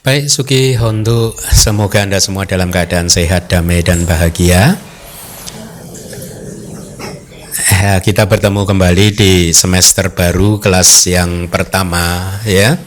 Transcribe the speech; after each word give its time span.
Baik, 0.00 0.32
Suki 0.32 0.80
Hondu, 0.80 1.36
semoga 1.36 2.00
Anda 2.00 2.24
semua 2.24 2.48
dalam 2.48 2.72
keadaan 2.72 3.12
sehat, 3.12 3.52
damai, 3.52 3.84
dan 3.84 4.08
bahagia. 4.08 4.80
Ya, 7.68 8.00
kita 8.00 8.24
bertemu 8.24 8.64
kembali 8.64 9.12
di 9.12 9.52
semester 9.52 10.08
baru 10.08 10.56
kelas 10.56 11.04
yang 11.04 11.52
pertama 11.52 12.32
ya. 12.48 12.80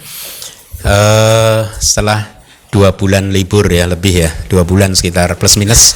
Uh, 0.81 1.69
setelah 1.77 2.41
dua 2.73 2.97
bulan 2.97 3.29
libur 3.29 3.69
ya 3.69 3.85
lebih 3.85 4.25
ya, 4.25 4.33
dua 4.49 4.65
bulan 4.65 4.97
sekitar 4.97 5.37
plus 5.37 5.53
minus, 5.53 5.93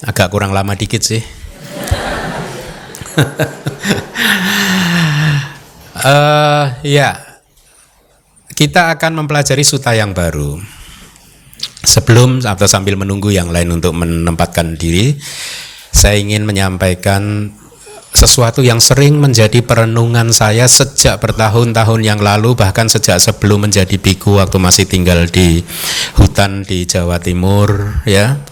agak 0.00 0.32
kurang 0.32 0.56
lama 0.56 0.72
dikit 0.72 1.04
sih. 1.04 1.20
uh, 6.00 6.80
ya, 6.96 7.29
kita 8.60 8.92
akan 8.92 9.24
mempelajari 9.24 9.64
suta 9.64 9.96
yang 9.96 10.12
baru. 10.12 10.60
Sebelum 11.80 12.44
atau 12.44 12.68
sambil 12.68 12.92
menunggu 12.92 13.32
yang 13.32 13.48
lain 13.48 13.72
untuk 13.72 13.96
menempatkan 13.96 14.76
diri, 14.76 15.16
saya 15.88 16.20
ingin 16.20 16.44
menyampaikan 16.44 17.48
sesuatu 18.12 18.60
yang 18.60 18.76
sering 18.76 19.16
menjadi 19.16 19.64
perenungan 19.64 20.28
saya 20.28 20.68
sejak 20.68 21.24
bertahun-tahun 21.24 22.04
yang 22.04 22.20
lalu 22.20 22.52
bahkan 22.52 22.84
sejak 22.84 23.16
sebelum 23.16 23.64
menjadi 23.64 23.96
biku 23.96 24.36
waktu 24.36 24.60
masih 24.60 24.84
tinggal 24.84 25.24
di 25.24 25.64
hutan 26.20 26.60
di 26.60 26.84
Jawa 26.84 27.16
Timur 27.16 27.96
ya. 28.04 28.44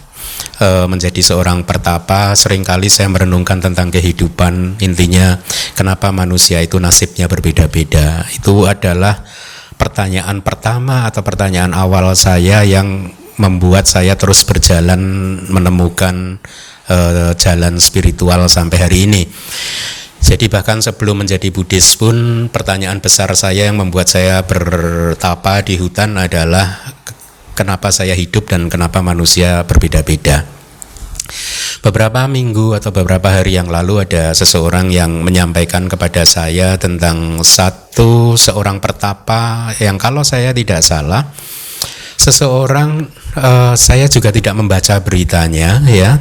E, 0.57 0.89
menjadi 0.89 1.21
seorang 1.21 1.69
pertapa 1.69 2.33
sering 2.33 2.65
kali 2.65 2.89
saya 2.89 3.13
merenungkan 3.13 3.61
tentang 3.61 3.93
kehidupan. 3.93 4.81
Intinya 4.81 5.37
kenapa 5.77 6.17
manusia 6.17 6.65
itu 6.65 6.81
nasibnya 6.81 7.29
berbeda-beda? 7.29 8.25
Itu 8.33 8.65
adalah 8.65 9.21
pertanyaan 9.79 10.43
pertama 10.43 11.07
atau 11.07 11.23
pertanyaan 11.23 11.73
awal 11.73 12.13
saya 12.19 12.67
yang 12.67 13.15
membuat 13.39 13.87
saya 13.87 14.19
terus 14.19 14.43
berjalan 14.43 15.01
menemukan 15.47 16.43
uh, 16.91 17.33
jalan 17.39 17.79
spiritual 17.79 18.51
sampai 18.51 18.79
hari 18.83 18.99
ini. 19.07 19.23
Jadi 20.19 20.51
bahkan 20.51 20.83
sebelum 20.83 21.23
menjadi 21.23 21.47
Buddhis 21.55 21.95
pun 21.95 22.51
pertanyaan 22.51 22.99
besar 22.99 23.31
saya 23.39 23.71
yang 23.71 23.79
membuat 23.79 24.11
saya 24.11 24.43
bertapa 24.43 25.63
di 25.63 25.79
hutan 25.79 26.19
adalah 26.19 26.91
kenapa 27.55 27.95
saya 27.95 28.19
hidup 28.19 28.51
dan 28.51 28.67
kenapa 28.67 28.99
manusia 28.99 29.63
berbeda-beda. 29.63 30.58
Beberapa 31.79 32.27
minggu 32.27 32.75
atau 32.75 32.91
beberapa 32.91 33.31
hari 33.31 33.55
yang 33.55 33.71
lalu 33.71 34.03
ada 34.03 34.35
seseorang 34.35 34.91
yang 34.91 35.23
menyampaikan 35.23 35.87
kepada 35.87 36.27
saya 36.27 36.75
tentang 36.75 37.45
satu 37.47 38.35
seorang 38.35 38.83
pertapa 38.83 39.71
yang 39.79 39.95
kalau 39.95 40.27
saya 40.27 40.51
tidak 40.51 40.83
salah 40.83 41.31
seseorang 42.19 43.07
uh, 43.39 43.79
saya 43.79 44.11
juga 44.11 44.35
tidak 44.35 44.59
membaca 44.59 44.99
beritanya 44.99 45.79
ya 45.87 46.19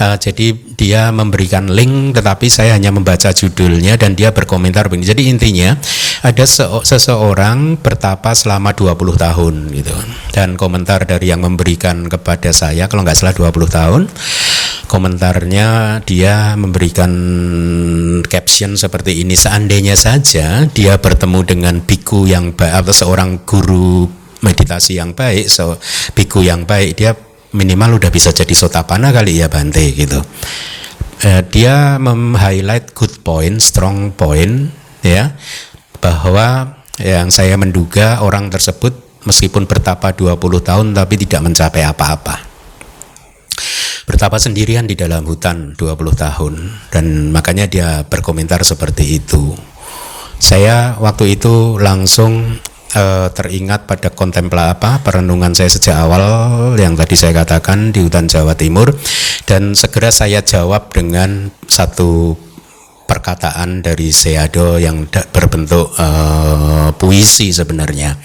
uh, 0.00 0.16
jadi 0.16 0.56
dia 0.76 1.08
memberikan 1.12 1.68
link 1.72 2.16
tetapi 2.16 2.46
saya 2.52 2.76
hanya 2.76 2.92
membaca 2.92 3.32
judulnya 3.32 3.96
dan 3.96 4.14
dia 4.14 4.32
berkomentar 4.32 4.88
begini. 4.88 5.08
Jadi 5.08 5.22
intinya 5.28 5.76
ada 6.24 6.44
se 6.44 6.64
seseorang 6.64 7.80
bertapa 7.80 8.32
selama 8.36 8.72
20 8.76 8.96
tahun 9.16 9.54
gitu. 9.72 9.96
Dan 10.32 10.60
komentar 10.60 11.08
dari 11.08 11.32
yang 11.32 11.44
memberikan 11.44 12.06
kepada 12.06 12.52
saya 12.52 12.88
kalau 12.88 13.04
nggak 13.04 13.16
salah 13.16 13.34
20 13.34 13.52
tahun 13.72 14.02
komentarnya 14.86 16.00
dia 16.06 16.54
memberikan 16.54 17.12
caption 18.24 18.78
seperti 18.78 19.20
ini. 19.20 19.34
Seandainya 19.34 19.98
saja 19.98 20.64
dia 20.70 20.94
bertemu 20.96 21.40
dengan 21.42 21.74
biku 21.82 22.24
yang 22.24 22.54
baik 22.54 22.86
atau 22.86 22.94
seorang 22.94 23.42
guru 23.42 24.06
meditasi 24.40 25.02
yang 25.02 25.10
baik, 25.12 25.50
so 25.50 25.74
biku 26.14 26.46
yang 26.46 26.62
baik, 26.68 26.94
dia 26.94 27.12
minimal 27.56 27.96
udah 27.96 28.12
bisa 28.12 28.36
jadi 28.36 28.52
sotapana 28.52 29.08
kali 29.10 29.40
ya 29.40 29.48
Bante 29.48 29.80
gitu. 29.96 30.20
Uh, 31.24 31.40
dia 31.48 31.96
mem-highlight 31.96 32.92
good 32.92 33.24
point, 33.24 33.56
strong 33.64 34.12
point 34.12 34.68
ya 35.00 35.32
bahwa 35.96 36.76
yang 37.00 37.32
saya 37.32 37.56
menduga 37.56 38.20
orang 38.20 38.52
tersebut 38.52 38.92
meskipun 39.24 39.64
bertapa 39.64 40.12
20 40.12 40.36
tahun 40.60 40.86
tapi 40.92 41.14
tidak 41.24 41.40
mencapai 41.48 41.82
apa-apa. 41.88 42.36
Bertapa 44.06 44.38
sendirian 44.38 44.86
di 44.86 44.94
dalam 44.94 45.26
hutan 45.26 45.74
20 45.74 45.96
tahun 46.14 46.54
dan 46.94 47.34
makanya 47.34 47.66
dia 47.66 47.88
berkomentar 48.06 48.62
seperti 48.62 49.18
itu. 49.18 49.56
Saya 50.38 50.94
waktu 51.00 51.34
itu 51.34 51.80
langsung 51.80 52.60
uh, 52.94 53.32
teringat 53.34 53.90
pada 53.90 54.12
kontempla 54.14 54.76
apa 54.78 55.02
perenungan 55.02 55.56
saya 55.56 55.72
sejak 55.72 55.96
awal 55.96 56.22
yang 56.78 56.94
tadi 56.94 57.18
saya 57.18 57.32
katakan 57.34 57.90
di 57.90 58.04
hutan 58.04 58.30
Jawa 58.30 58.54
Timur. 58.54 58.94
Dan 59.46 59.78
segera 59.78 60.10
saya 60.10 60.42
jawab 60.42 60.90
dengan 60.90 61.50
satu 61.70 62.34
perkataan 63.06 63.86
dari 63.86 64.10
Seado 64.10 64.76
yang 64.76 65.06
berbentuk 65.30 65.94
uh, 65.94 66.90
puisi 66.98 67.54
sebenarnya 67.54 68.18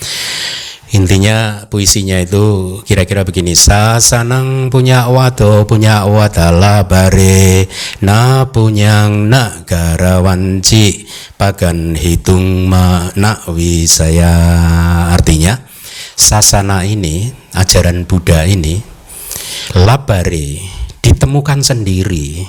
Intinya 0.91 1.63
puisinya 1.71 2.19
itu 2.19 2.79
kira-kira 2.83 3.23
begini. 3.23 3.55
Sasanang 3.55 4.67
punya 4.67 5.07
wato 5.07 5.63
punya 5.63 6.03
watala 6.03 6.83
bare. 6.83 7.71
Na 8.03 8.43
punyang 8.51 9.31
nak 9.31 9.63
garawanci 9.63 11.07
Pagan 11.39 11.95
hitung 11.95 12.67
ma 12.67 13.07
nak 13.15 13.47
wisaya. 13.55 14.35
Artinya 15.15 15.55
Sasana 16.19 16.83
ini 16.83 17.31
Ajaran 17.55 18.05
Buddha 18.05 18.43
ini 18.45 18.77
Labare 19.73 20.61
Ditemukan 21.01 21.65
sendiri 21.65 22.45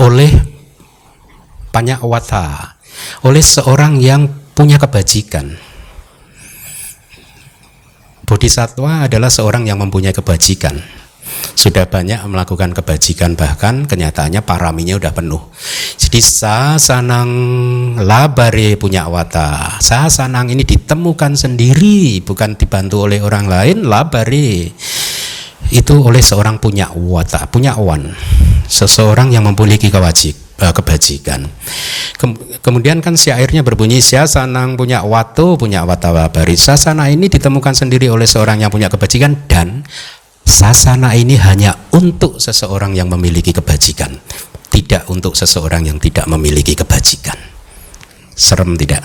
Oleh 0.00 0.32
banyak 1.74 2.00
wata 2.00 2.78
Oleh 3.26 3.42
seorang 3.42 3.98
yang 3.98 4.30
punya 4.54 4.78
kebajikan 4.78 5.58
Bodhisatwa 8.24 9.04
adalah 9.04 9.28
seorang 9.28 9.68
yang 9.68 9.76
mempunyai 9.80 10.16
kebajikan. 10.16 10.80
Sudah 11.54 11.88
banyak 11.88 12.20
melakukan 12.28 12.72
kebajikan 12.72 13.36
bahkan 13.36 13.84
kenyataannya 13.84 14.44
paraminya 14.44 14.96
udah 14.96 15.12
penuh. 15.12 15.40
Jadi 15.96 16.20
sasanang 16.20 17.30
labare 18.00 18.76
punya 18.76 19.08
wata. 19.08 19.76
Sasanang 19.80 20.52
ini 20.52 20.64
ditemukan 20.64 21.36
sendiri 21.36 22.20
bukan 22.24 22.56
dibantu 22.56 23.08
oleh 23.08 23.20
orang 23.20 23.48
lain 23.48 23.76
labare 23.88 24.72
itu 25.72 25.94
oleh 25.96 26.20
seorang 26.20 26.60
punya 26.60 26.92
wata, 26.92 27.48
punya 27.48 27.72
wan, 27.80 28.12
seseorang 28.68 29.32
yang 29.32 29.48
memiliki 29.48 29.88
kewajib 29.88 30.43
kebajikan. 30.58 31.50
kemudian 32.62 33.02
kan 33.02 33.18
syairnya 33.18 33.66
berbunyi 33.66 33.98
sanang 34.00 34.78
punya 34.78 35.02
watu 35.02 35.58
punya 35.58 35.82
watawa 35.82 36.30
bari. 36.30 36.54
Sasana 36.54 37.10
ini 37.10 37.26
ditemukan 37.26 37.74
sendiri 37.74 38.08
oleh 38.08 38.24
seorang 38.24 38.62
yang 38.62 38.70
punya 38.70 38.86
kebajikan 38.86 39.34
dan 39.50 39.82
sasana 40.46 41.12
ini 41.18 41.34
hanya 41.36 41.74
untuk 41.92 42.38
seseorang 42.38 42.94
yang 42.94 43.10
memiliki 43.10 43.50
kebajikan, 43.50 44.14
tidak 44.70 45.10
untuk 45.10 45.34
seseorang 45.34 45.84
yang 45.90 45.98
tidak 45.98 46.24
memiliki 46.30 46.78
kebajikan. 46.78 47.36
Serem 48.34 48.78
tidak? 48.78 49.02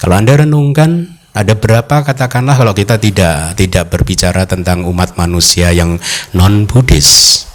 Kalau 0.00 0.16
Anda 0.16 0.40
renungkan 0.40 1.20
ada 1.30 1.54
berapa 1.54 2.02
katakanlah 2.02 2.58
kalau 2.58 2.74
kita 2.74 2.98
tidak 2.98 3.54
tidak 3.54 3.86
berbicara 3.86 4.50
tentang 4.50 4.82
umat 4.88 5.14
manusia 5.14 5.70
yang 5.70 6.00
non 6.34 6.66
Buddhis 6.66 7.49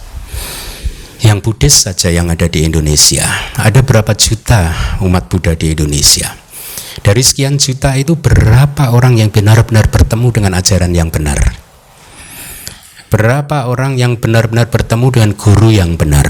yang 1.26 1.42
Buddhis 1.42 1.90
saja 1.90 2.06
yang 2.14 2.30
ada 2.30 2.46
di 2.46 2.62
Indonesia. 2.62 3.26
Ada 3.58 3.82
berapa 3.82 4.14
juta 4.14 4.70
umat 5.02 5.26
Buddha 5.26 5.58
di 5.58 5.74
Indonesia? 5.74 6.30
Dari 7.02 7.18
sekian 7.18 7.58
juta 7.58 7.98
itu 7.98 8.14
berapa 8.14 8.94
orang 8.94 9.18
yang 9.18 9.34
benar-benar 9.34 9.90
bertemu 9.90 10.28
dengan 10.30 10.52
ajaran 10.54 10.94
yang 10.94 11.10
benar? 11.10 11.38
Berapa 13.10 13.66
orang 13.66 13.98
yang 13.98 14.14
benar-benar 14.14 14.70
bertemu 14.70 15.06
dengan 15.10 15.30
guru 15.34 15.70
yang 15.74 15.98
benar? 15.98 16.26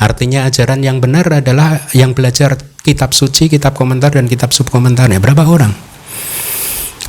Artinya 0.00 0.50
ajaran 0.50 0.82
yang 0.82 0.98
benar 0.98 1.30
adalah 1.30 1.78
yang 1.94 2.10
belajar 2.10 2.58
kitab 2.82 3.14
suci, 3.14 3.46
kitab 3.46 3.78
komentar 3.78 4.10
dan 4.10 4.26
kitab 4.26 4.50
subkomentarnya. 4.50 5.22
Berapa 5.22 5.46
orang? 5.46 5.70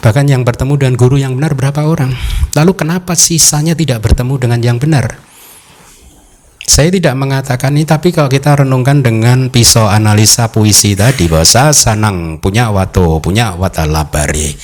Bahkan 0.02 0.26
yang 0.30 0.42
bertemu 0.46 0.74
dengan 0.78 0.96
guru 0.98 1.18
yang 1.18 1.34
benar 1.38 1.54
berapa 1.58 1.82
orang? 1.86 2.14
Lalu 2.58 2.72
kenapa 2.78 3.14
sisanya 3.18 3.74
tidak 3.78 4.02
bertemu 4.02 4.34
dengan 4.38 4.60
yang 4.62 4.78
benar? 4.82 5.31
Saya 6.72 6.88
tidak 6.88 7.20
mengatakan 7.20 7.76
ini, 7.76 7.84
tapi 7.84 8.16
kalau 8.16 8.32
kita 8.32 8.64
renungkan 8.64 9.04
dengan 9.04 9.52
pisau 9.52 9.92
analisa 9.92 10.56
puisi 10.56 10.96
tadi 10.96 11.28
bahwa 11.28 11.76
sanang 11.76 12.40
punya 12.40 12.72
wato, 12.72 13.20
punya 13.20 13.60
watalabari. 13.60 14.56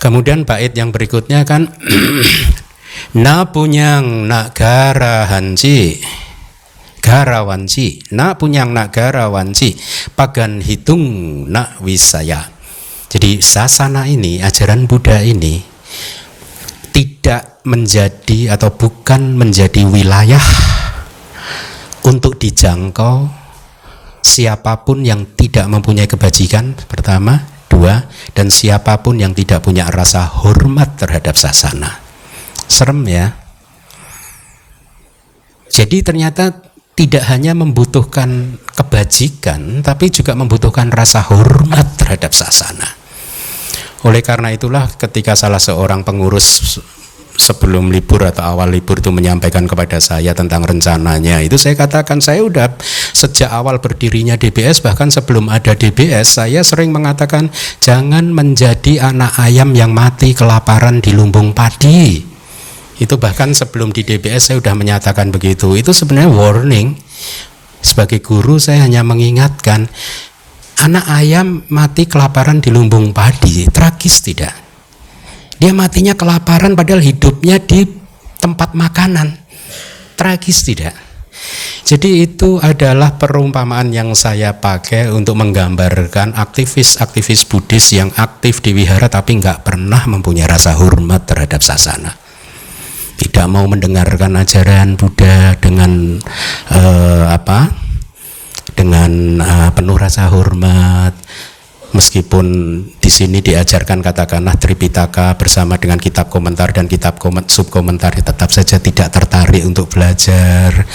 Kemudian 0.00 0.48
bait 0.48 0.72
yang 0.72 0.88
berikutnya 0.88 1.44
kan 1.44 1.68
na 3.24 3.52
punyang 3.52 4.24
nak 4.24 4.56
garahanci 4.56 6.00
garawanci 7.04 8.16
na 8.16 8.40
punyang 8.40 8.72
nak 8.72 8.88
garawanci 8.96 9.76
pagan 10.16 10.64
hitung 10.64 11.44
nak 11.52 11.76
wisaya. 11.84 12.48
Jadi 13.12 13.44
sasana 13.44 14.08
ini, 14.08 14.40
ajaran 14.40 14.88
Buddha 14.88 15.20
ini 15.20 15.60
tidak 16.90 17.62
menjadi 17.64 18.54
atau 18.54 18.74
bukan 18.74 19.38
menjadi 19.38 19.86
wilayah 19.86 20.42
untuk 22.04 22.36
dijangkau 22.40 23.40
siapa 24.20 24.84
pun 24.84 25.02
yang 25.02 25.24
tidak 25.34 25.66
mempunyai 25.66 26.06
kebajikan 26.06 26.76
pertama, 26.86 27.40
dua, 27.66 28.06
dan 28.36 28.52
siapa 28.52 29.00
pun 29.00 29.18
yang 29.18 29.32
tidak 29.32 29.64
punya 29.64 29.88
rasa 29.88 30.28
hormat 30.28 31.00
terhadap 31.00 31.34
sasana. 31.34 31.98
Serem 32.70 33.02
ya. 33.08 33.34
Jadi 35.70 36.02
ternyata 36.02 36.50
tidak 36.94 37.24
hanya 37.32 37.56
membutuhkan 37.56 38.60
kebajikan, 38.76 39.80
tapi 39.80 40.12
juga 40.12 40.36
membutuhkan 40.36 40.92
rasa 40.92 41.24
hormat 41.24 41.96
terhadap 41.96 42.36
sasana. 42.36 42.99
Oleh 44.06 44.24
karena 44.24 44.48
itulah 44.54 44.88
ketika 44.96 45.36
salah 45.36 45.60
seorang 45.60 46.00
pengurus 46.04 46.80
sebelum 47.40 47.88
libur 47.88 48.20
atau 48.28 48.44
awal 48.44 48.68
libur 48.68 49.00
itu 49.00 49.08
menyampaikan 49.08 49.64
kepada 49.64 49.96
saya 49.96 50.36
tentang 50.36 50.60
rencananya 50.60 51.40
itu 51.40 51.56
saya 51.56 51.72
katakan 51.72 52.20
saya 52.20 52.44
udah 52.44 52.76
sejak 53.16 53.48
awal 53.48 53.80
berdirinya 53.80 54.36
DBS 54.36 54.84
bahkan 54.84 55.08
sebelum 55.08 55.48
ada 55.48 55.72
DBS 55.72 56.36
saya 56.36 56.60
sering 56.60 56.92
mengatakan 56.92 57.48
jangan 57.80 58.28
menjadi 58.28 59.08
anak 59.08 59.40
ayam 59.40 59.72
yang 59.72 59.96
mati 59.96 60.36
kelaparan 60.36 61.00
di 61.00 61.16
lumbung 61.16 61.56
padi. 61.56 62.28
Itu 63.00 63.16
bahkan 63.16 63.56
sebelum 63.56 63.96
di 63.96 64.04
DBS 64.04 64.52
saya 64.52 64.56
sudah 64.60 64.76
menyatakan 64.76 65.32
begitu. 65.32 65.72
Itu 65.72 65.96
sebenarnya 65.96 66.28
warning. 66.36 67.00
Sebagai 67.80 68.20
guru 68.20 68.60
saya 68.60 68.84
hanya 68.84 69.00
mengingatkan 69.00 69.88
anak 70.80 71.04
ayam 71.12 71.62
mati 71.68 72.08
kelaparan 72.08 72.64
di 72.64 72.72
lumbung 72.72 73.12
padi, 73.12 73.68
tragis 73.68 74.24
tidak? 74.24 74.56
Dia 75.60 75.76
matinya 75.76 76.16
kelaparan 76.16 76.72
padahal 76.72 77.04
hidupnya 77.04 77.60
di 77.60 77.84
tempat 78.40 78.72
makanan. 78.72 79.36
Tragis 80.16 80.64
tidak? 80.64 80.96
Jadi 81.84 82.24
itu 82.24 82.60
adalah 82.60 83.16
perumpamaan 83.16 83.92
yang 83.92 84.12
saya 84.16 84.56
pakai 84.56 85.12
untuk 85.12 85.36
menggambarkan 85.40 86.36
aktivis-aktivis 86.36 87.48
Buddhis 87.48 87.92
yang 87.96 88.12
aktif 88.16 88.60
di 88.64 88.76
wihara 88.76 89.08
tapi 89.08 89.40
nggak 89.40 89.64
pernah 89.64 90.00
mempunyai 90.08 90.48
rasa 90.48 90.76
hormat 90.76 91.28
terhadap 91.28 91.60
sasana. 91.60 92.12
Tidak 93.20 93.46
mau 93.52 93.68
mendengarkan 93.68 94.32
ajaran 94.38 94.96
Buddha 94.96 95.56
dengan 95.60 96.16
uh, 96.72 97.24
apa? 97.28 97.89
Dengan 98.80 99.12
uh, 99.44 99.70
penuh 99.76 100.00
rasa 100.00 100.32
hormat. 100.32 101.12
Meskipun 101.90 102.46
di 103.02 103.10
sini 103.10 103.42
diajarkan 103.42 103.98
katakanlah 103.98 104.54
Tripitaka 104.54 105.34
bersama 105.34 105.74
dengan 105.74 105.98
kitab 105.98 106.30
komentar 106.30 106.70
dan 106.70 106.86
kitab 106.86 107.18
koment, 107.18 107.50
subkomentar 107.50 108.14
tetap 108.14 108.46
saja 108.54 108.78
tidak 108.78 109.10
tertarik 109.10 109.66
untuk 109.66 109.90
belajar. 109.90 110.86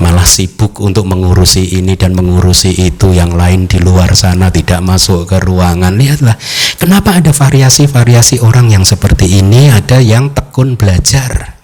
Malah 0.00 0.24
sibuk 0.24 0.80
untuk 0.80 1.04
mengurusi 1.04 1.76
ini 1.76 2.00
dan 2.00 2.16
mengurusi 2.16 2.72
itu. 2.72 3.12
Yang 3.12 3.32
lain 3.36 3.60
di 3.68 3.76
luar 3.76 4.16
sana 4.16 4.48
tidak 4.48 4.80
masuk 4.80 5.28
ke 5.28 5.36
ruangan. 5.36 5.92
Lihatlah 5.92 6.40
kenapa 6.80 7.20
ada 7.20 7.30
variasi-variasi 7.36 8.40
orang 8.40 8.72
yang 8.72 8.88
seperti 8.88 9.44
ini? 9.44 9.68
Ada 9.68 10.00
yang 10.00 10.32
tekun 10.32 10.80
belajar 10.80 11.57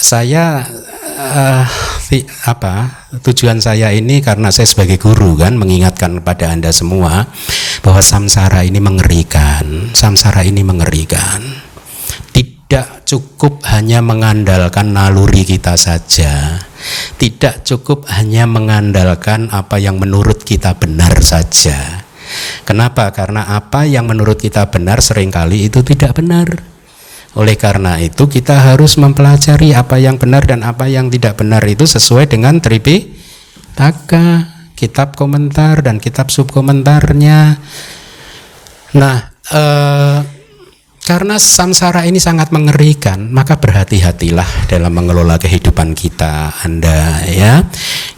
saya 0.00 0.64
uh, 1.20 1.64
apa 2.48 3.06
tujuan 3.22 3.60
saya 3.60 3.92
ini 3.92 4.24
karena 4.24 4.48
saya 4.48 4.66
sebagai 4.66 4.96
guru 4.96 5.36
kan 5.36 5.54
mengingatkan 5.60 6.18
kepada 6.18 6.50
anda 6.50 6.72
semua 6.72 7.28
bahwa 7.84 8.00
samsara 8.00 8.64
ini 8.64 8.80
mengerikan 8.80 9.92
samsara 9.92 10.42
ini 10.42 10.64
mengerikan. 10.64 11.68
Tidak 12.32 13.02
cukup 13.02 13.66
hanya 13.66 13.98
mengandalkan 13.98 14.94
naluri 14.94 15.42
kita 15.42 15.74
saja. 15.74 16.62
Tidak 17.18 17.66
cukup 17.66 18.06
hanya 18.08 18.46
mengandalkan 18.46 19.50
apa 19.50 19.76
yang 19.82 19.98
menurut 19.98 20.40
kita 20.46 20.78
benar 20.78 21.18
saja. 21.18 22.06
Kenapa? 22.62 23.10
Karena 23.10 23.58
apa 23.58 23.90
yang 23.90 24.06
menurut 24.06 24.38
kita 24.38 24.70
benar 24.70 25.02
sering 25.02 25.34
kali 25.34 25.66
itu 25.66 25.82
tidak 25.82 26.14
benar 26.22 26.70
oleh 27.38 27.54
karena 27.54 28.02
itu 28.02 28.26
kita 28.26 28.74
harus 28.74 28.98
mempelajari 28.98 29.70
apa 29.70 30.02
yang 30.02 30.18
benar 30.18 30.42
dan 30.50 30.66
apa 30.66 30.90
yang 30.90 31.06
tidak 31.14 31.38
benar 31.38 31.62
itu 31.62 31.86
sesuai 31.86 32.26
dengan 32.26 32.58
tripi 32.58 33.14
taka, 33.78 34.50
kitab 34.74 35.14
komentar 35.14 35.80
dan 35.86 36.02
kitab 36.02 36.28
subkomentarnya. 36.34 37.56
Nah, 38.98 39.16
eh, 39.46 40.18
karena 41.00 41.40
samsara 41.40 42.04
ini 42.04 42.20
sangat 42.20 42.52
mengerikan, 42.52 43.32
maka 43.32 43.56
berhati-hatilah 43.56 44.68
dalam 44.68 44.92
mengelola 44.92 45.40
kehidupan 45.40 45.96
kita, 45.96 46.52
Anda 46.62 47.24
ya. 47.26 47.64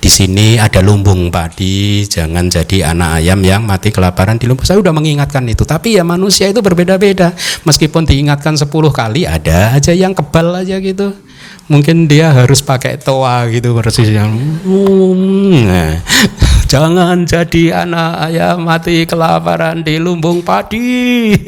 Di 0.03 0.11
sini 0.11 0.59
ada 0.59 0.83
lumbung 0.83 1.31
padi, 1.31 2.05
jangan 2.05 2.51
jadi 2.51 2.93
anak 2.93 3.23
ayam 3.23 3.41
yang 3.47 3.63
mati 3.63 3.95
kelaparan 3.95 4.37
di 4.37 4.51
lumbung. 4.51 4.67
Saya 4.67 4.83
sudah 4.83 4.93
mengingatkan 4.93 5.47
itu, 5.47 5.63
tapi 5.63 5.97
ya 5.97 6.03
manusia 6.03 6.51
itu 6.51 6.59
berbeda-beda. 6.59 7.33
Meskipun 7.65 8.05
diingatkan 8.05 8.59
10 8.59 8.69
kali, 8.91 9.25
ada 9.25 9.79
aja 9.79 9.95
yang 9.95 10.13
kebal 10.13 10.53
aja 10.59 10.77
gitu 10.83 11.15
mungkin 11.71 12.11
dia 12.11 12.33
harus 12.35 12.65
pakai 12.65 12.99
toa 12.99 13.47
gitu 13.53 13.77
persisnya. 13.77 14.27
Hmm, 14.27 16.01
jangan 16.73 17.23
jadi 17.29 17.87
anak 17.87 18.13
ayam 18.31 18.67
mati 18.67 19.05
kelaparan 19.07 19.85
di 19.87 20.01
lumbung 20.01 20.43
padi. 20.43 21.37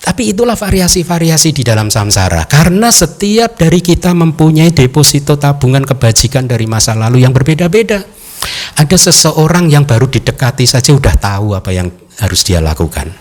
Tapi 0.00 0.36
itulah 0.36 0.58
variasi-variasi 0.58 1.54
di 1.54 1.62
dalam 1.62 1.88
samsara. 1.88 2.44
Karena 2.44 2.90
setiap 2.90 3.56
dari 3.56 3.78
kita 3.78 4.10
mempunyai 4.12 4.74
deposito 4.74 5.38
tabungan 5.38 5.86
kebajikan 5.86 6.50
dari 6.50 6.66
masa 6.66 6.98
lalu 6.98 7.22
yang 7.24 7.32
berbeda-beda. 7.32 8.02
Ada 8.76 8.96
seseorang 8.96 9.68
yang 9.70 9.84
baru 9.84 10.08
didekati 10.08 10.64
saja 10.64 10.96
udah 10.96 11.14
tahu 11.14 11.54
apa 11.54 11.70
yang 11.70 11.92
harus 12.18 12.42
dia 12.42 12.58
lakukan. 12.58 13.12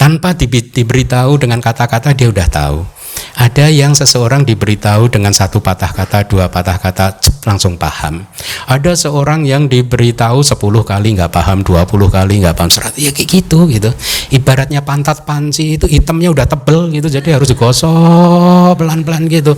Tanpa 0.00 0.32
diberitahu 0.32 1.36
dengan 1.36 1.60
kata-kata 1.60 2.16
dia 2.16 2.32
udah 2.32 2.48
tahu 2.48 2.99
ada 3.40 3.72
yang 3.72 3.96
seseorang 3.96 4.44
diberitahu 4.44 5.08
dengan 5.08 5.32
satu 5.32 5.64
patah 5.64 5.88
kata, 5.88 6.28
dua 6.28 6.52
patah 6.52 6.76
kata 6.76 7.16
langsung 7.48 7.80
paham. 7.80 8.28
Ada 8.68 8.92
seorang 8.92 9.48
yang 9.48 9.64
diberitahu 9.64 10.44
10 10.44 10.60
kali 10.84 11.16
nggak 11.16 11.32
paham, 11.32 11.64
20 11.64 11.88
kali 12.12 12.44
nggak 12.44 12.52
paham 12.52 12.68
serat. 12.68 12.92
Ya 13.00 13.08
kayak 13.16 13.40
gitu 13.40 13.64
gitu. 13.72 13.88
Ibaratnya 14.28 14.84
pantat 14.84 15.24
panci 15.24 15.80
itu 15.80 15.88
hitamnya 15.88 16.28
udah 16.28 16.44
tebel 16.44 16.92
gitu, 16.92 17.08
jadi 17.08 17.40
harus 17.40 17.48
digosok 17.48 18.76
pelan-pelan 18.76 19.24
gitu. 19.32 19.56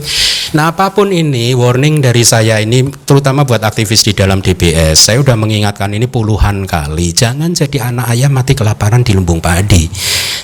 Nah 0.54 0.70
apa 0.70 0.94
pun 0.94 1.10
ini 1.10 1.50
warning 1.56 1.98
dari 1.98 2.22
saya 2.22 2.62
ini 2.62 2.86
terutama 3.02 3.42
buat 3.42 3.66
aktivis 3.66 4.06
di 4.06 4.14
dalam 4.14 4.38
DBS. 4.38 5.10
Saya 5.10 5.18
udah 5.18 5.34
mengingatkan 5.34 5.90
ini 5.90 6.06
puluhan 6.06 6.70
kali. 6.70 7.10
Jangan 7.10 7.50
jadi 7.50 7.90
anak 7.90 8.14
ayam 8.14 8.30
mati 8.30 8.54
kelaparan 8.54 9.02
di 9.02 9.16
lumbung 9.16 9.42
padi. 9.42 9.90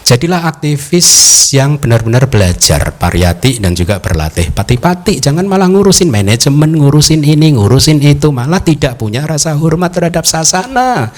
Jadilah 0.09 0.41
aktivis 0.49 1.05
yang 1.53 1.77
benar-benar 1.77 2.33
belajar 2.33 2.97
pariyati 2.97 3.61
dan 3.61 3.77
juga 3.77 4.01
berlatih 4.01 4.49
pati-pati. 4.57 5.21
Jangan 5.21 5.45
malah 5.45 5.69
ngurusin 5.69 6.09
manajemen, 6.09 6.81
ngurusin 6.81 7.21
ini, 7.21 7.53
ngurusin 7.53 8.01
itu, 8.01 8.33
malah 8.33 8.65
tidak 8.65 8.97
punya 8.97 9.29
rasa 9.29 9.53
hormat 9.53 9.93
terhadap 9.93 10.25
sasana. 10.25 11.13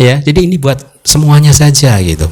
Ya, 0.00 0.24
jadi 0.24 0.48
ini 0.48 0.56
buat 0.56 0.80
semuanya 1.04 1.52
saja 1.52 2.00
gitu. 2.00 2.24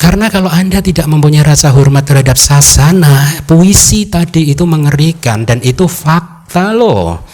Karena 0.00 0.32
kalau 0.32 0.48
Anda 0.48 0.80
tidak 0.80 1.04
mempunyai 1.04 1.44
rasa 1.44 1.68
hormat 1.76 2.08
terhadap 2.08 2.40
sasana, 2.40 3.44
puisi 3.44 4.08
tadi 4.08 4.56
itu 4.56 4.64
mengerikan 4.64 5.44
dan 5.44 5.60
itu 5.60 5.84
fakta 5.84 6.72
loh. 6.72 7.28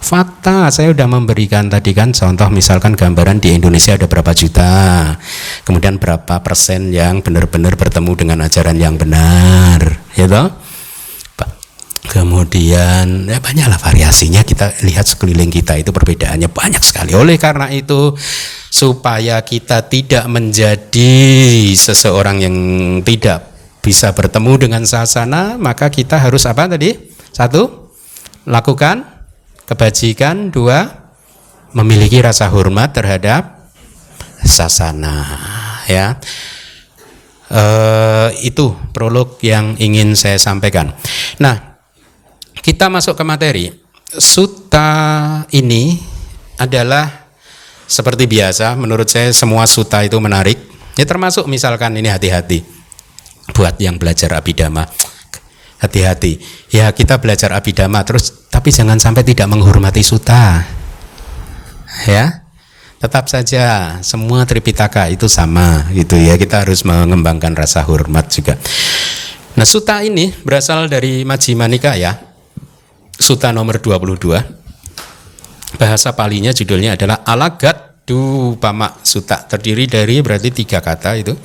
Fakta, 0.00 0.72
saya 0.72 0.96
sudah 0.96 1.04
memberikan 1.04 1.68
tadi 1.68 1.92
kan 1.92 2.10
contoh 2.16 2.48
misalkan 2.48 2.96
gambaran 2.96 3.36
di 3.36 3.52
Indonesia 3.52 3.94
ada 3.94 4.08
berapa 4.08 4.32
juta, 4.32 5.12
kemudian 5.68 6.00
berapa 6.00 6.40
persen 6.40 6.88
yang 6.88 7.20
benar-benar 7.20 7.76
bertemu 7.76 8.12
dengan 8.16 8.38
ajaran 8.42 8.80
yang 8.80 8.96
benar, 8.96 10.00
ya 10.16 10.24
toh? 10.24 10.48
Kemudian 12.10 13.30
ya 13.30 13.38
banyaklah 13.38 13.78
variasinya 13.78 14.42
kita 14.42 14.82
lihat 14.82 15.06
sekeliling 15.06 15.52
kita 15.52 15.78
itu 15.78 15.94
perbedaannya 15.94 16.50
banyak 16.50 16.82
sekali. 16.82 17.14
Oleh 17.14 17.38
karena 17.38 17.70
itu 17.70 18.16
supaya 18.72 19.38
kita 19.46 19.86
tidak 19.86 20.26
menjadi 20.26 21.14
seseorang 21.76 22.42
yang 22.42 22.56
tidak 23.06 23.52
bisa 23.78 24.10
bertemu 24.16 24.52
dengan 24.58 24.82
sasana, 24.88 25.54
maka 25.54 25.86
kita 25.92 26.18
harus 26.18 26.48
apa 26.50 26.66
tadi? 26.66 26.98
Satu, 27.30 27.94
lakukan 28.48 29.09
kebajikan, 29.70 30.50
dua 30.50 30.90
memiliki 31.70 32.18
rasa 32.18 32.50
hormat 32.50 32.90
terhadap 32.90 33.70
sasana 34.42 35.30
ya. 35.86 36.18
E, 37.46 37.62
itu 38.42 38.74
prolog 38.90 39.38
yang 39.46 39.78
ingin 39.78 40.18
saya 40.18 40.42
sampaikan. 40.42 40.90
Nah, 41.38 41.78
kita 42.58 42.90
masuk 42.90 43.14
ke 43.14 43.22
materi. 43.22 43.66
Sutta 44.10 44.90
ini 45.54 45.94
adalah 46.58 47.30
seperti 47.86 48.26
biasa 48.26 48.74
menurut 48.74 49.06
saya 49.06 49.30
semua 49.30 49.70
suta 49.70 50.02
itu 50.02 50.18
menarik. 50.18 50.58
Ya 50.98 51.06
termasuk 51.06 51.46
misalkan 51.46 51.94
ini 51.94 52.10
hati-hati 52.10 52.66
buat 53.54 53.78
yang 53.78 54.02
belajar 54.02 54.34
abidama. 54.34 54.90
Hati-hati. 55.80 56.36
Ya 56.68 56.92
kita 56.92 57.16
belajar 57.18 57.56
abidama 57.56 58.04
terus 58.04 58.48
tapi 58.52 58.68
jangan 58.68 59.00
sampai 59.00 59.24
tidak 59.24 59.48
menghormati 59.48 60.04
suta. 60.04 60.64
Ya. 62.04 62.44
Tetap 63.00 63.32
saja 63.32 63.96
semua 64.04 64.44
Tripitaka 64.44 65.08
itu 65.08 65.24
sama 65.24 65.88
gitu 65.96 66.20
ya. 66.20 66.36
Kita 66.36 66.68
harus 66.68 66.84
mengembangkan 66.84 67.56
rasa 67.56 67.80
hormat 67.88 68.28
juga. 68.28 68.60
Nah, 69.56 69.64
suta 69.64 70.04
ini 70.04 70.30
berasal 70.44 70.84
dari 70.92 71.24
Majjhima 71.24 71.64
Nikaya. 71.64 72.12
Suta 73.16 73.56
nomor 73.56 73.80
22 73.80 74.60
bahasa 75.76 76.16
palinya 76.16 76.50
judulnya 76.50 76.96
adalah 76.98 77.22
Alagat 77.22 78.04
Du 78.08 78.56
Pama 78.58 78.90
Suta 79.06 79.44
terdiri 79.46 79.86
dari 79.86 80.18
berarti 80.18 80.50
tiga 80.50 80.82
kata 80.82 81.14
itu 81.20 81.36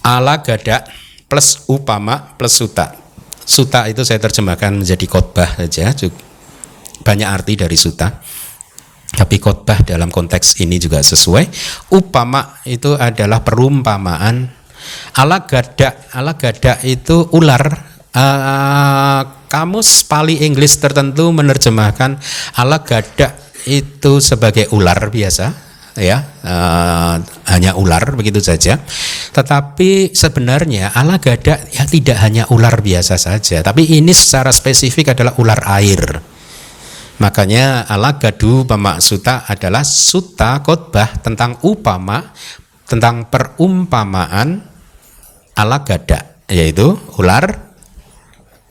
Alagada 0.00 0.82
plus 1.30 1.70
upama 1.70 2.34
plus 2.34 2.58
suta. 2.58 2.98
Suta 3.46 3.86
itu 3.86 4.02
saya 4.02 4.18
terjemahkan 4.18 4.82
menjadi 4.82 5.06
khotbah 5.06 5.54
saja. 5.62 5.94
Banyak 7.06 7.28
arti 7.30 7.54
dari 7.54 7.78
suta. 7.78 8.10
Tapi 9.10 9.38
khotbah 9.38 9.86
dalam 9.86 10.10
konteks 10.10 10.58
ini 10.58 10.82
juga 10.82 10.98
sesuai. 11.02 11.46
Upama 11.94 12.58
itu 12.66 12.98
adalah 12.98 13.46
perumpamaan. 13.46 14.50
Alagada 15.14 16.10
alagada 16.10 16.82
itu 16.82 17.30
ular. 17.30 17.88
Uh, 18.10 19.22
kamus 19.46 20.02
Pali 20.02 20.42
Inggris 20.42 20.74
tertentu 20.82 21.30
menerjemahkan 21.30 22.18
ala 22.58 22.82
gada 22.82 23.38
itu 23.70 24.18
sebagai 24.18 24.66
ular 24.74 24.98
biasa 25.14 25.69
ya 26.00 26.24
uh, 26.42 27.20
hanya 27.52 27.76
ular 27.76 28.16
begitu 28.16 28.40
saja. 28.40 28.80
Tetapi 29.30 30.16
sebenarnya 30.16 30.96
ala 30.96 31.20
gada 31.20 31.60
ya 31.70 31.84
tidak 31.84 32.18
hanya 32.24 32.48
ular 32.48 32.80
biasa 32.80 33.20
saja 33.20 33.60
tapi 33.60 33.86
ini 33.86 34.10
secara 34.10 34.50
spesifik 34.50 35.12
adalah 35.12 35.36
ular 35.36 35.60
air. 35.78 36.02
Makanya 37.20 37.84
ala 37.84 38.16
gadu 38.16 38.64
pemaksuta 38.64 39.44
adalah 39.44 39.84
suta 39.84 40.64
khotbah 40.64 41.20
tentang 41.20 41.60
upama 41.68 42.32
tentang 42.88 43.28
perumpamaan 43.28 44.64
ala 45.54 45.78
gada 45.84 46.42
yaitu 46.50 46.96
ular 47.20 47.69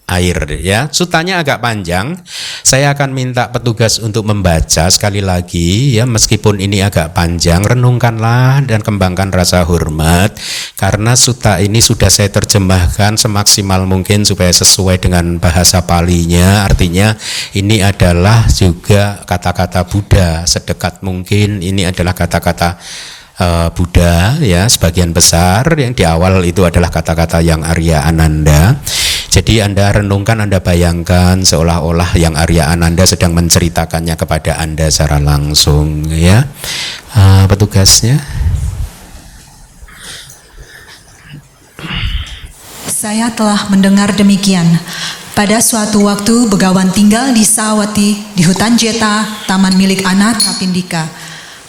air 0.10 0.38
ya. 0.60 0.89
Sutanya 0.89 1.39
agak 1.46 1.62
panjang. 1.62 2.18
Saya 2.66 2.94
akan 2.98 3.13
minta 3.13 3.54
petugas 3.54 4.01
untuk 4.01 4.25
membaca 4.25 4.89
sekali 4.89 5.22
lagi 5.22 5.96
ya 5.96 6.10
meskipun 6.10 6.58
ini 6.58 6.82
agak 6.82 7.13
panjang 7.13 7.62
renungkanlah 7.62 8.66
dan 8.66 8.82
kembangkan 8.82 9.30
rasa 9.30 9.63
hormat 9.63 10.34
karena 10.75 11.13
suta 11.13 11.62
ini 11.62 11.80
sudah 11.80 12.10
saya 12.10 12.34
terjemahkan 12.34 13.16
semaksimal 13.16 13.86
mungkin 13.86 14.25
supaya 14.25 14.51
sesuai 14.51 15.00
dengan 15.01 15.38
bahasa 15.38 15.86
palinya. 15.86 16.66
Artinya 16.66 17.13
ini 17.54 17.86
adalah 17.86 18.50
juga 18.50 19.22
kata-kata 19.24 19.86
Buddha 19.86 20.44
sedekat 20.50 21.06
mungkin 21.06 21.62
ini 21.62 21.86
adalah 21.86 22.18
kata-kata 22.18 22.82
uh, 23.39 23.68
Buddha 23.74 24.38
ya 24.44 24.68
sebagian 24.68 25.16
besar 25.16 25.66
yang 25.80 25.96
di 25.96 26.04
awal 26.04 26.44
itu 26.44 26.68
adalah 26.68 26.92
kata-kata 26.92 27.39
yang 27.42 27.63
Arya 27.63 28.04
Ananda. 28.06 28.78
Jadi 29.39 29.63
Anda 29.63 29.88
renungkan, 29.96 30.43
Anda 30.43 30.60
bayangkan 30.60 31.48
seolah-olah 31.48 32.19
yang 32.19 32.36
Arya 32.36 32.75
Ananda 32.75 33.08
sedang 33.08 33.31
menceritakannya 33.31 34.19
kepada 34.19 34.60
Anda 34.60 34.91
secara 34.91 35.15
langsung 35.15 36.12
ya. 36.12 36.43
Uh, 37.15 37.48
petugasnya 37.48 38.19
Saya 42.84 43.31
telah 43.31 43.72
mendengar 43.72 44.12
demikian. 44.12 44.67
Pada 45.31 45.63
suatu 45.63 46.03
waktu 46.03 46.51
Begawan 46.51 46.91
tinggal 46.91 47.31
di 47.31 47.48
Sawati 47.48 48.36
di 48.36 48.43
hutan 48.43 48.75
Jeta, 48.75 49.24
taman 49.48 49.72
milik 49.79 50.03
anak 50.03 50.36
Kapindika. 50.43 51.08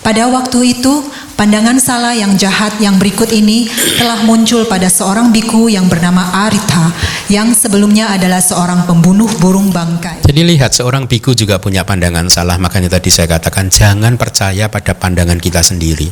Pada 0.00 0.32
waktu 0.32 0.80
itu, 0.80 1.04
pandangan 1.36 1.76
salah 1.76 2.16
yang 2.16 2.32
jahat 2.32 2.72
yang 2.80 2.96
berikut 2.96 3.28
ini 3.36 3.68
telah 4.00 4.24
muncul 4.24 4.64
pada 4.64 4.88
seorang 4.88 5.28
biku 5.28 5.68
yang 5.68 5.92
bernama 5.92 6.48
Aritha, 6.48 6.88
yang 7.28 7.52
sebelumnya 7.52 8.08
adalah 8.08 8.40
seorang 8.40 8.88
pembunuh 8.88 9.28
burung 9.36 9.68
bangkai. 9.68 10.24
Jadi 10.24 10.40
lihat 10.56 10.72
seorang 10.72 11.04
biku 11.04 11.36
juga 11.36 11.60
punya 11.60 11.84
pandangan 11.84 12.32
salah, 12.32 12.56
makanya 12.56 12.96
tadi 12.96 13.12
saya 13.12 13.28
katakan 13.28 13.68
jangan 13.68 14.16
percaya 14.16 14.72
pada 14.72 14.96
pandangan 14.96 15.36
kita 15.36 15.60
sendiri. 15.60 16.08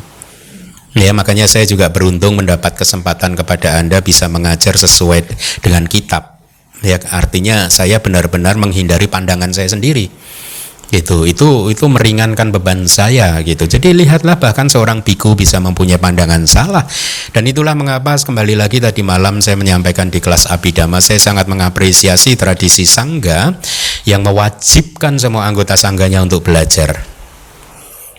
Ya, 0.93 1.17
makanya 1.17 1.49
saya 1.49 1.65
juga 1.65 1.89
beruntung 1.89 2.37
mendapat 2.37 2.77
kesempatan 2.77 3.41
kepada 3.41 3.81
Anda 3.81 4.05
bisa 4.05 4.29
mengajar 4.29 4.77
sesuai 4.77 5.25
dengan 5.65 5.89
kitab. 5.89 6.37
Ya, 6.85 7.01
artinya 7.09 7.73
saya 7.73 8.05
benar-benar 8.05 8.61
menghindari 8.61 9.09
pandangan 9.09 9.49
saya 9.57 9.73
sendiri 9.73 10.13
gitu. 10.89 11.29
Itu 11.29 11.69
itu 11.69 11.85
meringankan 11.89 12.53
beban 12.53 12.89
saya 12.89 13.41
gitu. 13.45 13.69
Jadi 13.69 13.93
lihatlah 13.93 14.41
bahkan 14.41 14.69
seorang 14.69 15.05
biku 15.05 15.37
bisa 15.37 15.61
mempunyai 15.61 16.01
pandangan 16.01 16.45
salah. 16.49 16.85
Dan 17.33 17.49
itulah 17.49 17.77
mengapa 17.77 18.17
kembali 18.17 18.57
lagi 18.57 18.81
tadi 18.81 19.05
malam 19.05 19.41
saya 19.45 19.57
menyampaikan 19.61 20.09
di 20.09 20.19
kelas 20.19 20.49
abidama 20.49 21.01
saya 21.05 21.21
sangat 21.21 21.47
mengapresiasi 21.47 22.35
tradisi 22.35 22.89
sangga 22.89 23.53
yang 24.09 24.25
mewajibkan 24.25 25.21
semua 25.21 25.45
anggota 25.45 25.77
sangganya 25.77 26.25
untuk 26.25 26.49
belajar 26.49 27.18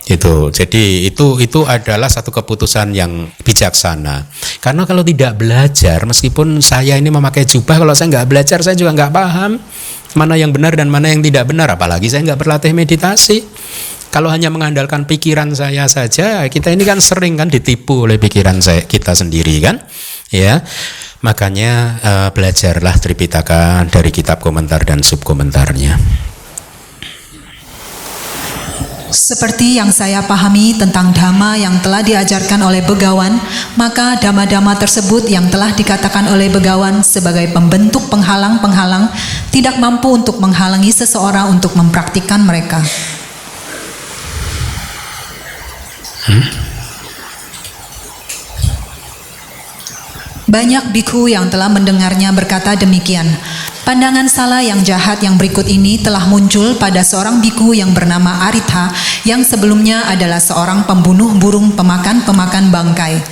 itu 0.08 0.48
jadi 0.48 1.12
itu 1.12 1.36
itu 1.36 1.60
adalah 1.68 2.08
satu 2.08 2.32
keputusan 2.32 2.96
yang 2.96 3.28
bijaksana. 3.44 4.24
Karena 4.64 4.88
kalau 4.88 5.04
tidak 5.04 5.36
belajar 5.36 6.00
meskipun 6.08 6.64
saya 6.64 6.96
ini 6.96 7.12
memakai 7.12 7.44
jubah 7.44 7.76
kalau 7.76 7.92
saya 7.92 8.08
nggak 8.18 8.28
belajar 8.30 8.58
saya 8.64 8.76
juga 8.78 8.96
nggak 8.96 9.12
paham 9.12 9.60
mana 10.16 10.34
yang 10.34 10.50
benar 10.50 10.72
dan 10.74 10.88
mana 10.88 11.12
yang 11.12 11.20
tidak 11.20 11.52
benar. 11.52 11.68
Apalagi 11.68 12.08
saya 12.08 12.24
nggak 12.32 12.40
berlatih 12.40 12.72
meditasi. 12.72 13.44
Kalau 14.10 14.26
hanya 14.26 14.50
mengandalkan 14.50 15.06
pikiran 15.06 15.54
saya 15.54 15.86
saja 15.86 16.42
kita 16.50 16.74
ini 16.74 16.82
kan 16.82 16.98
sering 16.98 17.38
kan 17.38 17.46
ditipu 17.46 18.10
oleh 18.10 18.18
pikiran 18.18 18.58
saya 18.58 18.82
kita 18.88 19.14
sendiri 19.14 19.60
kan? 19.62 19.84
Ya. 20.32 20.64
Makanya 21.20 21.72
uh, 22.00 22.28
belajarlah 22.32 22.96
Tripitaka 22.96 23.84
dari 23.92 24.08
kitab 24.08 24.40
komentar 24.40 24.80
dan 24.88 25.04
subkomentarnya 25.04 26.00
seperti 29.10 29.76
yang 29.76 29.90
saya 29.90 30.22
pahami 30.22 30.78
tentang 30.78 31.10
dhamma 31.10 31.58
yang 31.58 31.78
telah 31.82 32.00
diajarkan 32.00 32.62
oleh 32.62 32.82
begawan, 32.86 33.36
maka 33.74 34.16
dhamma-dhamma 34.22 34.78
tersebut 34.78 35.26
yang 35.26 35.50
telah 35.50 35.74
dikatakan 35.74 36.30
oleh 36.30 36.46
begawan 36.46 37.02
sebagai 37.02 37.50
pembentuk 37.50 38.06
penghalang-penghalang 38.08 39.10
tidak 39.50 39.76
mampu 39.82 40.14
untuk 40.14 40.38
menghalangi 40.38 40.94
seseorang 40.94 41.50
untuk 41.50 41.74
mempraktikkan 41.74 42.42
mereka. 42.46 42.78
Hmm? 46.30 46.69
Banyak 50.50 50.90
biku 50.90 51.30
yang 51.30 51.46
telah 51.46 51.70
mendengarnya 51.70 52.34
berkata 52.34 52.74
demikian. 52.74 53.22
Pandangan 53.86 54.26
salah 54.26 54.58
yang 54.58 54.82
jahat 54.82 55.22
yang 55.22 55.38
berikut 55.38 55.70
ini 55.70 56.02
telah 56.02 56.26
muncul 56.26 56.74
pada 56.74 57.06
seorang 57.06 57.38
biku 57.38 57.70
yang 57.70 57.94
bernama 57.94 58.50
Aritha 58.50 58.90
yang 59.22 59.46
sebelumnya 59.46 60.10
adalah 60.10 60.42
seorang 60.42 60.90
pembunuh 60.90 61.38
burung 61.38 61.78
pemakan-pemakan 61.78 62.66
bangkai. 62.66 63.22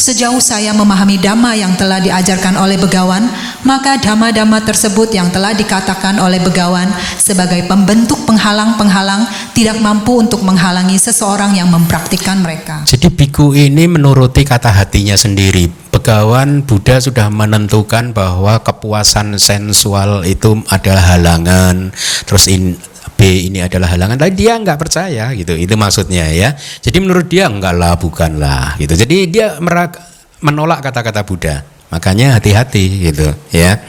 Sejauh 0.00 0.40
saya 0.40 0.72
memahami 0.72 1.20
dhamma 1.20 1.52
yang 1.52 1.76
telah 1.76 2.00
diajarkan 2.00 2.56
oleh 2.56 2.80
begawan, 2.80 3.28
maka 3.68 4.00
dhamma-dhamma 4.00 4.64
tersebut 4.64 5.12
yang 5.12 5.28
telah 5.28 5.52
dikatakan 5.52 6.16
oleh 6.16 6.40
begawan 6.40 6.88
sebagai 7.20 7.60
pembentuk 7.68 8.24
penghalang-penghalang 8.24 9.28
tidak 9.52 9.76
mampu 9.84 10.16
untuk 10.16 10.40
menghalangi 10.40 10.96
seseorang 10.96 11.52
yang 11.60 11.68
mempraktikkan 11.68 12.40
mereka. 12.40 12.88
Jadi 12.88 13.12
biku 13.12 13.52
ini 13.52 13.84
menuruti 13.84 14.48
kata 14.48 14.72
hatinya 14.72 15.20
sendiri. 15.20 15.83
Begawan 16.04 16.68
Buddha 16.68 17.00
sudah 17.00 17.32
menentukan 17.32 18.12
bahwa 18.12 18.60
kepuasan 18.60 19.40
sensual 19.40 20.20
itu 20.28 20.52
adalah 20.68 21.16
halangan. 21.16 21.96
Terus 22.28 22.44
in, 22.52 22.76
B 23.16 23.48
ini 23.48 23.64
adalah 23.64 23.88
halangan. 23.88 24.20
Tapi 24.20 24.36
dia 24.36 24.60
nggak 24.60 24.76
percaya 24.76 25.32
gitu 25.32 25.56
itu 25.56 25.72
maksudnya 25.80 26.28
ya. 26.28 26.52
Jadi 26.84 27.00
menurut 27.00 27.24
dia 27.24 27.48
enggak 27.48 27.72
lah 27.80 27.96
bukanlah 27.96 28.76
gitu. 28.76 28.92
Jadi 28.92 29.32
dia 29.32 29.56
merak, 29.64 29.96
menolak 30.44 30.84
kata-kata 30.84 31.24
Buddha. 31.24 31.64
Makanya 31.88 32.36
hati-hati 32.36 33.08
gitu 33.08 33.32
ya. 33.48 33.80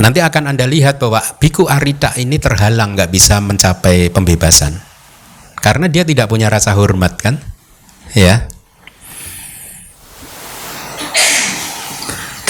Nanti 0.00 0.24
akan 0.24 0.56
anda 0.56 0.64
lihat 0.64 0.96
bahwa 0.96 1.20
biku 1.36 1.68
Arita 1.68 2.16
ini 2.16 2.40
terhalang 2.40 2.96
nggak 2.96 3.12
bisa 3.12 3.36
mencapai 3.44 4.08
pembebasan. 4.08 4.80
Karena 5.60 5.92
dia 5.92 6.08
tidak 6.08 6.32
punya 6.32 6.48
rasa 6.48 6.72
hormat 6.72 7.20
kan 7.20 7.36
ya 8.16 8.48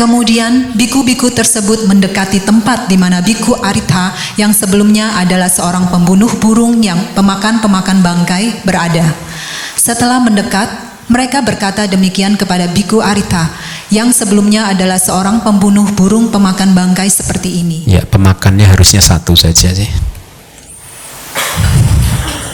Kemudian 0.01 0.73
biku-biku 0.81 1.29
tersebut 1.29 1.85
mendekati 1.85 2.41
tempat 2.41 2.89
di 2.89 2.97
mana 2.97 3.21
biku 3.21 3.53
Aritha 3.61 4.17
yang 4.41 4.49
sebelumnya 4.49 5.13
adalah 5.21 5.53
seorang 5.53 5.93
pembunuh 5.93 6.33
burung 6.41 6.81
yang 6.81 6.97
pemakan-pemakan 7.13 8.01
bangkai 8.01 8.65
berada. 8.65 9.05
Setelah 9.77 10.25
mendekat, 10.25 10.73
mereka 11.13 11.45
berkata 11.45 11.85
demikian 11.85 12.41
kepada 12.41 12.73
biku 12.73 13.05
Aritha 13.05 13.53
yang 13.93 14.09
sebelumnya 14.09 14.73
adalah 14.73 14.97
seorang 14.97 15.45
pembunuh 15.45 15.85
burung 15.93 16.33
pemakan 16.33 16.73
bangkai 16.73 17.13
seperti 17.13 17.61
ini. 17.61 17.85
Ya, 17.85 18.01
pemakannya 18.01 18.73
harusnya 18.73 19.05
satu 19.05 19.37
saja 19.37 19.69
sih. 19.69 19.91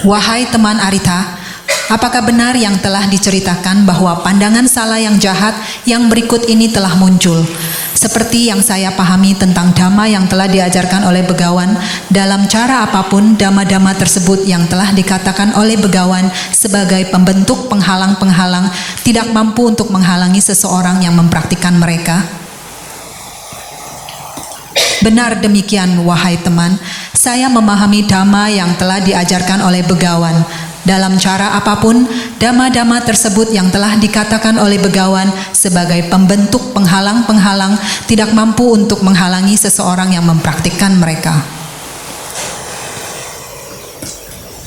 Wahai 0.03 0.51
teman 0.51 0.83
Aritha, 0.83 1.46
Apakah 1.87 2.19
benar 2.27 2.59
yang 2.59 2.75
telah 2.83 3.07
diceritakan 3.07 3.87
bahwa 3.87 4.19
pandangan 4.27 4.67
salah 4.67 4.99
yang 4.99 5.23
jahat 5.23 5.55
yang 5.87 6.11
berikut 6.11 6.43
ini 6.51 6.67
telah 6.67 6.99
muncul? 6.99 7.47
Seperti 7.95 8.51
yang 8.51 8.59
saya 8.59 8.91
pahami 8.91 9.39
tentang 9.39 9.71
dhamma 9.71 10.11
yang 10.11 10.27
telah 10.27 10.51
diajarkan 10.51 11.07
oleh 11.07 11.23
begawan, 11.23 11.79
dalam 12.11 12.51
cara 12.51 12.91
apa 12.91 13.07
pun 13.07 13.39
dhamma-dhamma 13.39 13.95
tersebut 14.03 14.43
yang 14.51 14.67
telah 14.67 14.91
dikatakan 14.91 15.55
oleh 15.55 15.79
begawan 15.79 16.27
sebagai 16.51 17.07
pembentuk 17.07 17.71
penghalang-penghalang 17.71 18.67
tidak 19.07 19.31
mampu 19.31 19.71
untuk 19.71 19.87
menghalangi 19.95 20.43
seseorang 20.43 21.07
yang 21.07 21.15
mempraktikkan 21.15 21.79
mereka. 21.79 22.19
Benar 25.07 25.39
demikian, 25.39 26.03
wahai 26.03 26.35
teman, 26.43 26.83
saya 27.15 27.47
memahami 27.47 28.11
dhamma 28.11 28.51
yang 28.51 28.75
telah 28.75 28.99
diajarkan 28.99 29.63
oleh 29.63 29.87
begawan 29.87 30.35
dalam 30.87 31.19
cara 31.19 31.59
apa 31.59 31.83
pun, 31.83 32.07
dama-dama 32.39 33.03
tersebut 33.03 33.51
yang 33.51 33.69
telah 33.75 33.99
dikatakan 33.99 34.55
oleh 34.63 34.79
begawan 34.79 35.27
sebagai 35.51 36.07
pembentuk 36.07 36.71
penghalang-penghalang 36.71 37.75
tidak 38.07 38.31
mampu 38.31 38.71
untuk 38.71 39.03
menghalangi 39.03 39.59
seseorang 39.59 40.15
yang 40.15 40.23
mempraktikkan 40.23 40.95
mereka. 40.95 41.43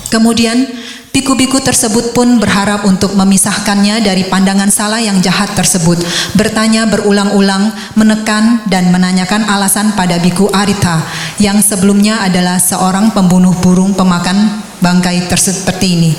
Kemudian, 0.09 0.67
biku-biku 1.11 1.61
tersebut 1.61 2.15
pun 2.15 2.39
berharap 2.39 2.85
untuk 2.85 3.13
memisahkannya 3.13 4.01
dari 4.01 4.25
pandangan 4.25 4.71
salah 4.71 5.01
yang 5.01 5.19
jahat 5.19 5.51
tersebut, 5.53 5.99
bertanya 6.33 6.87
berulang-ulang, 6.89 7.73
menekan 7.93 8.63
dan 8.69 8.89
menanyakan 8.93 9.45
alasan 9.45 9.93
pada 9.93 10.17
biku 10.21 10.49
Arita 10.49 11.01
yang 11.37 11.59
sebelumnya 11.59 12.21
adalah 12.23 12.57
seorang 12.57 13.11
pembunuh 13.13 13.53
burung 13.59 13.93
pemakan 13.93 14.63
bangkai 14.79 15.27
seperti 15.29 15.87
ini. 15.95 16.11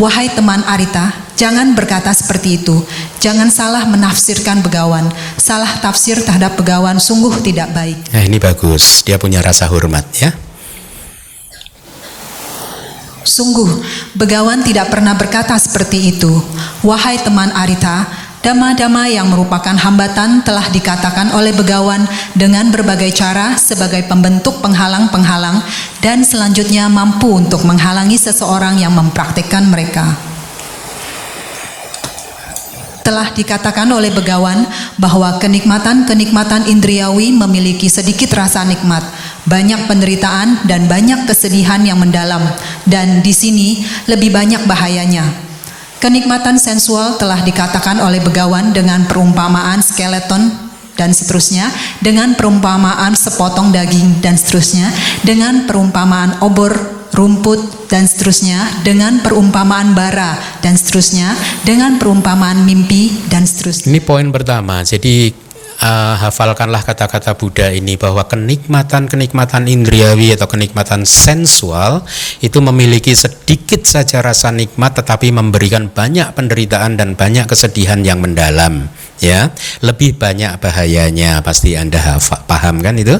Wahai 0.00 0.32
teman 0.32 0.62
Arita, 0.64 1.10
jangan 1.34 1.74
berkata 1.74 2.14
seperti 2.14 2.62
itu. 2.62 2.76
Jangan 3.18 3.50
salah 3.50 3.84
menafsirkan 3.86 4.62
begawan. 4.62 5.10
Salah 5.36 5.68
tafsir 5.82 6.22
terhadap 6.22 6.54
begawan 6.54 6.96
sungguh 7.02 7.42
tidak 7.42 7.74
baik. 7.74 7.98
Nah, 8.14 8.22
ini 8.22 8.38
bagus. 8.38 9.02
Dia 9.02 9.18
punya 9.18 9.42
rasa 9.42 9.66
hormat 9.66 10.06
ya. 10.14 10.47
Sungguh, 13.26 13.82
begawan 14.14 14.62
tidak 14.62 14.90
pernah 14.92 15.14
berkata 15.14 15.58
seperti 15.58 16.16
itu. 16.16 16.30
Wahai 16.82 17.18
teman 17.22 17.50
Arita, 17.54 18.28
Dama-dama 18.38 19.10
yang 19.10 19.26
merupakan 19.26 19.74
hambatan 19.74 20.46
telah 20.46 20.70
dikatakan 20.70 21.34
oleh 21.34 21.50
begawan 21.50 22.06
dengan 22.38 22.70
berbagai 22.70 23.10
cara 23.10 23.58
sebagai 23.58 24.06
pembentuk 24.06 24.62
penghalang-penghalang 24.62 25.58
dan 25.98 26.22
selanjutnya 26.22 26.86
mampu 26.86 27.34
untuk 27.34 27.66
menghalangi 27.66 28.14
seseorang 28.14 28.78
yang 28.78 28.94
mempraktikkan 28.94 29.66
mereka. 29.66 30.14
Telah 33.08 33.32
dikatakan 33.32 33.88
oleh 33.88 34.12
begawan 34.12 34.68
bahwa 35.00 35.40
kenikmatan-kenikmatan 35.40 36.68
indriawi 36.68 37.32
memiliki 37.32 37.88
sedikit 37.88 38.36
rasa 38.36 38.68
nikmat, 38.68 39.00
banyak 39.48 39.88
penderitaan 39.88 40.68
dan 40.68 40.84
banyak 40.84 41.24
kesedihan 41.24 41.80
yang 41.80 41.96
mendalam, 41.96 42.44
dan 42.84 43.24
di 43.24 43.32
sini 43.32 43.80
lebih 44.04 44.28
banyak 44.28 44.60
bahayanya. 44.68 45.24
Kenikmatan 46.04 46.60
sensual 46.60 47.16
telah 47.16 47.40
dikatakan 47.40 47.96
oleh 48.04 48.20
begawan 48.20 48.76
dengan 48.76 49.08
perumpamaan 49.08 49.80
skeleton 49.80 50.52
dan 50.92 51.16
seterusnya, 51.16 51.72
dengan 52.04 52.36
perumpamaan 52.36 53.16
sepotong 53.16 53.72
daging 53.72 54.20
dan 54.20 54.36
seterusnya, 54.36 54.92
dengan 55.24 55.64
perumpamaan 55.64 56.44
obor, 56.44 56.97
rumput 57.14 57.88
dan 57.88 58.04
seterusnya, 58.04 58.84
dengan 58.84 59.20
perumpamaan 59.24 59.92
bara 59.96 60.36
dan 60.60 60.76
seterusnya, 60.76 61.34
dengan 61.64 61.96
perumpamaan 61.96 62.62
mimpi 62.62 63.12
dan 63.32 63.44
seterusnya. 63.44 63.88
Ini 63.90 64.00
poin 64.04 64.28
pertama. 64.28 64.84
Jadi 64.84 65.48
uh, 65.82 66.14
hafalkanlah 66.18 66.82
kata-kata 66.82 67.34
Buddha 67.38 67.70
ini 67.70 67.94
bahwa 67.94 68.26
kenikmatan-kenikmatan 68.26 69.70
indriawi 69.70 70.34
atau 70.34 70.50
kenikmatan 70.50 71.06
sensual 71.06 72.02
itu 72.42 72.58
memiliki 72.58 73.14
sedikit 73.14 73.86
saja 73.86 74.22
rasa 74.22 74.50
nikmat 74.50 74.98
tetapi 74.98 75.30
memberikan 75.30 75.90
banyak 75.90 76.34
penderitaan 76.34 76.98
dan 76.98 77.14
banyak 77.14 77.46
kesedihan 77.46 78.02
yang 78.02 78.18
mendalam 78.22 78.90
ya 79.18 79.50
lebih 79.82 80.18
banyak 80.18 80.58
bahayanya 80.62 81.42
pasti 81.42 81.74
Anda 81.74 81.98
hafal, 81.98 82.46
paham 82.46 82.82
kan 82.82 82.98
itu 82.98 83.18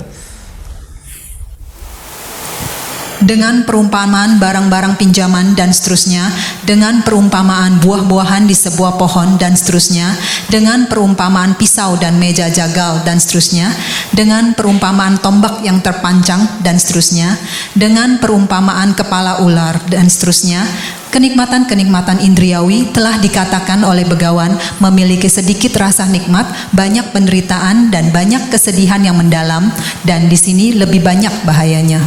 dengan 3.23 3.67
perumpamaan 3.67 4.39
barang-barang 4.39 4.95
pinjaman 4.95 5.59
dan 5.59 5.75
seterusnya, 5.75 6.31
dengan 6.63 7.03
perumpamaan 7.03 7.83
buah-buahan 7.83 8.47
di 8.47 8.55
sebuah 8.55 9.01
pohon 9.01 9.41
dan 9.41 9.59
seterusnya, 9.59 10.15
dengan 10.47 10.87
perumpamaan 10.87 11.59
pisau 11.59 11.99
dan 11.99 12.21
meja 12.21 12.47
jagal 12.51 13.03
dan 13.03 13.19
seterusnya, 13.19 13.71
dengan 14.15 14.55
perumpamaan 14.55 15.19
tombak 15.19 15.63
yang 15.67 15.83
terpancang 15.83 16.63
dan 16.63 16.79
seterusnya, 16.79 17.35
dengan 17.75 18.23
perumpamaan 18.23 18.95
kepala 18.95 19.43
ular 19.43 19.83
dan 19.91 20.07
seterusnya, 20.07 20.63
Kenikmatan-kenikmatan 21.09 22.21
indriawi 22.21 22.93
telah 22.93 23.17
dikatakan 23.17 23.81
oleh 23.81 24.05
begawan 24.05 24.53
memiliki 24.77 25.25
sedikit 25.25 25.73
rasa 25.81 26.05
nikmat, 26.05 26.45
banyak 26.77 27.17
penderitaan 27.17 27.89
dan 27.89 28.13
banyak 28.13 28.53
kesedihan 28.53 29.01
yang 29.01 29.17
mendalam 29.17 29.73
dan 30.05 30.29
di 30.29 30.37
sini 30.37 30.77
lebih 30.77 31.01
banyak 31.01 31.33
bahayanya. 31.49 32.05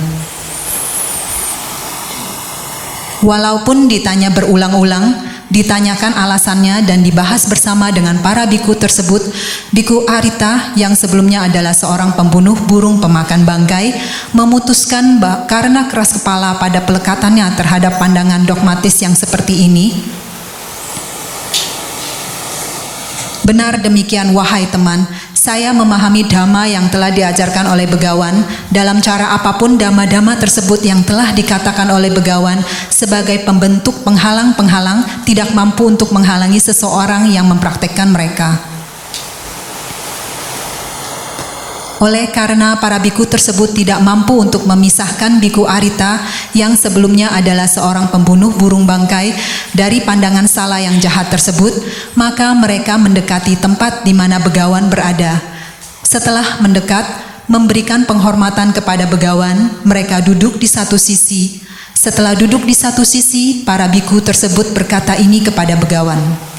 Walaupun 3.21 3.85
ditanya 3.85 4.33
berulang-ulang, 4.33 5.13
ditanyakan 5.53 6.17
alasannya 6.17 6.81
dan 6.89 7.05
dibahas 7.05 7.45
bersama 7.45 7.93
dengan 7.93 8.17
para 8.23 8.49
biku 8.49 8.73
tersebut, 8.73 9.21
biku 9.69 10.09
Arita 10.09 10.73
yang 10.73 10.97
sebelumnya 10.97 11.45
adalah 11.45 11.75
seorang 11.75 12.17
pembunuh 12.17 12.57
burung 12.65 12.97
pemakan 12.97 13.45
bangkai, 13.45 13.93
memutuskan 14.33 15.21
karena 15.45 15.85
keras 15.85 16.17
kepala 16.17 16.57
pada 16.57 16.81
pelekatannya 16.81 17.45
terhadap 17.53 18.01
pandangan 18.01 18.41
dogmatis 18.47 18.97
yang 19.05 19.13
seperti 19.13 19.69
ini, 19.69 19.85
Benar 23.41 23.81
demikian 23.81 24.37
wahai 24.37 24.69
teman, 24.69 25.01
saya 25.41 25.73
memahami 25.73 26.29
dhamma 26.29 26.69
yang 26.69 26.85
telah 26.93 27.09
diajarkan 27.09 27.65
oleh 27.73 27.89
begawan 27.89 28.45
dalam 28.69 29.01
cara 29.01 29.33
apa 29.33 29.57
pun 29.57 29.73
dhamma-dhamma 29.73 30.37
tersebut 30.37 30.85
yang 30.85 31.01
telah 31.01 31.33
dikatakan 31.33 31.89
oleh 31.89 32.13
begawan 32.13 32.61
sebagai 32.93 33.41
pembentuk 33.41 34.05
penghalang-penghalang 34.05 35.25
tidak 35.25 35.49
mampu 35.57 35.89
untuk 35.89 36.13
menghalangi 36.13 36.61
seseorang 36.61 37.25
yang 37.33 37.49
mempraktekkan 37.49 38.13
mereka. 38.13 38.70
Oleh 42.01 42.33
karena 42.33 42.81
para 42.81 42.97
biku 42.97 43.29
tersebut 43.29 43.77
tidak 43.77 44.01
mampu 44.01 44.33
untuk 44.33 44.65
memisahkan 44.65 45.37
biku 45.37 45.69
Arita 45.69 46.17
yang 46.57 46.73
sebelumnya 46.73 47.29
adalah 47.29 47.69
seorang 47.69 48.09
pembunuh 48.09 48.49
burung 48.57 48.89
bangkai 48.89 49.37
dari 49.77 50.01
pandangan 50.01 50.49
salah 50.49 50.81
yang 50.81 50.97
jahat 50.97 51.29
tersebut, 51.29 51.69
maka 52.17 52.57
mereka 52.57 52.97
mendekati 52.97 53.53
tempat 53.53 54.01
di 54.01 54.17
mana 54.17 54.41
begawan 54.41 54.89
berada. 54.89 55.37
Setelah 56.01 56.57
mendekat, 56.65 57.05
memberikan 57.45 58.09
penghormatan 58.09 58.73
kepada 58.73 59.05
begawan, 59.05 59.69
mereka 59.85 60.25
duduk 60.25 60.57
di 60.57 60.65
satu 60.65 60.97
sisi. 60.97 61.61
Setelah 61.93 62.33
duduk 62.33 62.65
di 62.65 62.73
satu 62.73 63.05
sisi, 63.05 63.61
para 63.61 63.85
biku 63.85 64.17
tersebut 64.25 64.73
berkata 64.73 65.13
ini 65.21 65.45
kepada 65.45 65.77
begawan. 65.77 66.50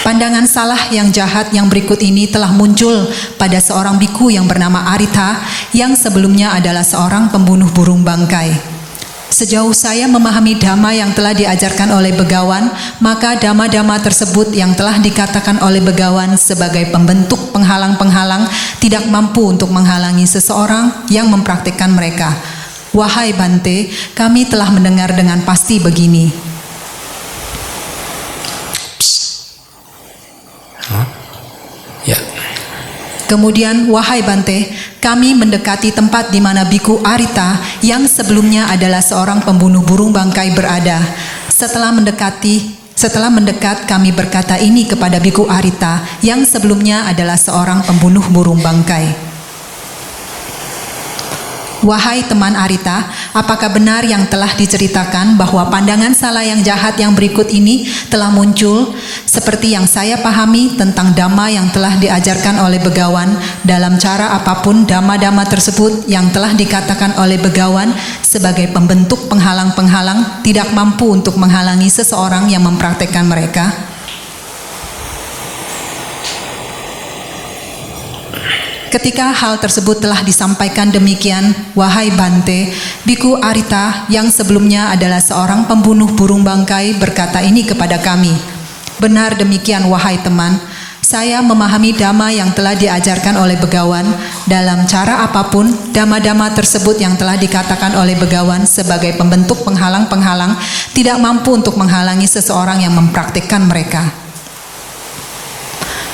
Pandangan 0.00 0.48
salah 0.48 0.88
yang 0.88 1.12
jahat 1.12 1.52
yang 1.52 1.68
berikut 1.68 2.00
ini 2.00 2.24
telah 2.24 2.48
muncul 2.56 3.04
pada 3.36 3.60
seorang 3.60 4.00
biku 4.00 4.32
yang 4.32 4.48
bernama 4.48 4.96
Arita 4.96 5.36
yang 5.76 5.92
sebelumnya 5.92 6.56
adalah 6.56 6.80
seorang 6.80 7.28
pembunuh 7.28 7.68
burung 7.68 8.00
bangkai. 8.00 8.80
Sejauh 9.28 9.76
saya 9.76 10.08
memahami 10.08 10.56
dhamma 10.56 10.96
yang 10.96 11.12
telah 11.12 11.36
diajarkan 11.36 11.92
oleh 11.92 12.16
begawan, 12.16 12.72
maka 12.98 13.36
dhamma-dhamma 13.36 14.00
tersebut 14.00 14.56
yang 14.56 14.72
telah 14.72 14.96
dikatakan 14.96 15.60
oleh 15.60 15.84
begawan 15.84 16.32
sebagai 16.34 16.88
pembentuk 16.88 17.52
penghalang-penghalang 17.52 18.48
tidak 18.80 19.04
mampu 19.06 19.52
untuk 19.52 19.68
menghalangi 19.68 20.24
seseorang 20.24 21.06
yang 21.12 21.28
mempraktikkan 21.28 21.92
mereka. 21.92 22.32
Wahai 22.96 23.36
Bante, 23.36 23.92
kami 24.16 24.48
telah 24.48 24.72
mendengar 24.72 25.12
dengan 25.12 25.44
pasti 25.46 25.76
begini. 25.78 26.49
Kemudian, 33.30 33.86
wahai 33.86 34.26
Bante, 34.26 34.66
kami 34.98 35.38
mendekati 35.38 35.94
tempat 35.94 36.34
di 36.34 36.42
mana 36.42 36.66
Biku 36.66 36.98
Arita 37.06 37.62
yang 37.78 38.02
sebelumnya 38.10 38.66
adalah 38.66 38.98
seorang 38.98 39.46
pembunuh 39.46 39.86
burung 39.86 40.10
bangkai 40.10 40.50
berada. 40.50 40.98
Setelah 41.46 41.94
mendekati 41.94 42.80
setelah 43.00 43.32
mendekat, 43.32 43.88
kami 43.88 44.12
berkata 44.12 44.60
ini 44.60 44.84
kepada 44.84 45.16
Biku 45.24 45.48
Arita 45.48 46.04
yang 46.20 46.44
sebelumnya 46.44 47.08
adalah 47.08 47.40
seorang 47.40 47.80
pembunuh 47.80 48.20
burung 48.28 48.60
bangkai. 48.60 49.29
Wahai 51.80 52.20
teman 52.28 52.52
Arita, 52.52 53.08
apakah 53.32 53.72
benar 53.72 54.04
yang 54.04 54.28
telah 54.28 54.52
diceritakan 54.52 55.40
bahwa 55.40 55.64
pandangan 55.72 56.12
salah 56.12 56.44
yang 56.44 56.60
jahat 56.60 57.00
yang 57.00 57.16
berikut 57.16 57.48
ini 57.48 57.88
telah 58.12 58.28
muncul 58.28 58.92
seperti 59.24 59.72
yang 59.72 59.88
saya 59.88 60.20
pahami 60.20 60.76
tentang 60.76 61.16
dhamma 61.16 61.48
yang 61.48 61.72
telah 61.72 61.96
diajarkan 61.96 62.60
oleh 62.60 62.76
begawan 62.84 63.32
dalam 63.64 63.96
cara 63.96 64.36
apa 64.36 64.60
pun 64.60 64.84
dhamma-dhamma 64.84 65.48
tersebut 65.48 66.04
yang 66.04 66.28
telah 66.28 66.52
dikatakan 66.52 67.16
oleh 67.16 67.40
begawan 67.40 67.96
sebagai 68.20 68.68
pembentuk 68.76 69.32
penghalang-penghalang 69.32 70.44
tidak 70.44 70.68
mampu 70.76 71.08
untuk 71.08 71.40
menghalangi 71.40 71.88
seseorang 71.88 72.52
yang 72.52 72.60
mempraktekkan 72.60 73.24
mereka? 73.24 73.89
Ketika 78.90 79.30
hal 79.30 79.62
tersebut 79.62 80.02
telah 80.02 80.18
disampaikan 80.26 80.90
demikian, 80.90 81.54
wahai 81.78 82.10
Bante, 82.10 82.74
Biku 83.06 83.38
Arita 83.38 84.10
yang 84.10 84.26
sebelumnya 84.34 84.90
adalah 84.90 85.22
seorang 85.22 85.70
pembunuh 85.70 86.10
burung 86.10 86.42
bangkai 86.42 86.98
berkata 86.98 87.38
ini 87.38 87.62
kepada 87.62 88.02
kami. 88.02 88.34
Benar 88.98 89.38
demikian 89.38 89.86
wahai 89.86 90.18
teman, 90.18 90.58
saya 91.06 91.38
memahami 91.38 91.94
dhamma 91.94 92.34
yang 92.34 92.50
telah 92.50 92.74
diajarkan 92.74 93.38
oleh 93.38 93.54
begawan 93.62 94.10
dalam 94.50 94.82
cara 94.90 95.22
apa 95.22 95.46
pun 95.54 95.70
dhamma-dhamma 95.94 96.50
tersebut 96.58 96.98
yang 96.98 97.14
telah 97.14 97.38
dikatakan 97.38 97.94
oleh 97.94 98.18
begawan 98.18 98.66
sebagai 98.66 99.14
pembentuk 99.14 99.62
penghalang-penghalang 99.70 100.58
tidak 100.98 101.14
mampu 101.22 101.54
untuk 101.54 101.78
menghalangi 101.78 102.26
seseorang 102.26 102.82
yang 102.82 102.98
mempraktikkan 102.98 103.70
mereka. 103.70 104.29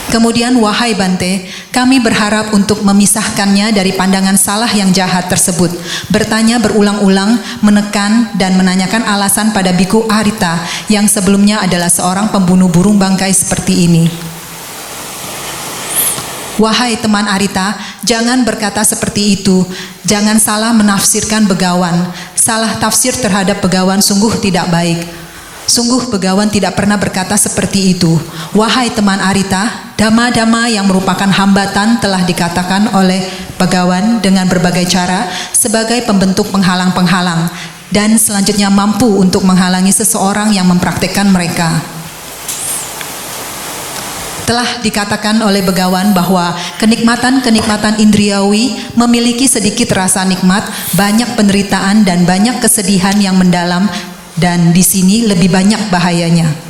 Kemudian, 0.07 0.55
wahai 0.63 0.95
Bante, 0.95 1.51
kami 1.75 1.99
berharap 1.99 2.55
untuk 2.55 2.87
memisahkannya 2.87 3.75
dari 3.75 3.91
pandangan 3.91 4.39
salah 4.39 4.71
yang 4.71 4.95
jahat 4.95 5.27
tersebut. 5.27 5.75
Bertanya 6.15 6.63
berulang-ulang, 6.63 7.43
menekan, 7.59 8.31
dan 8.39 8.55
menanyakan 8.55 9.03
alasan 9.03 9.51
pada 9.51 9.75
Biku 9.75 10.07
Arita 10.07 10.63
yang 10.87 11.11
sebelumnya 11.11 11.59
adalah 11.59 11.91
seorang 11.91 12.31
pembunuh 12.31 12.71
burung 12.71 13.03
bangkai 13.03 13.35
seperti 13.35 13.91
ini. 13.91 14.05
Wahai 16.57 16.97
teman 16.97 17.29
Arita, 17.29 17.77
jangan 18.01 18.41
berkata 18.47 18.81
seperti 18.81 19.43
itu. 19.43 19.61
Jangan 20.09 20.41
salah 20.41 20.73
menafsirkan 20.73 21.45
begawan. 21.45 22.09
Salah 22.33 22.79
tafsir 22.81 23.13
terhadap 23.13 23.61
begawan 23.61 24.01
sungguh 24.01 24.41
tidak 24.41 24.71
baik. 24.73 25.26
Sungguh 25.67 26.15
begawan 26.15 26.47
tidak 26.47 26.79
pernah 26.79 26.95
berkata 26.95 27.35
seperti 27.35 27.99
itu. 27.99 28.15
Wahai 28.55 28.87
teman 28.95 29.19
Arita, 29.19 29.95
dama-dama 29.99 30.71
yang 30.71 30.87
merupakan 30.87 31.27
hambatan 31.27 31.99
telah 31.99 32.23
dikatakan 32.23 32.95
oleh 32.95 33.27
begawan 33.59 34.23
dengan 34.23 34.47
berbagai 34.47 34.87
cara 34.87 35.27
sebagai 35.51 36.07
pembentuk 36.07 36.55
penghalang-penghalang 36.55 37.51
dan 37.91 38.15
selanjutnya 38.15 38.71
mampu 38.71 39.11
untuk 39.11 39.43
menghalangi 39.43 39.91
seseorang 39.91 40.55
yang 40.55 40.71
mempraktekkan 40.71 41.27
mereka. 41.35 41.83
Telah 44.47 44.79
dikatakan 44.79 45.43
oleh 45.43 45.59
begawan 45.67 46.15
bahwa 46.15 46.55
kenikmatan-kenikmatan 46.79 47.99
indriawi 47.99 48.79
memiliki 48.95 49.51
sedikit 49.51 49.91
rasa 49.91 50.23
nikmat, 50.23 50.63
banyak 50.95 51.35
penderitaan 51.35 52.07
dan 52.07 52.23
banyak 52.23 52.63
kesedihan 52.63 53.19
yang 53.19 53.35
mendalam 53.35 53.91
dan 54.37 54.73
di 54.73 54.85
sini 54.85 55.29
lebih 55.29 55.53
banyak 55.53 55.89
bahayanya. 55.89 56.67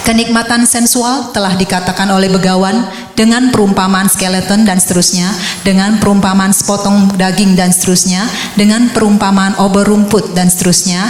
Kenikmatan 0.00 0.64
sensual 0.64 1.30
telah 1.30 1.54
dikatakan 1.54 2.08
oleh 2.10 2.32
begawan 2.32 2.88
dengan 3.14 3.52
perumpamaan 3.52 4.08
skeleton 4.08 4.64
dan 4.64 4.80
seterusnya, 4.80 5.28
dengan 5.62 6.00
perumpamaan 6.00 6.50
sepotong 6.56 7.14
daging 7.20 7.52
dan 7.54 7.70
seterusnya, 7.70 8.24
dengan 8.56 8.88
perumpamaan 8.90 9.54
obor 9.60 9.84
rumput 9.86 10.32
dan 10.32 10.48
seterusnya. 10.48 11.04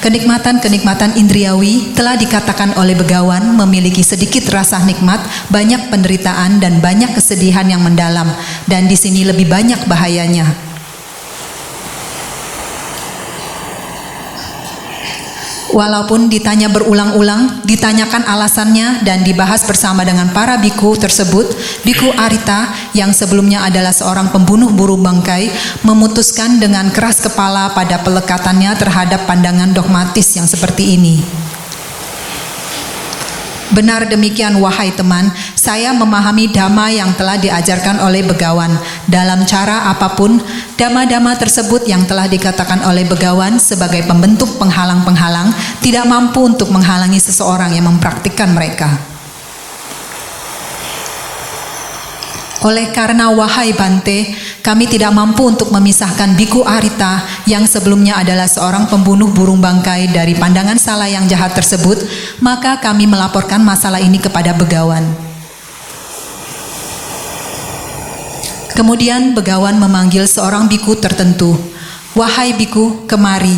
Kenikmatan-kenikmatan 0.00 1.18
indriawi 1.18 1.92
telah 1.98 2.14
dikatakan 2.14 2.78
oleh 2.78 2.94
begawan 2.94 3.44
memiliki 3.66 4.00
sedikit 4.00 4.46
rasa 4.48 4.78
nikmat, 4.86 5.20
banyak 5.52 5.90
penderitaan 5.90 6.56
dan 6.56 6.78
banyak 6.78 7.12
kesedihan 7.12 7.66
yang 7.66 7.82
mendalam, 7.82 8.30
dan 8.70 8.86
di 8.86 8.94
sini 8.94 9.26
lebih 9.26 9.50
banyak 9.50 9.84
bahayanya. 9.90 10.75
Walaupun 15.74 16.30
ditanya 16.30 16.70
berulang-ulang, 16.70 17.66
ditanyakan 17.66 18.22
alasannya 18.22 19.02
dan 19.02 19.26
dibahas 19.26 19.66
bersama 19.66 20.06
dengan 20.06 20.30
para 20.30 20.54
biku 20.62 20.94
tersebut, 20.94 21.50
biku 21.82 22.06
Arita 22.14 22.70
yang 22.94 23.10
sebelumnya 23.10 23.66
adalah 23.66 23.90
seorang 23.90 24.30
pembunuh 24.30 24.70
burung 24.70 25.02
bangkai 25.02 25.50
memutuskan 25.82 26.62
dengan 26.62 26.94
keras 26.94 27.18
kepala 27.18 27.74
pada 27.74 27.98
pelekatannya 27.98 28.78
terhadap 28.78 29.26
pandangan 29.26 29.74
dogmatis 29.74 30.38
yang 30.38 30.46
seperti 30.46 30.94
ini. 30.94 31.46
Benar 33.74 34.06
demikian 34.06 34.62
wahai 34.62 34.94
teman, 34.94 35.32
saya 35.58 35.90
memahami 35.90 36.46
dhamma 36.54 36.86
yang 36.94 37.10
telah 37.18 37.34
diajarkan 37.34 37.98
oleh 37.98 38.22
begawan. 38.22 38.70
Dalam 39.10 39.42
cara 39.42 39.90
apa 39.90 40.14
pun, 40.14 40.38
dhamma-dhamma 40.78 41.34
tersebut 41.34 41.82
yang 41.90 42.06
telah 42.06 42.30
dikatakan 42.30 42.86
oleh 42.86 43.02
begawan 43.02 43.58
sebagai 43.58 44.06
pembentuk 44.06 44.54
penghalang-penghalang 44.62 45.50
tidak 45.82 46.06
mampu 46.06 46.46
untuk 46.46 46.70
menghalangi 46.70 47.18
seseorang 47.18 47.74
yang 47.74 47.90
mempraktikkan 47.90 48.54
mereka. 48.54 49.15
Oleh 52.64 52.88
karena 52.88 53.28
wahai 53.28 53.76
Bante, 53.76 54.32
kami 54.64 54.88
tidak 54.88 55.12
mampu 55.12 55.44
untuk 55.44 55.68
memisahkan 55.68 56.32
Biku 56.40 56.64
Arita 56.64 57.20
yang 57.44 57.68
sebelumnya 57.68 58.16
adalah 58.16 58.48
seorang 58.48 58.88
pembunuh 58.88 59.28
burung 59.28 59.60
bangkai 59.60 60.08
dari 60.08 60.32
pandangan 60.32 60.80
salah 60.80 61.04
yang 61.04 61.28
jahat 61.28 61.52
tersebut, 61.52 62.00
maka 62.40 62.80
kami 62.80 63.04
melaporkan 63.04 63.60
masalah 63.60 64.00
ini 64.00 64.16
kepada 64.16 64.56
Begawan. 64.56 65.04
Kemudian 68.72 69.36
Begawan 69.36 69.76
memanggil 69.76 70.24
seorang 70.24 70.68
biku 70.68 70.96
tertentu. 70.96 71.56
Wahai 72.16 72.56
biku, 72.56 73.04
kemari. 73.04 73.56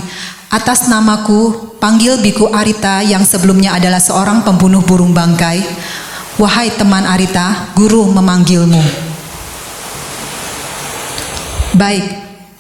Atas 0.51 0.91
namaku, 0.91 1.75
panggil 1.79 2.19
biku 2.19 2.51
Arita 2.51 3.03
yang 3.07 3.23
sebelumnya 3.23 3.79
adalah 3.79 4.03
seorang 4.03 4.43
pembunuh 4.43 4.83
burung 4.83 5.15
bangkai. 5.15 5.63
Wahai 6.39 6.71
teman 6.71 7.03
Arita, 7.03 7.75
guru 7.75 8.15
memanggilmu. 8.15 8.79
Baik, 11.75 12.07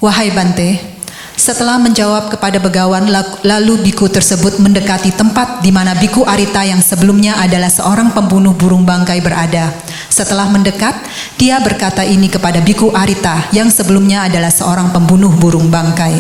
wahai 0.02 0.34
Bante, 0.34 0.98
setelah 1.38 1.78
menjawab 1.78 2.34
kepada 2.34 2.58
begawan, 2.58 3.06
lalu 3.46 3.78
biku 3.86 4.10
tersebut 4.10 4.58
mendekati 4.58 5.14
tempat 5.14 5.62
di 5.62 5.70
mana 5.70 5.94
biku 5.94 6.26
Arita 6.26 6.66
yang 6.66 6.82
sebelumnya 6.82 7.38
adalah 7.38 7.70
seorang 7.70 8.10
pembunuh 8.10 8.50
burung 8.50 8.82
bangkai 8.82 9.22
berada. 9.22 9.70
Setelah 10.10 10.50
mendekat, 10.50 10.98
dia 11.38 11.62
berkata 11.62 12.02
ini 12.02 12.26
kepada 12.26 12.58
biku 12.58 12.90
Arita 12.90 13.46
yang 13.54 13.70
sebelumnya 13.70 14.26
adalah 14.26 14.50
seorang 14.50 14.90
pembunuh 14.90 15.30
burung 15.30 15.70
bangkai. 15.70 16.18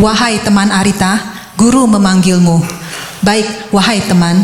Wahai 0.00 0.40
teman 0.40 0.72
Arita, 0.72 1.20
guru 1.60 1.84
memanggilmu. 1.84 2.64
Baik, 3.20 3.68
wahai 3.68 4.00
teman, 4.00 4.40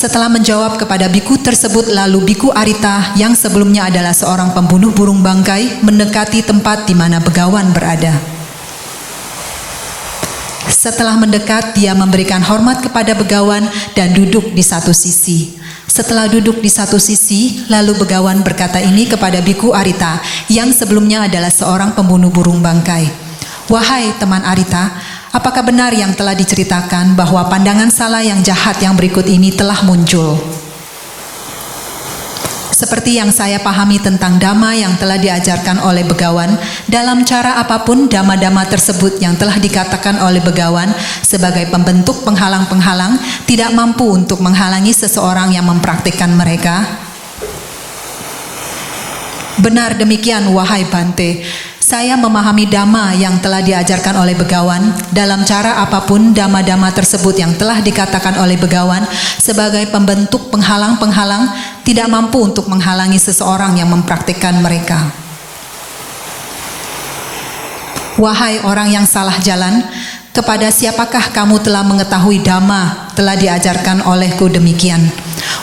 setelah 0.00 0.32
menjawab 0.32 0.80
kepada 0.80 1.12
biku 1.12 1.36
tersebut, 1.36 1.92
lalu 1.92 2.32
biku 2.32 2.48
Arita 2.56 3.12
yang 3.20 3.36
sebelumnya 3.36 3.92
adalah 3.92 4.16
seorang 4.16 4.56
pembunuh 4.56 4.88
burung 4.96 5.20
bangkai 5.20 5.84
mendekati 5.84 6.40
tempat 6.40 6.88
di 6.88 6.96
mana 6.96 7.20
begawan 7.20 7.68
berada. 7.76 8.16
Setelah 10.72 11.20
mendekat, 11.20 11.76
dia 11.76 11.92
memberikan 11.92 12.40
hormat 12.40 12.80
kepada 12.80 13.12
begawan 13.12 13.68
dan 13.92 14.16
duduk 14.16 14.56
di 14.56 14.64
satu 14.64 14.96
sisi. 14.96 15.60
Setelah 15.84 16.32
duduk 16.32 16.64
di 16.64 16.72
satu 16.72 16.96
sisi, 16.96 17.68
lalu 17.68 17.92
begawan 18.00 18.40
berkata 18.40 18.80
ini 18.80 19.04
kepada 19.04 19.44
biku 19.44 19.76
Arita 19.76 20.16
yang 20.48 20.72
sebelumnya 20.72 21.28
adalah 21.28 21.52
seorang 21.52 21.92
pembunuh 21.92 22.32
burung 22.32 22.64
bangkai. 22.64 23.04
Wahai 23.68 24.16
teman 24.16 24.40
Arita, 24.48 24.96
Apakah 25.30 25.62
benar 25.62 25.94
yang 25.94 26.10
telah 26.18 26.34
diceritakan 26.34 27.14
bahwa 27.14 27.46
pandangan 27.46 27.86
salah 27.86 28.18
yang 28.18 28.42
jahat 28.42 28.82
yang 28.82 28.98
berikut 28.98 29.26
ini 29.30 29.54
telah 29.54 29.78
muncul? 29.86 30.38
seperti 32.80 33.20
yang 33.20 33.28
saya 33.28 33.60
pahami 33.60 34.00
tentang 34.00 34.40
dhamma 34.40 34.72
yang 34.72 34.96
telah 34.96 35.20
diajarkan 35.20 35.84
oleh 35.84 36.00
begawan, 36.00 36.48
dalam 36.88 37.28
cara 37.28 37.60
apa 37.60 37.84
pun 37.84 38.08
dhamma-dhamma 38.08 38.64
tersebut 38.72 39.20
yang 39.20 39.36
telah 39.36 39.60
dikatakan 39.60 40.16
oleh 40.24 40.40
begawan 40.40 40.88
sebagai 41.20 41.68
pembentuk 41.68 42.24
penghalang-penghalang 42.24 43.20
tidak 43.44 43.76
mampu 43.76 44.08
untuk 44.08 44.40
menghalangi 44.40 44.96
seseorang 44.96 45.52
yang 45.52 45.68
mempraktikkan 45.68 46.32
mereka. 46.32 46.88
Benar 49.60 50.00
demikian, 50.00 50.48
wahai 50.56 50.88
Bante. 50.88 51.44
Saya 51.80 52.12
memahami 52.12 52.68
dhamma 52.68 53.16
yang 53.16 53.40
telah 53.40 53.64
diajarkan 53.64 54.20
oleh 54.20 54.36
begawan 54.36 54.92
dalam 55.16 55.40
cara 55.48 55.80
apa 55.80 56.04
pun 56.04 56.36
dhamma-dhamma 56.36 56.92
tersebut 56.92 57.32
yang 57.40 57.56
telah 57.56 57.80
dikatakan 57.80 58.36
oleh 58.36 58.60
begawan 58.60 59.00
sebagai 59.40 59.88
pembentuk 59.88 60.52
penghalang-penghalang 60.52 61.48
tidak 61.80 62.12
mampu 62.12 62.36
untuk 62.44 62.68
menghalangi 62.68 63.16
seseorang 63.16 63.80
yang 63.80 63.88
mempraktikkan 63.88 64.60
mereka. 64.60 65.08
Wahai 68.20 68.60
orang 68.60 68.92
yang 68.92 69.08
salah 69.08 69.40
jalan, 69.40 69.80
kepada 70.30 70.70
siapakah 70.70 71.34
kamu 71.34 71.58
telah 71.62 71.82
mengetahui 71.82 72.42
dhamma 72.42 73.12
telah 73.18 73.34
diajarkan 73.34 74.06
olehku 74.06 74.46
demikian? 74.46 75.10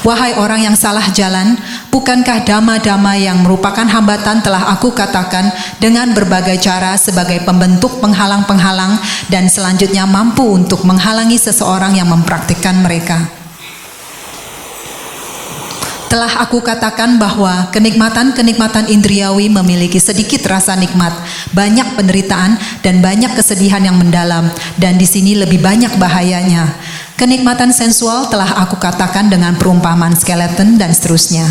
Wahai 0.04 0.36
orang 0.36 0.64
yang 0.68 0.76
salah 0.76 1.06
jalan, 1.14 1.56
bukankah 1.94 2.44
dhamma-dhamma 2.44 3.14
yang 3.20 3.40
merupakan 3.46 3.86
hambatan 3.86 4.42
telah 4.42 4.74
aku 4.74 4.92
katakan 4.92 5.52
dengan 5.78 6.12
berbagai 6.12 6.60
cara 6.60 6.98
sebagai 6.98 7.44
pembentuk 7.46 8.02
penghalang-penghalang 8.02 9.00
dan 9.32 9.48
selanjutnya 9.48 10.10
mampu 10.10 10.44
untuk 10.44 10.84
menghalangi 10.84 11.38
seseorang 11.40 11.96
yang 11.96 12.10
mempraktikkan 12.10 12.80
mereka? 12.82 13.37
Telah 16.08 16.40
aku 16.40 16.64
katakan 16.64 17.20
bahwa 17.20 17.68
kenikmatan-kenikmatan 17.76 18.88
indriawi 18.88 19.52
memiliki 19.52 20.00
sedikit 20.00 20.40
rasa 20.48 20.80
nikmat, 20.80 21.12
banyak 21.52 22.00
penderitaan 22.00 22.56
dan 22.80 23.04
banyak 23.04 23.36
kesedihan 23.36 23.84
yang 23.84 24.00
mendalam, 24.00 24.48
dan 24.80 24.96
di 24.96 25.04
sini 25.04 25.36
lebih 25.36 25.60
banyak 25.60 25.92
bahayanya. 26.00 26.72
Kenikmatan 27.20 27.76
sensual 27.76 28.32
telah 28.32 28.48
aku 28.64 28.80
katakan 28.80 29.28
dengan 29.28 29.60
perumpamaan 29.60 30.16
skeleton 30.16 30.80
dan 30.80 30.96
seterusnya. 30.96 31.44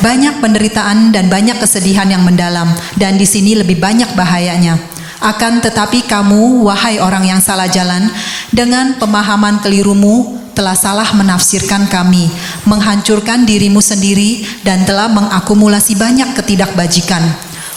Banyak 0.00 0.40
penderitaan 0.40 1.12
dan 1.12 1.28
banyak 1.28 1.60
kesedihan 1.60 2.08
yang 2.08 2.24
mendalam, 2.24 2.72
dan 2.96 3.20
di 3.20 3.28
sini 3.28 3.60
lebih 3.60 3.76
banyak 3.76 4.16
bahayanya. 4.16 4.80
Akan 5.20 5.60
tetapi 5.60 6.08
kamu, 6.08 6.64
wahai 6.64 6.96
orang 6.96 7.28
yang 7.28 7.40
salah 7.44 7.68
jalan, 7.68 8.08
dengan 8.52 8.96
pemahaman 8.96 9.60
kelirumu, 9.60 10.35
telah 10.56 10.72
salah 10.72 11.12
menafsirkan 11.12 11.84
kami, 11.86 12.32
menghancurkan 12.64 13.44
dirimu 13.44 13.84
sendiri, 13.84 14.48
dan 14.64 14.88
telah 14.88 15.12
mengakumulasi 15.12 16.00
banyak 16.00 16.32
ketidakbajikan. 16.32 17.20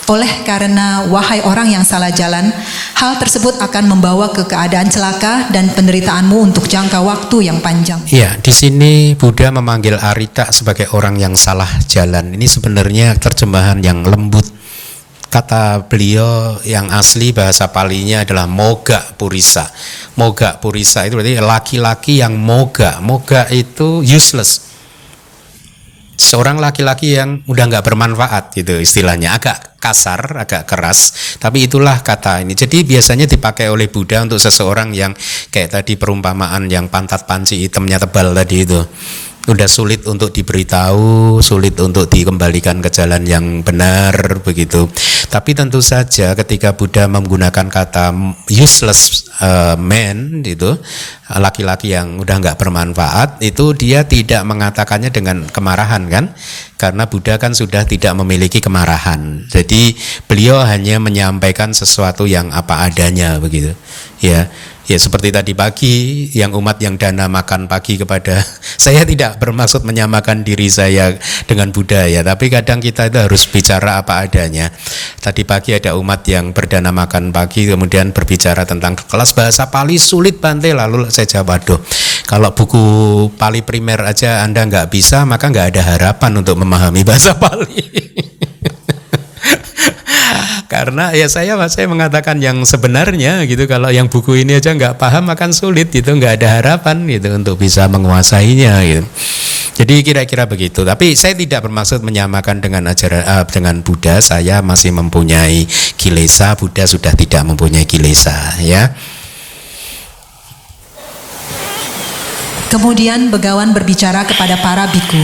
Oleh 0.10 0.42
karena 0.42 1.06
wahai 1.06 1.38
orang 1.46 1.70
yang 1.70 1.86
salah 1.86 2.10
jalan, 2.10 2.50
hal 2.98 3.22
tersebut 3.22 3.62
akan 3.62 3.94
membawa 3.94 4.34
ke 4.34 4.42
keadaan 4.42 4.90
celaka 4.90 5.54
dan 5.54 5.70
penderitaanmu 5.70 6.50
untuk 6.50 6.66
jangka 6.66 6.98
waktu 6.98 7.46
yang 7.46 7.62
panjang. 7.62 8.02
Iya, 8.10 8.42
di 8.42 8.50
sini 8.50 9.14
Buddha 9.14 9.54
memanggil 9.54 10.02
Arita 10.02 10.50
sebagai 10.50 10.90
orang 10.98 11.14
yang 11.22 11.38
salah 11.38 11.70
jalan. 11.86 12.34
Ini 12.34 12.48
sebenarnya 12.50 13.14
terjemahan 13.22 13.86
yang 13.86 14.02
lembut 14.02 14.50
kata 15.30 15.86
beliau 15.86 16.58
yang 16.66 16.90
asli 16.90 17.30
bahasa 17.32 17.70
palinya 17.70 18.26
adalah 18.26 18.50
moga 18.50 19.00
purisa. 19.16 19.70
Moga 20.18 20.58
purisa 20.58 21.06
itu 21.06 21.16
berarti 21.16 21.38
laki-laki 21.38 22.14
yang 22.20 22.36
moga. 22.36 22.98
Moga 23.00 23.46
itu 23.54 24.02
useless. 24.02 24.68
Seorang 26.20 26.60
laki-laki 26.60 27.16
yang 27.16 27.40
udah 27.48 27.64
nggak 27.72 27.86
bermanfaat 27.86 28.52
gitu 28.52 28.76
istilahnya, 28.76 29.40
agak 29.40 29.80
kasar, 29.80 30.20
agak 30.36 30.68
keras, 30.68 31.16
tapi 31.40 31.72
itulah 31.72 32.04
kata 32.04 32.44
ini. 32.44 32.60
Jadi 32.60 32.84
biasanya 32.84 33.24
dipakai 33.24 33.72
oleh 33.72 33.88
Buddha 33.88 34.20
untuk 34.20 34.36
seseorang 34.36 34.92
yang 34.92 35.16
kayak 35.48 35.80
tadi 35.80 35.96
perumpamaan 35.96 36.68
yang 36.68 36.92
pantat 36.92 37.24
panci 37.24 37.64
hitamnya 37.64 38.04
tebal 38.04 38.36
tadi 38.36 38.68
itu 38.68 38.84
udah 39.50 39.66
sulit 39.66 40.06
untuk 40.06 40.30
diberitahu, 40.30 41.42
sulit 41.42 41.74
untuk 41.82 42.06
dikembalikan 42.06 42.80
ke 42.86 42.94
jalan 42.94 43.26
yang 43.26 43.66
benar 43.66 44.46
begitu. 44.46 44.86
Tapi 45.30 45.58
tentu 45.58 45.82
saja 45.82 46.38
ketika 46.38 46.78
Buddha 46.78 47.10
menggunakan 47.10 47.68
kata 47.70 48.14
useless 48.50 49.30
uh, 49.42 49.74
man 49.78 50.46
itu 50.46 50.78
laki-laki 51.30 51.94
yang 51.94 52.18
udah 52.18 52.42
nggak 52.42 52.58
bermanfaat 52.58 53.42
itu 53.46 53.74
dia 53.78 54.06
tidak 54.06 54.42
mengatakannya 54.46 55.10
dengan 55.10 55.46
kemarahan 55.50 56.06
kan? 56.10 56.26
Karena 56.78 57.10
Buddha 57.10 57.42
kan 57.42 57.58
sudah 57.58 57.84
tidak 57.90 58.14
memiliki 58.22 58.62
kemarahan. 58.62 59.50
Jadi 59.50 59.98
beliau 60.30 60.62
hanya 60.62 61.02
menyampaikan 61.02 61.74
sesuatu 61.74 62.30
yang 62.30 62.54
apa 62.54 62.86
adanya 62.88 63.42
begitu. 63.42 63.74
Ya 64.22 64.50
Ya 64.90 64.98
seperti 64.98 65.30
tadi 65.30 65.54
pagi 65.54 66.26
yang 66.34 66.50
umat 66.58 66.82
yang 66.82 66.98
dana 66.98 67.30
makan 67.30 67.70
pagi 67.70 68.02
kepada 68.02 68.42
saya 68.90 69.06
tidak 69.06 69.38
bermaksud 69.38 69.86
menyamakan 69.86 70.42
diri 70.42 70.66
saya 70.66 71.14
dengan 71.46 71.70
budaya, 71.70 72.26
tapi 72.26 72.50
kadang 72.50 72.82
kita 72.82 73.14
itu 73.14 73.22
harus 73.22 73.46
bicara 73.46 74.02
apa 74.02 74.26
adanya. 74.26 74.74
Tadi 75.22 75.46
pagi 75.46 75.78
ada 75.78 75.94
umat 75.94 76.26
yang 76.26 76.58
berdana 76.58 76.90
makan 76.90 77.30
pagi 77.30 77.70
kemudian 77.70 78.10
berbicara 78.18 78.66
tentang 78.66 78.98
kelas 78.98 79.38
bahasa 79.38 79.70
Pali 79.70 80.02
sulit 80.02 80.42
Bante 80.42 80.74
lalu 80.74 81.06
saya 81.14 81.30
jawab 81.30 81.60
waduh 81.60 81.82
kalau 82.30 82.54
buku 82.54 82.82
Pali 83.36 83.66
primer 83.66 84.06
aja 84.06 84.46
Anda 84.46 84.64
nggak 84.64 84.94
bisa 84.94 85.26
maka 85.26 85.50
nggak 85.50 85.76
ada 85.76 85.82
harapan 85.82 86.32
untuk 86.40 86.62
memahami 86.62 87.02
bahasa 87.02 87.36
Pali. 87.36 87.84
karena 90.70 91.12
ya 91.18 91.26
saya 91.26 91.58
saya 91.66 91.90
mengatakan 91.90 92.38
yang 92.38 92.62
sebenarnya 92.62 93.44
gitu 93.50 93.66
kalau 93.66 93.90
yang 93.90 94.06
buku 94.06 94.46
ini 94.46 94.62
aja 94.62 94.74
nggak 94.74 95.02
paham 95.02 95.28
akan 95.34 95.50
sulit 95.50 95.90
gitu 95.90 96.14
nggak 96.14 96.40
ada 96.42 96.62
harapan 96.62 97.10
gitu 97.10 97.34
untuk 97.34 97.58
bisa 97.58 97.90
menguasainya 97.90 98.74
gitu. 98.86 99.06
Jadi 99.80 100.04
kira-kira 100.04 100.44
begitu. 100.44 100.84
Tapi 100.84 101.16
saya 101.16 101.40
tidak 101.40 101.64
bermaksud 101.64 102.04
menyamakan 102.04 102.60
dengan 102.60 102.92
ajaran 102.92 103.24
uh, 103.24 103.46
dengan 103.48 103.80
Buddha. 103.80 104.20
Saya 104.20 104.60
masih 104.60 104.92
mempunyai 104.92 105.64
kilesa. 105.96 106.52
Buddha 106.60 106.84
sudah 106.84 107.16
tidak 107.16 107.48
mempunyai 107.48 107.88
kilesa 107.88 108.60
ya. 108.60 108.92
Kemudian 112.68 113.32
begawan 113.32 113.72
berbicara 113.72 114.28
kepada 114.28 114.60
para 114.60 114.86
biku, 114.92 115.24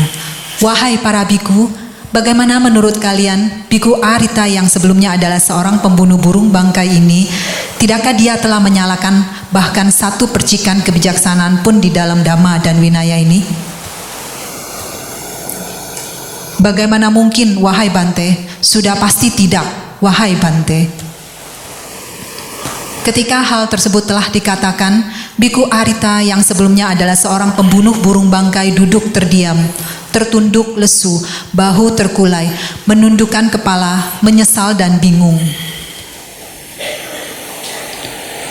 "Wahai 0.63 1.03
para 1.03 1.27
biku, 1.27 1.67
Bagaimana 2.13 2.61
menurut 2.61 3.01
kalian, 3.01 3.65
Biku 3.65 3.97
Arita 3.97 4.45
yang 4.45 4.69
sebelumnya 4.69 5.17
adalah 5.17 5.41
seorang 5.41 5.81
pembunuh 5.81 6.21
burung 6.21 6.53
bangkai 6.53 7.01
ini, 7.01 7.25
tidakkah 7.81 8.13
dia 8.13 8.37
telah 8.37 8.61
menyalakan 8.61 9.25
bahkan 9.49 9.89
satu 9.89 10.29
percikan 10.29 10.85
kebijaksanaan 10.85 11.65
pun 11.65 11.81
di 11.81 11.89
dalam 11.89 12.21
Dhamma 12.21 12.61
dan 12.61 12.77
Winaya 12.77 13.17
ini? 13.17 13.41
Bagaimana 16.61 17.09
mungkin, 17.09 17.57
wahai 17.59 17.89
Bante? 17.89 18.47
Sudah 18.61 18.95
pasti 18.97 19.33
tidak, 19.33 19.65
wahai 20.01 20.37
Bante. 20.37 20.87
Ketika 23.05 23.45
hal 23.45 23.69
tersebut 23.69 24.09
telah 24.09 24.25
dikatakan, 24.33 25.05
Biku 25.37 25.69
Arita 25.69 26.25
yang 26.25 26.41
sebelumnya 26.41 26.95
adalah 26.95 27.13
seorang 27.13 27.53
pembunuh 27.53 27.93
burung 28.01 28.33
bangkai 28.33 28.73
duduk 28.73 29.13
terdiam, 29.13 29.59
tertunduk 30.15 30.79
lesu, 30.79 31.19
bahu 31.51 31.91
terkulai, 31.91 32.47
menundukkan 32.87 33.51
kepala, 33.51 34.23
menyesal 34.23 34.71
dan 34.71 34.95
bingung. 35.03 35.35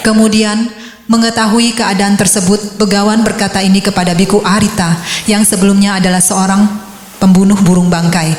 Kemudian, 0.05 0.69
mengetahui 1.09 1.73
keadaan 1.73 2.21
tersebut, 2.21 2.77
Begawan 2.77 3.25
berkata 3.25 3.65
ini 3.65 3.81
kepada 3.81 4.13
Biku 4.13 4.45
Arita 4.45 5.01
yang 5.25 5.41
sebelumnya 5.49 5.97
adalah 5.97 6.21
seorang 6.21 6.69
pembunuh 7.17 7.57
burung 7.65 7.89
bangkai. 7.89 8.37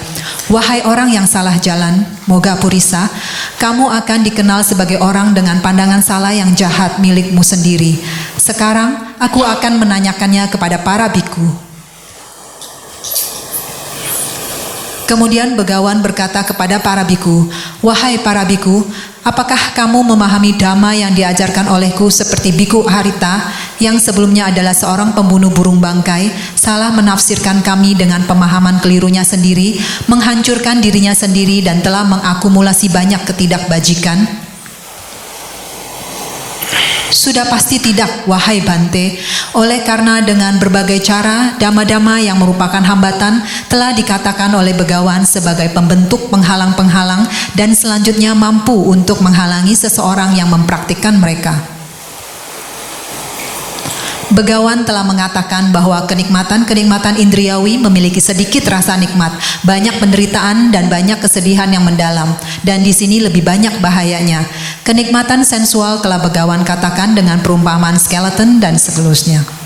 Wahai 0.53 0.85
orang 0.85 1.09
yang 1.09 1.25
salah 1.25 1.57
jalan, 1.57 2.05
Moga 2.29 2.53
Purisa, 2.61 3.09
kamu 3.57 3.89
akan 3.89 4.19
dikenal 4.21 4.61
sebagai 4.61 5.01
orang 5.01 5.33
dengan 5.33 5.57
pandangan 5.65 6.05
salah 6.05 6.29
yang 6.29 6.53
jahat 6.53 7.01
milikmu 7.01 7.41
sendiri. 7.41 7.97
Sekarang 8.37 9.17
aku 9.17 9.41
akan 9.41 9.81
menanyakannya 9.81 10.45
kepada 10.53 10.77
para 10.85 11.09
biku. 11.09 11.64
Kemudian 15.05 15.53
Begawan 15.53 16.01
berkata 16.01 16.41
kepada 16.41 16.81
para 16.81 17.05
biku, 17.05 17.45
Wahai 17.85 18.17
para 18.21 18.41
biku, 18.41 18.81
apakah 19.21 19.57
kamu 19.77 20.01
memahami 20.01 20.57
dhamma 20.57 20.97
yang 20.97 21.13
diajarkan 21.13 21.69
olehku 21.69 22.09
seperti 22.09 22.53
biku 22.53 22.81
Harita 22.85 23.53
yang 23.77 24.01
sebelumnya 24.01 24.49
adalah 24.49 24.73
seorang 24.73 25.13
pembunuh 25.13 25.53
burung 25.53 25.77
bangkai, 25.77 26.33
salah 26.57 26.89
menafsirkan 26.89 27.61
kami 27.61 27.93
dengan 27.93 28.25
pemahaman 28.25 28.81
kelirunya 28.81 29.21
sendiri, 29.21 29.77
menghancurkan 30.09 30.81
dirinya 30.81 31.13
sendiri 31.13 31.61
dan 31.61 31.85
telah 31.85 32.05
mengakumulasi 32.05 32.89
banyak 32.89 33.21
ketidakbajikan? 33.29 34.44
Sudah 37.13 37.45
pasti 37.45 37.77
tidak, 37.77 38.25
wahai 38.25 38.65
Bante, 38.65 39.21
oleh 39.53 39.85
karena 39.85 40.25
dengan 40.25 40.57
berbagai 40.57 41.03
cara, 41.05 41.53
dama-dama 41.61 42.17
yang 42.17 42.41
merupakan 42.41 42.81
hambatan 42.81 43.45
telah 43.69 43.93
dikatakan 43.93 44.49
oleh 44.57 44.73
begawan 44.73 45.21
sebagai 45.21 45.69
pembentuk 45.69 46.31
penghalang-penghalang 46.33 47.29
dan 47.53 47.77
selanjutnya 47.77 48.33
mampu 48.33 48.73
untuk 48.73 49.21
menghalangi 49.21 49.77
seseorang 49.77 50.33
yang 50.33 50.49
mempraktikkan 50.49 51.17
mereka. 51.21 51.74
Begawan 54.33 54.81
telah 54.89 55.05
mengatakan 55.05 55.69
bahwa 55.69 56.01
kenikmatan-kenikmatan 56.09 57.21
indriawi 57.21 57.77
memiliki 57.77 58.17
sedikit 58.17 58.65
rasa 58.65 58.97
nikmat, 58.97 59.37
banyak 59.61 60.01
penderitaan 60.01 60.73
dan 60.73 60.89
banyak 60.89 61.21
kesedihan 61.21 61.69
yang 61.69 61.85
mendalam, 61.85 62.33
dan 62.65 62.81
di 62.81 62.89
sini 62.89 63.21
lebih 63.21 63.45
banyak 63.45 63.77
bahayanya. 63.77 64.41
Kenikmatan 64.81 65.45
sensual 65.45 66.01
telah 66.01 66.17
Begawan 66.17 66.65
katakan 66.65 67.13
dengan 67.13 67.37
perumpamaan 67.45 68.01
skeleton 68.01 68.57
dan 68.57 68.81
seterusnya 68.81 69.64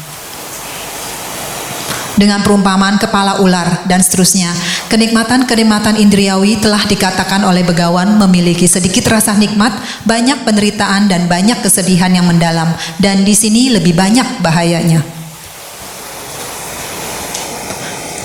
dengan 2.19 2.43
perumpamaan 2.43 2.99
kepala 2.99 3.39
ular 3.39 3.87
dan 3.87 4.03
seterusnya. 4.03 4.51
Kenikmatan-kenikmatan 4.91 5.95
indriawi 5.95 6.59
telah 6.59 6.83
dikatakan 6.83 7.47
oleh 7.47 7.63
begawan 7.63 8.19
memiliki 8.27 8.67
sedikit 8.67 9.07
rasa 9.07 9.39
nikmat, 9.39 9.71
banyak 10.03 10.43
penderitaan 10.43 11.07
dan 11.07 11.31
banyak 11.31 11.63
kesedihan 11.63 12.11
yang 12.11 12.27
mendalam 12.27 12.67
dan 12.99 13.23
di 13.23 13.31
sini 13.31 13.71
lebih 13.71 13.95
banyak 13.95 14.43
bahayanya. 14.43 14.99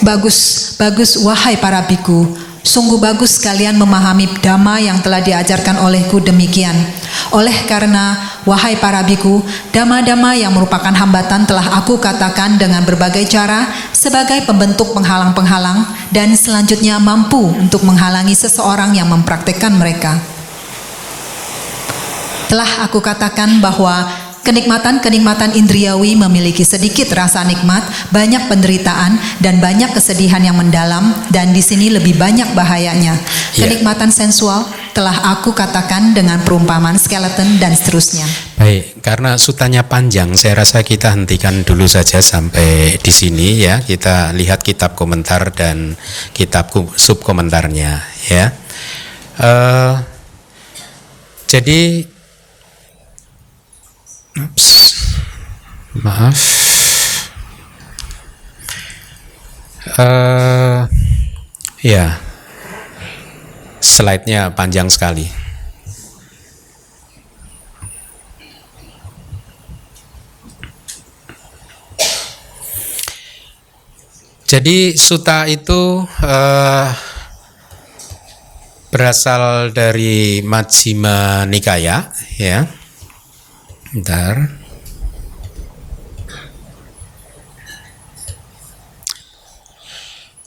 Bagus, 0.03 0.75
bagus 0.77 1.17
wahai 1.17 1.57
para 1.57 1.81
biku, 1.87 2.29
Sungguh 2.65 2.97
bagus 2.97 3.37
kalian 3.45 3.77
memahami 3.77 4.41
dhamma 4.41 4.81
yang 4.81 4.97
telah 5.05 5.21
diajarkan 5.21 5.85
olehku 5.85 6.17
demikian. 6.25 6.73
Oleh 7.29 7.53
karena, 7.69 8.17
wahai 8.45 8.77
para 8.81 9.05
biku, 9.05 9.41
dhamma-dhamma 9.73 10.37
yang 10.37 10.53
merupakan 10.53 10.93
hambatan 10.93 11.45
telah 11.49 11.81
aku 11.81 12.01
katakan 12.01 12.57
dengan 12.61 12.85
berbagai 12.85 13.25
cara 13.29 13.69
sebagai 13.91 14.45
pembentuk 14.45 14.93
penghalang-penghalang 14.93 15.85
dan 16.13 16.33
selanjutnya 16.37 17.01
mampu 17.01 17.41
untuk 17.41 17.83
menghalangi 17.83 18.37
seseorang 18.37 18.97
yang 18.97 19.09
mempraktekkan 19.09 19.75
mereka. 19.75 20.21
Telah 22.49 22.87
aku 22.87 23.03
katakan 23.03 23.59
bahwa 23.59 24.25
Kenikmatan-kenikmatan 24.45 25.57
indriawi 25.57 26.13
memiliki 26.21 26.69
sedikit 26.69 27.09
rasa 27.17 27.49
nikmat, 27.49 27.81
banyak 28.13 28.45
penderitaan, 28.45 29.17
dan 29.41 29.57
banyak 29.57 29.97
kesedihan 29.97 30.45
yang 30.45 30.61
mendalam, 30.61 31.17
dan 31.33 31.57
di 31.57 31.65
sini 31.65 31.89
lebih 31.89 32.21
banyak 32.21 32.53
bahayanya. 32.53 33.17
Ya. 33.57 33.65
Kenikmatan 33.65 34.13
sensual 34.13 34.69
telah 34.95 35.35
aku 35.35 35.51
katakan 35.51 36.15
dengan 36.15 36.39
perumpamaan 36.47 36.95
skeleton 36.97 37.59
dan 37.59 37.75
seterusnya. 37.75 38.25
Baik, 38.55 39.03
karena 39.03 39.35
sutanya 39.35 39.83
panjang, 39.85 40.33
saya 40.39 40.63
rasa 40.63 40.87
kita 40.87 41.11
hentikan 41.11 41.67
dulu 41.67 41.85
saja 41.91 42.23
sampai 42.23 42.97
di 43.03 43.13
sini 43.13 43.59
ya. 43.59 43.83
Kita 43.83 44.31
lihat 44.31 44.63
kitab 44.63 44.95
komentar 44.95 45.51
dan 45.51 45.99
kitab 46.31 46.71
subkomentarnya 46.95 47.93
ya. 48.31 48.55
Uh, 49.35 49.99
jadi 51.51 52.07
Ups. 54.35 54.95
Maaf. 55.95 56.41
Uh, 59.95 60.91
ya, 61.87 62.19
slide-nya 63.95 64.51
panjang 64.59 64.91
sekali. 64.91 65.31
Jadi 74.45 74.95
suta 74.95 75.47
itu 75.51 76.03
uh, 76.07 76.89
berasal 78.91 79.75
dari 79.75 80.43
Majjhima 80.47 81.43
Nikaya, 81.47 82.11
ya 82.39 82.67
Bentar. 83.95 84.64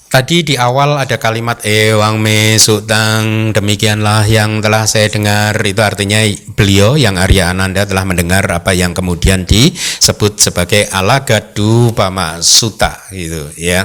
Tadi 0.07 0.39
di 0.39 0.55
awal 0.55 0.95
ada 0.95 1.19
kalimat 1.19 1.59
ewang 1.67 2.23
me 2.23 2.55
sutang 2.55 3.51
demikianlah 3.51 4.23
yang 4.23 4.63
telah 4.63 4.87
saya 4.87 5.11
dengar 5.11 5.51
itu 5.59 5.83
artinya 5.83 6.23
beliau 6.55 6.95
yang 6.95 7.19
Arya 7.19 7.51
Ananda 7.51 7.83
telah 7.83 8.07
mendengar 8.07 8.47
apa 8.47 8.71
yang 8.71 8.95
kemudian 8.95 9.43
disebut 9.43 10.39
sebagai 10.39 10.87
alagadu 10.95 11.91
pama 11.91 12.39
suta 12.39 13.03
gitu 13.11 13.51
ya. 13.59 13.83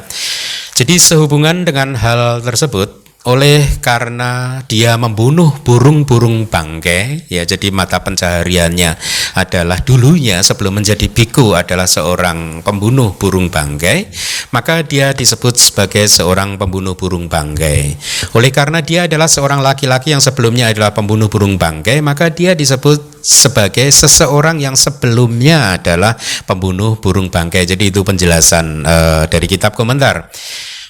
Jadi 0.79 0.95
sehubungan 1.03 1.67
dengan 1.67 1.99
hal 1.99 2.39
tersebut 2.39 3.02
oleh 3.23 3.79
karena 3.79 4.59
dia 4.67 4.99
membunuh 4.99 5.55
burung-burung 5.63 6.51
bangkai 6.51 7.31
ya 7.31 7.47
jadi 7.47 7.71
mata 7.71 8.03
pencahariannya 8.03 8.99
adalah 9.39 9.79
dulunya 9.79 10.43
sebelum 10.43 10.83
menjadi 10.83 11.07
biku 11.07 11.55
adalah 11.55 11.87
seorang 11.87 12.67
pembunuh 12.67 13.15
burung 13.15 13.47
bangkai 13.47 14.11
maka 14.51 14.83
dia 14.83 15.15
disebut 15.15 15.55
sebagai 15.55 16.11
seorang 16.11 16.59
pembunuh 16.59 16.99
burung 16.99 17.31
bangkai 17.31 17.95
oleh 18.35 18.51
karena 18.51 18.83
dia 18.83 19.07
adalah 19.07 19.31
seorang 19.31 19.63
laki-laki 19.63 20.11
yang 20.11 20.23
sebelumnya 20.23 20.75
adalah 20.75 20.91
pembunuh 20.91 21.31
burung 21.31 21.55
bangkai 21.55 22.03
maka 22.03 22.27
dia 22.35 22.59
disebut 22.59 23.23
sebagai 23.23 23.87
seseorang 23.87 24.59
yang 24.59 24.75
sebelumnya 24.75 25.79
adalah 25.79 26.19
pembunuh 26.43 26.99
burung 26.99 27.31
bangkai 27.31 27.71
jadi 27.71 27.85
itu 27.87 28.03
penjelasan 28.03 28.83
uh, 28.83 29.31
dari 29.31 29.47
kitab 29.47 29.79
komentar 29.79 30.27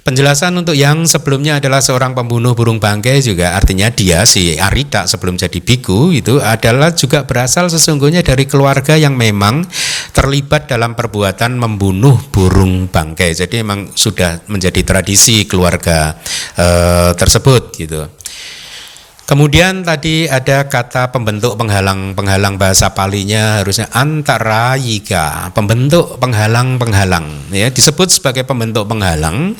Penjelasan 0.03 0.59
untuk 0.59 0.75
yang 0.75 1.07
sebelumnya 1.07 1.63
adalah 1.63 1.79
seorang 1.79 2.11
pembunuh 2.11 2.59
burung 2.59 2.83
bangkai 2.83 3.23
juga 3.23 3.55
artinya 3.55 3.87
dia 3.87 4.27
si 4.27 4.59
Arita 4.59 5.07
sebelum 5.07 5.39
jadi 5.39 5.63
biku 5.63 6.11
itu 6.11 6.43
adalah 6.43 6.91
juga 6.91 7.23
berasal 7.23 7.71
sesungguhnya 7.71 8.27
dari 8.27 8.51
keluarga 8.51 8.99
yang 8.99 9.15
memang 9.15 9.63
terlibat 10.11 10.67
dalam 10.67 10.99
perbuatan 10.99 11.55
membunuh 11.55 12.19
burung 12.35 12.91
bangkai. 12.91 13.31
Jadi 13.31 13.63
memang 13.63 13.95
sudah 13.95 14.43
menjadi 14.51 14.83
tradisi 14.83 15.47
keluarga 15.47 16.19
uh, 16.59 17.15
tersebut 17.15 17.71
gitu. 17.79 18.03
Kemudian 19.23 19.87
tadi 19.87 20.27
ada 20.27 20.67
kata 20.67 21.15
pembentuk 21.15 21.55
penghalang-penghalang 21.55 22.59
bahasa 22.59 22.91
palinya 22.91 23.63
harusnya 23.63 23.87
antara 23.95 24.75
yika, 24.75 25.49
pembentuk 25.55 26.19
penghalang-penghalang 26.19 27.49
ya 27.55 27.71
disebut 27.71 28.13
sebagai 28.13 28.43
pembentuk 28.43 28.85
penghalang 28.91 29.55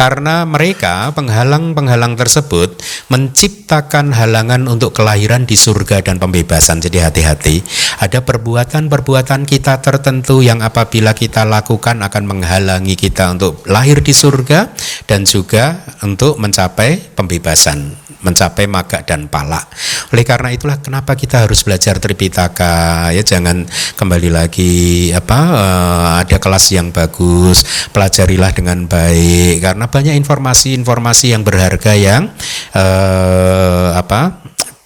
karena 0.00 0.48
mereka 0.48 1.12
penghalang-penghalang 1.12 2.16
tersebut 2.16 2.80
menciptakan 3.12 4.16
halangan 4.16 4.64
untuk 4.64 4.96
kelahiran 4.96 5.44
di 5.44 5.60
surga 5.60 6.00
dan 6.00 6.16
pembebasan. 6.16 6.80
Jadi 6.80 7.04
hati-hati, 7.04 7.60
ada 8.00 8.24
perbuatan-perbuatan 8.24 9.44
kita 9.44 9.84
tertentu 9.84 10.40
yang 10.40 10.64
apabila 10.64 11.12
kita 11.12 11.44
lakukan 11.44 12.00
akan 12.00 12.24
menghalangi 12.24 12.96
kita 12.96 13.36
untuk 13.36 13.60
lahir 13.68 14.00
di 14.00 14.16
surga 14.16 14.72
dan 15.04 15.28
juga 15.28 15.84
untuk 16.00 16.40
mencapai 16.40 17.12
pembebasan 17.12 17.99
mencapai 18.20 18.68
maga 18.68 19.00
dan 19.04 19.26
pala. 19.26 19.60
Oleh 20.12 20.24
karena 20.24 20.52
itulah 20.52 20.80
kenapa 20.80 21.16
kita 21.16 21.44
harus 21.48 21.64
belajar 21.64 21.96
Tripitaka 22.00 23.10
ya 23.12 23.22
jangan 23.24 23.64
kembali 23.96 24.30
lagi 24.32 25.08
apa 25.12 25.38
uh, 25.38 26.10
ada 26.24 26.36
kelas 26.36 26.72
yang 26.72 26.92
bagus, 26.92 27.64
pelajarilah 27.90 28.52
dengan 28.52 28.84
baik 28.84 29.64
karena 29.64 29.84
banyak 29.88 30.14
informasi-informasi 30.20 31.32
yang 31.32 31.42
berharga 31.42 31.92
yang 31.96 32.28
uh, 32.76 33.96
apa 33.96 34.40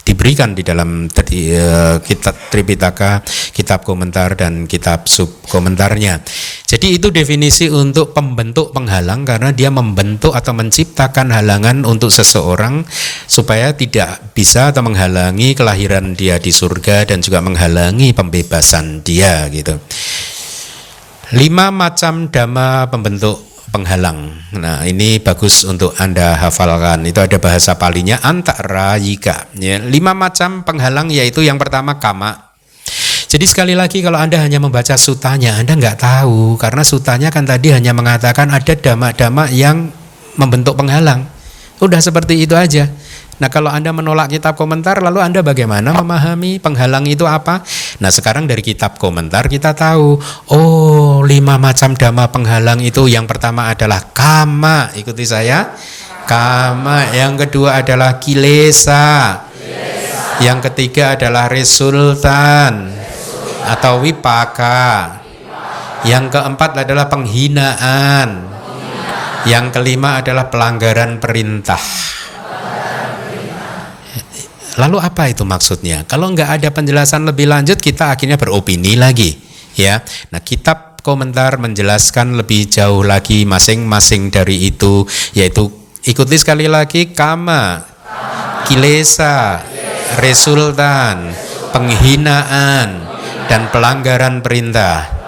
diberikan 0.04 0.52
di 0.52 0.60
dalam 0.60 1.08
uh, 1.08 1.96
kitab 2.04 2.34
Tripitaka, 2.52 3.24
kitab 3.56 3.82
komentar 3.82 4.36
dan 4.36 4.68
kitab 4.68 5.08
sub 5.08 5.40
komentarnya. 5.48 6.20
Jadi 6.68 7.00
itu 7.00 7.08
definisi 7.08 7.72
untuk 7.72 8.12
pembentuk 8.12 8.76
penghalang 8.76 9.24
karena 9.24 9.50
dia 9.50 9.72
membentuk 9.72 10.36
atau 10.36 10.52
menciptakan 10.52 11.32
halangan 11.32 11.88
untuk 11.88 12.12
seseorang 12.12 12.84
supaya 13.24 13.72
tidak 13.72 14.36
bisa 14.36 14.70
atau 14.70 14.84
menghalangi 14.84 15.56
kelahiran 15.56 16.12
dia 16.12 16.36
di 16.36 16.52
surga 16.52 17.08
dan 17.08 17.24
juga 17.24 17.40
menghalangi 17.40 18.12
pembebasan 18.12 19.00
dia 19.00 19.48
gitu. 19.48 19.80
Lima 21.32 21.72
macam 21.72 22.28
dhamma 22.28 22.92
pembentuk 22.92 23.53
penghalang. 23.74 24.31
Nah, 24.54 24.87
ini 24.87 25.18
bagus 25.18 25.66
untuk 25.66 25.98
Anda 25.98 26.38
hafalkan. 26.38 27.02
Itu 27.02 27.18
ada 27.18 27.42
bahasa 27.42 27.75
palinya 27.75 28.22
antara 28.22 28.94
yika. 28.94 29.50
Ya, 29.58 29.83
lima 29.83 30.14
macam 30.14 30.62
penghalang 30.62 31.10
yaitu 31.10 31.42
yang 31.42 31.58
pertama 31.58 31.98
kama. 31.98 32.54
Jadi 33.27 33.50
sekali 33.50 33.75
lagi 33.75 33.98
kalau 33.98 34.22
Anda 34.22 34.38
hanya 34.46 34.62
membaca 34.62 34.94
sutanya, 34.94 35.58
Anda 35.58 35.75
nggak 35.75 35.98
tahu 35.98 36.54
karena 36.54 36.87
sutanya 36.87 37.29
kan 37.35 37.42
tadi 37.42 37.75
hanya 37.75 37.90
mengatakan 37.90 38.54
ada 38.54 38.79
dama-dama 38.79 39.50
yang 39.50 39.90
membentuk 40.38 40.79
penghalang. 40.79 41.27
Udah 41.83 41.98
seperti 41.98 42.46
itu 42.46 42.54
aja. 42.54 42.87
Nah 43.42 43.50
kalau 43.50 43.70
Anda 43.70 43.90
menolak 43.90 44.30
kitab 44.30 44.54
komentar 44.54 45.02
lalu 45.02 45.18
Anda 45.18 45.42
bagaimana 45.42 45.90
memahami 45.90 46.62
penghalang 46.62 47.10
itu 47.10 47.26
apa? 47.26 47.66
Nah 47.98 48.10
sekarang 48.14 48.46
dari 48.46 48.62
kitab 48.62 48.94
komentar 49.02 49.50
kita 49.50 49.74
tahu 49.74 50.18
Oh 50.54 51.26
lima 51.26 51.58
macam 51.58 51.98
dhamma 51.98 52.30
penghalang 52.30 52.78
itu. 52.78 53.10
Yang 53.10 53.35
pertama 53.35 53.74
adalah 53.74 54.14
kama 54.14 54.94
Ikuti 54.94 55.26
saya. 55.26 55.74
Kama. 56.24 57.12
Yang 57.12 57.48
kedua 57.48 57.85
adalah 57.85 58.16
kilesa, 58.16 59.44
Yang 60.40 60.72
ketiga 60.72 61.20
adalah 61.20 61.52
resultan 61.52 62.94
Atau 63.66 64.00
wipaka. 64.00 65.20
Yang 66.04 66.38
keempat 66.38 66.80
adalah 66.85 67.12
penghinaan. 67.12 68.28
Yang 69.44 69.66
kelima 69.76 70.24
adalah 70.24 70.48
pelanggaran 70.48 71.20
perintah 71.20 72.13
Lalu 74.75 74.98
apa 74.98 75.31
itu 75.31 75.46
maksudnya? 75.46 76.02
Kalau 76.04 76.35
nggak 76.35 76.50
ada 76.60 76.68
penjelasan 76.75 77.22
lebih 77.22 77.46
lanjut, 77.46 77.79
kita 77.79 78.10
akhirnya 78.10 78.35
beropini 78.35 78.98
lagi, 78.98 79.38
ya. 79.79 80.02
Nah, 80.35 80.42
kitab 80.42 80.98
komentar 81.04 81.62
menjelaskan 81.62 82.35
lebih 82.35 82.66
jauh 82.66 83.06
lagi 83.06 83.46
masing-masing 83.46 84.35
dari 84.35 84.66
itu, 84.72 85.06
yaitu 85.37 85.70
ikuti 86.02 86.35
sekali 86.35 86.66
lagi 86.66 87.14
kama, 87.14 87.87
kilesa, 88.66 89.62
resultan, 90.18 91.31
penghinaan, 91.70 93.04
dan 93.46 93.68
pelanggaran 93.70 94.42
perintah. 94.42 95.23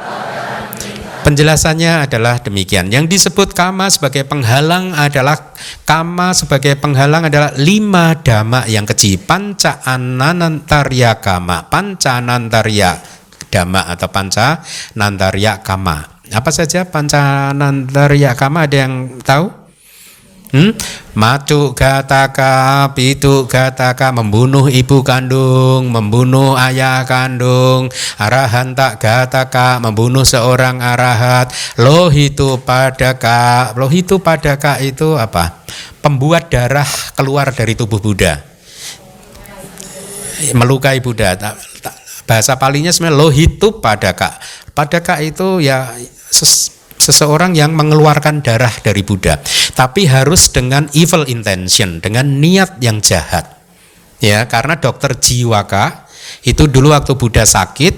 Penjelasannya 1.27 2.07
adalah 2.07 2.39
demikian. 2.39 2.87
Yang 2.87 3.19
disebut 3.19 3.51
kama 3.51 3.91
sebagai 3.91 4.23
penghalang 4.31 4.95
adalah 4.95 5.59
kama 5.83 6.31
sebagai 6.31 6.79
penghalang 6.79 7.27
adalah 7.27 7.51
lima 7.59 8.15
dhamma 8.15 8.63
yang 8.71 8.87
kecil. 8.87 9.27
Panca 9.27 9.83
anantarya 9.83 11.19
kama, 11.19 11.67
panca 11.67 12.23
anantarya 12.23 13.03
dhamma 13.51 13.91
atau 13.91 14.07
panca 14.07 14.63
nantarya 14.95 15.67
kama. 15.67 16.23
Apa 16.31 16.55
saja 16.55 16.87
panca 16.87 17.51
nantarya 17.51 18.39
kama 18.39 18.71
ada 18.71 18.87
yang 18.87 19.19
tahu? 19.19 19.66
Hmm? 20.57 20.73
Macu 21.13 21.77
gataka, 21.77 22.89
pitu 22.97 23.45
gataka, 23.45 24.09
membunuh 24.09 24.73
ibu 24.73 25.05
kandung, 25.05 25.93
membunuh 25.93 26.57
ayah 26.57 27.05
kandung, 27.05 27.93
arahan 28.17 28.73
tak 28.73 28.97
gataka, 28.97 29.77
membunuh 29.85 30.25
seorang 30.25 30.81
arahat, 30.81 31.53
lohitu 31.77 32.57
padaka, 32.65 33.77
lohitu 33.77 34.17
padaka 34.17 34.81
itu 34.81 35.21
apa? 35.21 35.61
Pembuat 36.01 36.49
darah 36.49 36.89
keluar 37.13 37.53
dari 37.53 37.77
tubuh 37.77 38.01
Buddha. 38.01 38.41
Melukai 40.57 41.05
Buddha. 41.05 41.37
Bahasa 42.25 42.57
palinya 42.57 42.89
sebenarnya 42.89 43.21
lohitu 43.21 43.77
padaka. 43.85 44.41
Padaka 44.73 45.21
itu 45.21 45.61
ya 45.61 45.93
seseorang 47.07 47.55
yang 47.55 47.71
mengeluarkan 47.79 48.43
darah 48.43 48.73
dari 48.83 49.07
Buddha, 49.07 49.39
tapi 49.79 50.11
harus 50.11 50.51
dengan 50.51 50.91
evil 50.91 51.23
intention, 51.31 52.03
dengan 52.03 52.27
niat 52.43 52.83
yang 52.83 52.99
jahat. 52.99 53.47
Ya, 54.19 54.43
karena 54.51 54.75
dokter 54.83 55.15
Jiwaka 55.15 56.11
itu 56.43 56.67
dulu 56.67 56.91
waktu 56.91 57.15
Buddha 57.15 57.47
sakit, 57.47 57.95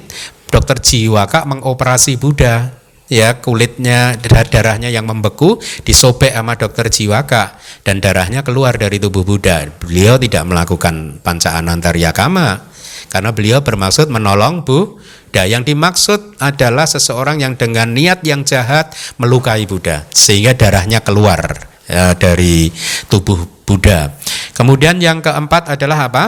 dokter 0.52 0.76
Jiwaka 0.76 1.48
mengoperasi 1.48 2.20
Buddha. 2.20 2.76
Ya, 3.08 3.40
kulitnya 3.40 4.20
darahnya 4.20 4.92
yang 4.92 5.08
membeku 5.08 5.56
disobek 5.80 6.28
sama 6.28 6.60
dokter 6.60 6.92
Jiwaka 6.92 7.56
dan 7.80 8.04
darahnya 8.04 8.44
keluar 8.44 8.76
dari 8.76 9.00
tubuh 9.00 9.24
Buddha. 9.24 9.64
Beliau 9.80 10.20
tidak 10.20 10.44
melakukan 10.44 11.16
pancaan 11.24 11.72
antaryakama 11.72 12.68
karena 13.06 13.30
beliau 13.30 13.62
bermaksud 13.62 14.10
menolong 14.10 14.66
Bu 14.66 14.98
Buddha. 15.38 15.44
Yang 15.46 15.62
dimaksud 15.70 16.20
adalah 16.42 16.86
seseorang 16.90 17.38
yang 17.38 17.54
dengan 17.54 17.94
niat 17.94 18.26
yang 18.26 18.42
jahat 18.42 18.90
melukai 19.22 19.68
Buddha 19.70 20.08
sehingga 20.10 20.58
darahnya 20.58 20.98
keluar 21.04 21.68
ya, 21.86 22.18
dari 22.18 22.72
tubuh 23.06 23.38
Buddha. 23.62 24.18
Kemudian 24.58 24.98
yang 24.98 25.22
keempat 25.22 25.70
adalah 25.70 26.10
apa? 26.10 26.24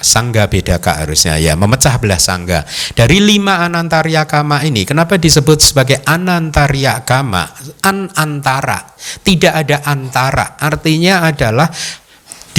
Sangga 0.00 0.48
bedaka 0.48 0.96
harusnya 0.96 1.36
ya 1.36 1.52
memecah 1.60 2.00
belah 2.00 2.16
sangga 2.16 2.64
dari 2.96 3.20
lima 3.20 3.60
anantarya 3.60 4.24
kama 4.24 4.64
ini 4.64 4.88
kenapa 4.88 5.20
disebut 5.20 5.60
sebagai 5.60 6.00
anantarya 6.08 7.04
kama 7.04 7.44
an 7.84 8.08
antara 8.16 8.96
tidak 9.20 9.60
ada 9.60 9.84
antara 9.84 10.56
artinya 10.56 11.28
adalah 11.28 11.68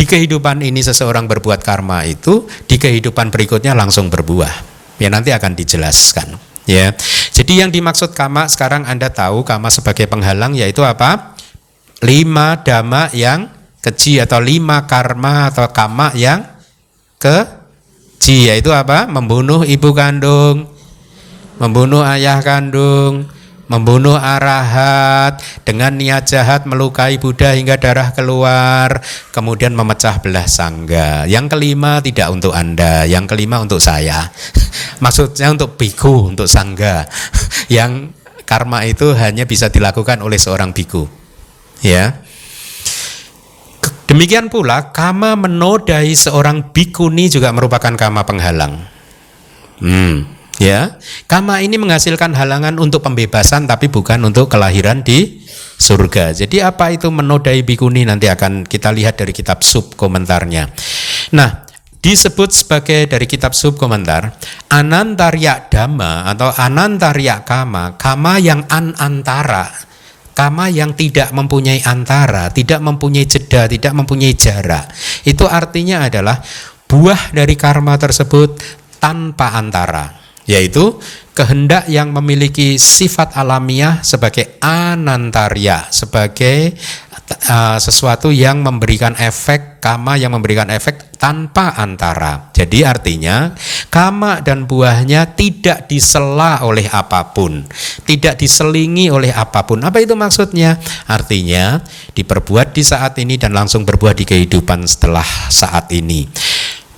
di 0.02 0.10
kehidupan 0.10 0.66
ini 0.66 0.82
seseorang 0.82 1.30
berbuat 1.30 1.62
karma 1.62 2.02
itu 2.10 2.50
di 2.66 2.82
kehidupan 2.82 3.30
berikutnya 3.30 3.78
langsung 3.78 4.10
berbuah 4.10 4.74
Ya 5.02 5.10
nanti 5.10 5.34
akan 5.34 5.58
dijelaskan. 5.58 6.38
Ya. 6.70 6.94
Jadi 7.34 7.58
yang 7.58 7.74
dimaksud 7.74 8.14
kama 8.14 8.46
sekarang 8.46 8.86
Anda 8.86 9.10
tahu 9.10 9.42
kama 9.42 9.74
sebagai 9.74 10.06
penghalang 10.06 10.54
yaitu 10.54 10.86
apa? 10.86 11.34
Lima 12.06 12.62
dhamma 12.62 13.10
yang 13.10 13.50
keji 13.82 14.22
atau 14.22 14.38
lima 14.38 14.86
karma 14.86 15.50
atau 15.50 15.66
kama 15.74 16.14
yang 16.14 16.46
keji 17.18 18.54
yaitu 18.54 18.70
apa? 18.70 19.10
Membunuh 19.10 19.66
ibu 19.66 19.90
kandung, 19.98 20.70
membunuh 21.58 22.06
ayah 22.06 22.38
kandung, 22.46 23.26
membunuh 23.72 24.20
arahat 24.20 25.40
dengan 25.64 25.96
niat 25.96 26.28
jahat 26.28 26.68
melukai 26.68 27.16
Buddha 27.16 27.56
hingga 27.56 27.80
darah 27.80 28.12
keluar 28.12 29.00
kemudian 29.32 29.72
memecah 29.72 30.20
belah 30.20 30.44
sangga. 30.44 31.24
Yang 31.24 31.56
kelima 31.56 32.04
tidak 32.04 32.28
untuk 32.36 32.52
anda 32.52 33.08
yang 33.08 33.24
kelima 33.32 33.64
untuk 33.64 33.80
saya. 33.80 34.28
Maksudnya 35.04 35.56
untuk 35.56 35.80
biku 35.80 36.28
untuk 36.28 36.52
sangga. 36.52 37.08
Yang 37.72 38.12
karma 38.44 38.84
itu 38.84 39.16
hanya 39.16 39.48
bisa 39.48 39.72
dilakukan 39.72 40.20
oleh 40.20 40.36
seorang 40.36 40.76
biku. 40.76 41.08
Ya. 41.80 42.20
Demikian 44.12 44.52
pula 44.52 44.92
kama 44.92 45.40
menodai 45.40 46.12
seorang 46.12 46.76
bikuni 46.76 47.32
juga 47.32 47.56
merupakan 47.56 47.96
kama 47.96 48.28
penghalang. 48.28 48.84
Hmm 49.80 50.41
Ya, 50.62 51.02
kama 51.26 51.66
ini 51.66 51.82
menghasilkan 51.82 52.38
halangan 52.38 52.78
untuk 52.78 53.02
pembebasan 53.02 53.66
tapi 53.66 53.90
bukan 53.90 54.22
untuk 54.30 54.46
kelahiran 54.46 55.02
di 55.02 55.42
surga. 55.82 56.38
Jadi 56.38 56.62
apa 56.62 56.94
itu 56.94 57.10
menodai 57.10 57.66
bikuni 57.66 58.06
nanti 58.06 58.30
akan 58.30 58.70
kita 58.70 58.94
lihat 58.94 59.18
dari 59.18 59.34
kitab 59.34 59.66
sub 59.66 59.98
komentarnya. 59.98 60.70
Nah, 61.34 61.66
disebut 61.98 62.54
sebagai 62.54 63.10
dari 63.10 63.26
kitab 63.26 63.58
sub 63.58 63.74
komentar 63.74 64.38
anantarya 64.70 65.66
dhamma 65.66 66.30
atau 66.30 66.54
anantarya 66.54 67.42
kama, 67.42 67.98
kama 67.98 68.38
yang 68.38 68.62
an 68.70 68.94
antara. 69.02 69.66
Kama 70.32 70.70
yang 70.70 70.94
tidak 70.94 71.34
mempunyai 71.34 71.82
antara, 71.84 72.54
tidak 72.54 72.80
mempunyai 72.86 73.26
jeda, 73.26 73.66
tidak 73.66 73.98
mempunyai 73.98 74.38
jarak. 74.38 74.88
Itu 75.26 75.44
artinya 75.50 76.08
adalah 76.08 76.40
buah 76.86 77.36
dari 77.36 77.58
karma 77.58 78.00
tersebut 78.00 78.62
tanpa 79.02 79.60
antara 79.60 80.21
yaitu 80.50 80.98
kehendak 81.32 81.88
yang 81.88 82.12
memiliki 82.12 82.76
sifat 82.76 83.40
alamiah 83.40 84.04
sebagai 84.04 84.60
anantarya 84.60 85.88
sebagai 85.90 86.76
uh, 87.48 87.78
sesuatu 87.80 88.30
yang 88.30 88.62
memberikan 88.62 89.16
efek 89.16 89.82
kama 89.82 90.14
yang 90.16 90.38
memberikan 90.38 90.70
efek 90.70 91.18
tanpa 91.18 91.74
antara. 91.74 92.54
Jadi 92.54 92.86
artinya 92.86 93.54
kama 93.90 94.46
dan 94.46 94.70
buahnya 94.70 95.34
tidak 95.34 95.90
disela 95.90 96.62
oleh 96.62 96.86
apa 96.86 97.34
pun, 97.34 97.66
tidak 98.06 98.38
diselingi 98.38 99.10
oleh 99.10 99.34
apa 99.34 99.66
pun. 99.66 99.82
Apa 99.82 99.98
itu 100.02 100.14
maksudnya? 100.14 100.78
Artinya 101.10 101.82
diperbuat 102.14 102.78
di 102.78 102.84
saat 102.86 103.18
ini 103.18 103.42
dan 103.42 103.58
langsung 103.58 103.82
berbuah 103.82 104.14
di 104.14 104.26
kehidupan 104.26 104.86
setelah 104.86 105.26
saat 105.50 105.90
ini. 105.90 106.30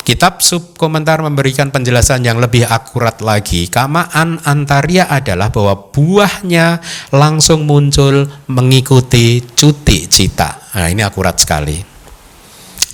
Kitab 0.04 0.44
sub 0.44 0.76
komentar 0.76 1.24
memberikan 1.24 1.72
penjelasan 1.72 2.28
yang 2.28 2.36
lebih 2.36 2.68
akurat 2.68 3.24
lagi. 3.24 3.72
Kamaan 3.72 4.36
antaria 4.44 5.08
adalah 5.08 5.48
bahwa 5.48 5.88
buahnya 5.88 6.84
langsung 7.08 7.64
muncul 7.64 8.28
mengikuti 8.52 9.40
cuti 9.40 10.04
cita. 10.04 10.60
Nah 10.76 10.92
ini 10.92 11.00
akurat 11.00 11.40
sekali. 11.40 11.80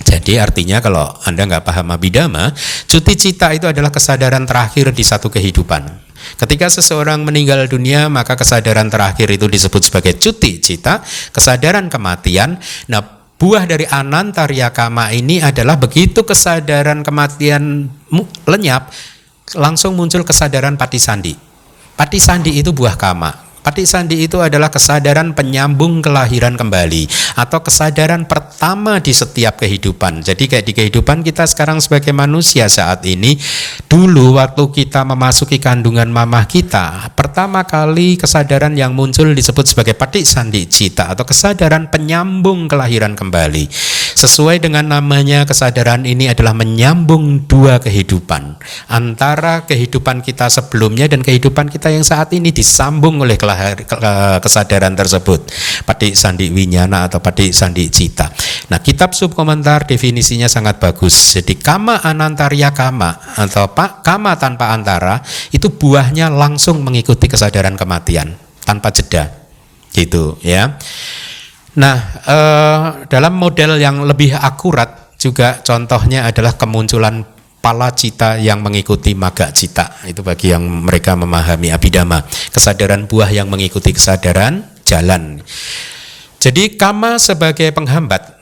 Jadi 0.07 0.39
artinya 0.39 0.79
kalau 0.79 1.03
Anda 1.27 1.51
nggak 1.51 1.67
paham 1.67 1.91
abidama, 1.91 2.55
cuti 2.87 3.13
cita 3.19 3.51
itu 3.51 3.67
adalah 3.67 3.91
kesadaran 3.91 4.47
terakhir 4.47 4.95
di 4.95 5.03
satu 5.03 5.27
kehidupan. 5.27 6.11
Ketika 6.39 6.71
seseorang 6.71 7.27
meninggal 7.27 7.67
dunia, 7.67 8.07
maka 8.07 8.39
kesadaran 8.39 8.87
terakhir 8.87 9.27
itu 9.27 9.51
disebut 9.51 9.83
sebagai 9.83 10.15
cuti 10.15 10.63
cita, 10.63 11.03
kesadaran 11.35 11.91
kematian. 11.91 12.55
Nah, 12.87 13.20
buah 13.41 13.65
dari 13.65 13.89
anantarya 13.89 14.69
kama 14.69 15.09
ini 15.17 15.41
adalah 15.41 15.73
begitu 15.73 16.21
kesadaran 16.21 17.01
kematian 17.01 17.89
lenyap, 18.45 18.93
langsung 19.57 19.97
muncul 19.97 20.21
kesadaran 20.21 20.77
pati 20.77 21.01
sandi. 21.01 21.33
Pati 21.97 22.21
sandi 22.21 22.61
itu 22.61 22.69
buah 22.69 22.93
kama. 22.93 23.50
Patik 23.61 23.85
sandi 23.85 24.25
itu 24.25 24.41
adalah 24.41 24.73
kesadaran 24.73 25.37
penyambung 25.37 26.01
kelahiran 26.01 26.57
kembali 26.57 27.05
atau 27.37 27.61
kesadaran 27.61 28.25
pertama 28.25 28.97
di 28.97 29.13
setiap 29.13 29.61
kehidupan. 29.61 30.25
Jadi 30.25 30.49
kayak 30.49 30.65
di 30.65 30.73
kehidupan 30.73 31.21
kita 31.21 31.45
sekarang 31.45 31.77
sebagai 31.77 32.09
manusia 32.09 32.65
saat 32.65 33.05
ini, 33.05 33.37
dulu 33.85 34.41
waktu 34.41 34.65
kita 34.65 35.05
memasuki 35.05 35.61
kandungan 35.61 36.09
mamah 36.09 36.49
kita, 36.49 37.13
pertama 37.13 37.61
kali 37.61 38.17
kesadaran 38.17 38.73
yang 38.73 38.97
muncul 38.97 39.29
disebut 39.29 39.69
sebagai 39.69 39.93
patik 39.93 40.25
sandi 40.25 40.65
cita 40.65 41.13
atau 41.13 41.21
kesadaran 41.21 41.85
penyambung 41.93 42.65
kelahiran 42.65 43.13
kembali. 43.13 43.69
Sesuai 44.15 44.59
dengan 44.59 44.87
namanya 44.87 45.47
kesadaran 45.47 46.03
ini 46.03 46.27
adalah 46.27 46.51
menyambung 46.51 47.47
dua 47.47 47.79
kehidupan. 47.79 48.59
Antara 48.91 49.63
kehidupan 49.65 50.23
kita 50.23 50.51
sebelumnya 50.51 51.07
dan 51.07 51.23
kehidupan 51.23 51.71
kita 51.71 51.91
yang 51.91 52.03
saat 52.03 52.31
ini 52.35 52.51
disambung 52.51 53.19
oleh 53.23 53.39
kesadaran 54.39 54.93
tersebut. 54.95 55.47
Padik 55.87 56.13
Sandi 56.15 56.51
Winyana 56.51 57.07
atau 57.07 57.23
Padik 57.23 57.55
Sandi 57.55 57.87
Cita. 57.87 58.29
Nah 58.71 58.79
kitab 58.79 59.15
subkomentar 59.15 59.87
definisinya 59.87 60.51
sangat 60.51 60.79
bagus. 60.79 61.13
Jadi 61.35 61.59
kama 61.59 61.99
anantarya 62.03 62.71
kama 62.75 63.35
atau 63.35 63.71
pak 63.71 64.03
kama 64.03 64.35
tanpa 64.35 64.75
antara 64.75 65.23
itu 65.51 65.71
buahnya 65.71 66.31
langsung 66.31 66.83
mengikuti 66.83 67.27
kesadaran 67.27 67.79
kematian 67.79 68.35
tanpa 68.63 68.91
jeda. 68.91 69.31
Gitu 69.91 70.39
ya 70.39 70.79
nah 71.77 71.97
eh, 72.27 72.85
dalam 73.07 73.33
model 73.37 73.79
yang 73.79 74.03
lebih 74.03 74.35
akurat 74.35 75.15
juga 75.21 75.61
contohnya 75.61 76.25
adalah 76.25 76.57
kemunculan 76.57 77.21
pala 77.61 77.93
cita 77.93 78.41
yang 78.41 78.65
mengikuti 78.65 79.13
maga 79.13 79.53
cita. 79.53 80.01
Itu 80.09 80.25
bagi 80.25 80.49
yang 80.49 80.65
mereka 80.65 81.13
memahami 81.13 81.69
abidama 81.69 82.25
kesadaran 82.49 83.05
buah 83.05 83.29
yang 83.29 83.47
mengikuti 83.47 83.93
kesadaran 83.93 84.65
jalan. 84.83 85.39
Jadi 86.41 86.73
kama 86.73 87.21
sebagai 87.21 87.69
penghambat. 87.69 88.41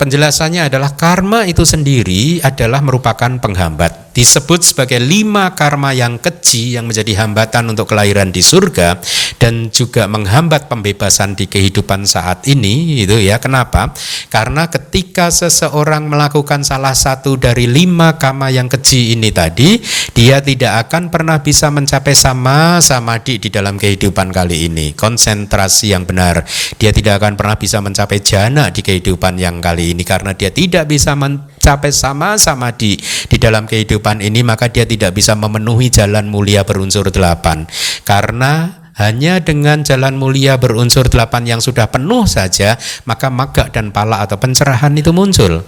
Penjelasannya 0.00 0.72
adalah 0.72 0.96
karma 0.96 1.44
itu 1.44 1.60
sendiri 1.66 2.40
adalah 2.40 2.80
merupakan 2.80 3.36
penghambat 3.36 4.09
disebut 4.10 4.60
sebagai 4.62 4.98
lima 4.98 5.54
karma 5.54 5.94
yang 5.94 6.18
keji 6.18 6.74
yang 6.74 6.86
menjadi 6.90 7.24
hambatan 7.24 7.70
untuk 7.70 7.90
kelahiran 7.90 8.34
di 8.34 8.42
surga 8.42 8.98
dan 9.38 9.70
juga 9.70 10.10
menghambat 10.10 10.66
pembebasan 10.66 11.38
di 11.38 11.46
kehidupan 11.46 12.04
saat 12.04 12.44
ini 12.50 13.02
itu 13.06 13.16
ya. 13.16 13.38
Kenapa? 13.40 13.94
Karena 14.28 14.68
ketika 14.68 15.32
seseorang 15.32 16.10
melakukan 16.10 16.66
salah 16.66 16.94
satu 16.94 17.38
dari 17.38 17.70
lima 17.70 18.18
karma 18.20 18.52
yang 18.52 18.68
keji 18.68 19.14
ini 19.16 19.30
tadi 19.30 19.80
dia 20.12 20.42
tidak 20.42 20.88
akan 20.88 21.08
pernah 21.08 21.40
bisa 21.40 21.72
mencapai 21.72 22.12
sama 22.12 22.82
sama 22.84 23.22
di 23.22 23.40
di 23.40 23.48
dalam 23.48 23.80
kehidupan 23.80 24.34
kali 24.34 24.68
ini. 24.68 24.92
Konsentrasi 24.92 25.94
yang 25.94 26.04
benar. 26.04 26.42
Dia 26.76 26.90
tidak 26.90 27.22
akan 27.22 27.38
pernah 27.38 27.56
bisa 27.56 27.80
mencapai 27.80 28.20
jana 28.20 28.68
di 28.68 28.84
kehidupan 28.84 29.40
yang 29.40 29.62
kali 29.62 29.96
ini 29.96 30.02
karena 30.04 30.34
dia 30.34 30.50
tidak 30.52 30.90
bisa 30.90 31.16
mencapai 31.60 31.92
sama-sama 31.92 32.72
di 32.72 32.96
di 33.28 33.36
dalam 33.36 33.68
kehidupan 33.68 34.24
ini 34.24 34.40
maka 34.40 34.72
dia 34.72 34.88
tidak 34.88 35.12
bisa 35.12 35.36
memenuhi 35.36 35.92
jalan 35.92 36.24
mulia 36.32 36.64
berunsur 36.64 37.12
delapan 37.12 37.68
karena 38.08 38.80
hanya 38.96 39.44
dengan 39.44 39.84
jalan 39.84 40.16
mulia 40.16 40.56
berunsur 40.56 41.04
delapan 41.12 41.44
yang 41.44 41.60
sudah 41.60 41.92
penuh 41.92 42.24
saja 42.24 42.80
maka 43.04 43.28
maga 43.28 43.68
dan 43.68 43.92
pala 43.92 44.24
atau 44.24 44.40
pencerahan 44.40 44.96
itu 44.96 45.12
muncul 45.12 45.60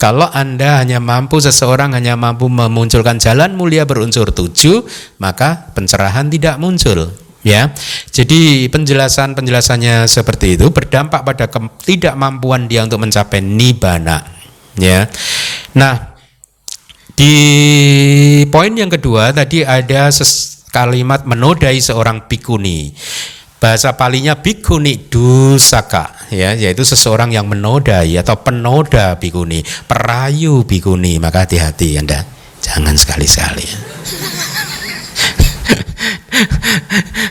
kalau 0.00 0.24
Anda 0.32 0.80
hanya 0.80 0.96
mampu, 0.96 1.44
seseorang 1.44 1.92
hanya 1.92 2.16
mampu 2.16 2.48
memunculkan 2.48 3.20
jalan 3.20 3.52
mulia 3.52 3.84
berunsur 3.84 4.32
tujuh, 4.32 4.80
maka 5.20 5.68
pencerahan 5.76 6.24
tidak 6.32 6.56
muncul. 6.56 7.12
Ya, 7.44 7.76
jadi 8.08 8.64
penjelasan 8.72 9.36
penjelasannya 9.36 10.08
seperti 10.08 10.56
itu 10.56 10.72
berdampak 10.72 11.20
pada 11.20 11.52
ketidakmampuan 11.52 12.64
dia 12.64 12.80
untuk 12.80 13.04
mencapai 13.04 13.44
nibana. 13.44 14.39
Ya, 14.78 15.10
nah 15.74 16.14
di 17.18 17.34
poin 18.48 18.72
yang 18.72 18.88
kedua 18.88 19.34
tadi 19.34 19.66
ada 19.66 20.08
kalimat 20.70 21.26
menodai 21.26 21.82
seorang 21.82 22.30
bikuni. 22.30 22.94
Bahasa 23.60 23.92
palinya 23.92 24.40
bikuni 24.40 25.12
dusaka 25.12 26.16
ya 26.32 26.56
yaitu 26.56 26.80
seseorang 26.80 27.28
yang 27.28 27.44
menodai 27.44 28.16
atau 28.16 28.40
penoda 28.40 29.20
bikuni, 29.20 29.60
perayu 29.84 30.64
bikuni. 30.64 31.20
Maka 31.20 31.44
hati-hati 31.44 32.00
Anda. 32.00 32.24
Jangan 32.60 32.96
sekali-sekali. 32.96 33.66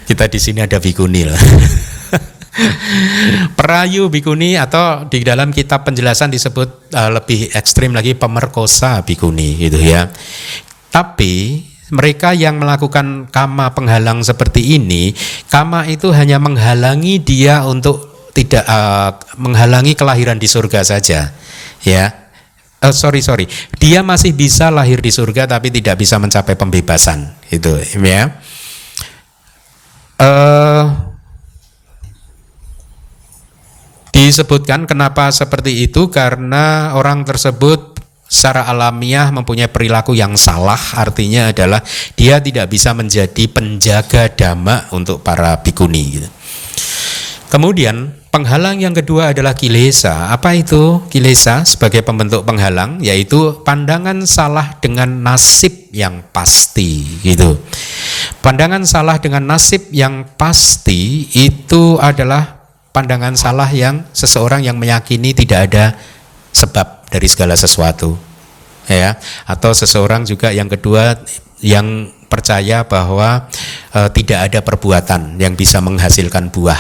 Kita 0.09 0.25
di 0.29 0.39
sini 0.41 0.61
ada 0.61 0.77
bikuni 0.77 1.25
lah. 1.25 1.41
Perayu 3.57 4.07
bikuni 4.12 4.55
atau 4.60 5.05
di 5.07 5.24
dalam 5.24 5.53
kitab 5.53 5.86
penjelasan 5.88 6.32
disebut 6.34 6.93
uh, 6.93 7.10
lebih 7.14 7.53
ekstrim 7.55 7.95
lagi 7.95 8.16
pemerkosa 8.16 9.01
bikuni 9.03 9.55
gitu 9.60 9.80
ya. 9.80 10.10
Tapi 10.89 11.64
mereka 11.89 12.38
yang 12.38 12.62
melakukan 12.62 13.30
kama 13.34 13.74
penghalang 13.74 14.22
seperti 14.22 14.78
ini, 14.78 15.14
kama 15.49 15.89
itu 15.89 16.14
hanya 16.14 16.38
menghalangi 16.38 17.18
dia 17.22 17.66
untuk 17.66 18.30
tidak 18.34 18.62
uh, 18.70 19.18
menghalangi 19.41 19.97
kelahiran 19.97 20.38
di 20.38 20.45
surga 20.45 20.86
saja, 20.86 21.34
ya. 21.82 22.05
Uh, 22.80 22.93
sorry 22.93 23.20
sorry, 23.20 23.49
dia 23.82 24.05
masih 24.05 24.32
bisa 24.32 24.72
lahir 24.72 25.01
di 25.03 25.12
surga 25.12 25.49
tapi 25.49 25.74
tidak 25.74 25.99
bisa 25.99 26.22
mencapai 26.22 26.53
pembebasan, 26.53 27.34
itu 27.49 27.74
ya. 28.05 28.38
Uh, 30.20 31.09
Disebutkan 34.20 34.84
kenapa 34.84 35.32
seperti 35.32 35.88
itu 35.88 36.11
karena 36.11 36.91
orang 36.91 37.24
tersebut 37.24 38.03
secara 38.28 38.67
alamiah 38.67 39.32
mempunyai 39.32 39.72
perilaku 39.72 40.11
yang 40.11 40.36
salah 40.36 40.78
artinya 40.99 41.55
adalah 41.55 41.80
dia 42.20 42.43
tidak 42.43 42.67
bisa 42.67 42.91
menjadi 42.91 43.47
penjaga 43.47 44.28
dhamma 44.28 44.91
untuk 44.91 45.24
para 45.24 45.55
bikuni 45.63 46.20
gitu. 46.20 46.28
Kemudian 47.47 48.11
penghalang 48.28 48.84
yang 48.84 48.91
kedua 48.91 49.32
adalah 49.32 49.55
kilesa. 49.55 50.36
Apa 50.36 50.51
itu 50.51 50.99
kilesa 51.07 51.63
sebagai 51.63 52.03
pembentuk 52.03 52.43
penghalang? 52.43 52.99
Yaitu 52.99 53.63
pandangan 53.63 54.28
salah 54.28 54.76
dengan 54.84 55.24
nasib 55.24 55.88
yang 55.95 56.28
pasti 56.36 57.24
gitu. 57.24 57.55
Pandangan 58.43 58.84
salah 58.84 59.15
dengan 59.15 59.47
nasib 59.47 59.88
yang 59.95 60.28
pasti 60.36 61.32
itu 61.34 61.95
adalah 62.03 62.59
pandangan 62.99 63.39
salah 63.39 63.71
yang 63.71 64.03
seseorang 64.11 64.59
yang 64.59 64.75
meyakini 64.75 65.31
tidak 65.31 65.71
ada 65.71 65.95
sebab 66.51 67.07
dari 67.07 67.31
segala 67.31 67.55
sesuatu 67.55 68.19
ya. 68.91 69.15
Atau 69.47 69.71
seseorang 69.71 70.27
juga 70.27 70.51
yang 70.51 70.67
kedua 70.67 71.15
yang 71.63 72.11
percaya 72.27 72.83
bahwa 72.83 73.47
e, 73.95 73.99
tidak 74.19 74.51
ada 74.51 74.59
perbuatan 74.59 75.39
yang 75.39 75.55
bisa 75.55 75.79
menghasilkan 75.79 76.51
buah 76.51 76.79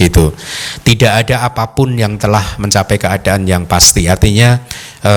itu 0.00 0.32
tidak 0.80 1.28
ada 1.28 1.44
apa 1.44 1.76
pun 1.76 1.92
yang 1.92 2.16
telah 2.16 2.56
mencapai 2.56 2.96
keadaan 2.96 3.44
yang 3.44 3.68
pasti. 3.68 4.08
Artinya 4.08 4.64
e, 5.04 5.14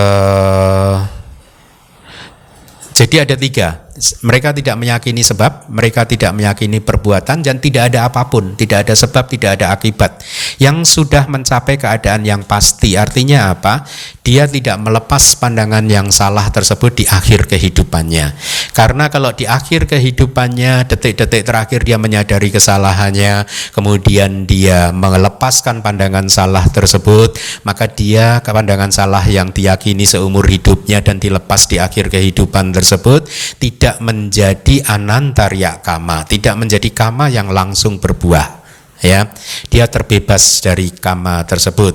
jadi 2.91 3.23
ada 3.23 3.35
tiga 3.39 3.82
mereka 4.25 4.49
tidak 4.55 4.73
meyakini 4.79 5.21
sebab, 5.21 5.69
mereka 5.69 6.07
tidak 6.09 6.33
meyakini 6.33 6.81
perbuatan 6.81 7.45
dan 7.45 7.61
tidak 7.61 7.93
ada 7.93 8.09
apa 8.09 8.25
pun, 8.25 8.57
tidak 8.57 8.89
ada 8.89 8.97
sebab, 8.97 9.29
tidak 9.29 9.61
ada 9.61 9.69
akibat 9.69 10.17
yang 10.57 10.81
sudah 10.81 11.29
mencapai 11.29 11.77
keadaan 11.77 12.25
yang 12.25 12.41
pasti. 12.41 12.97
Artinya 12.97 13.53
apa? 13.53 13.85
Dia 14.23 14.47
tidak 14.47 14.79
melepas 14.79 15.35
pandangan 15.37 15.83
yang 15.85 16.07
salah 16.09 16.47
tersebut 16.47 17.03
di 17.03 17.05
akhir 17.05 17.45
kehidupannya. 17.51 18.33
Karena 18.71 19.11
kalau 19.11 19.35
di 19.35 19.43
akhir 19.45 19.85
kehidupannya, 19.85 20.87
detik-detik 20.87 21.43
terakhir 21.43 21.83
dia 21.83 21.99
menyadari 21.99 22.49
kesalahannya, 22.49 23.45
kemudian 23.75 24.47
dia 24.47 24.95
melepaskan 24.95 25.83
pandangan 25.83 26.31
salah 26.31 26.63
tersebut, 26.71 27.35
maka 27.67 27.91
dia 27.91 28.39
pandangan 28.41 28.95
salah 28.95 29.25
yang 29.27 29.51
diyakini 29.51 30.07
seumur 30.07 30.47
hidupnya 30.47 31.03
dan 31.03 31.19
dilepas 31.19 31.67
di 31.67 31.81
akhir 31.81 32.07
kehidupan 32.07 32.71
tersebut 32.71 33.27
tidak 33.59 33.82
tidak 33.84 33.99
menjadi 33.99 34.95
anantarya 34.95 35.84
kama, 35.84 36.23
tidak 36.23 36.55
menjadi 36.55 36.88
kama 36.95 37.27
yang 37.27 37.51
langsung 37.51 37.99
berbuah. 37.99 38.63
Ya, 39.03 39.27
dia 39.67 39.91
terbebas 39.91 40.63
dari 40.63 40.88
kama 40.88 41.43
tersebut. 41.43 41.91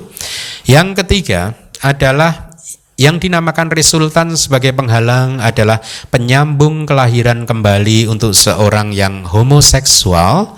Yang 0.69 1.01
ketiga 1.01 1.57
adalah 1.81 2.53
yang 2.93 3.17
dinamakan 3.17 3.73
resultan 3.73 4.37
sebagai 4.37 4.69
penghalang 4.77 5.41
adalah 5.41 5.81
penyambung 6.13 6.85
kelahiran 6.85 7.49
kembali 7.49 8.05
untuk 8.05 8.37
seorang 8.37 8.93
yang 8.93 9.25
homoseksual 9.25 10.53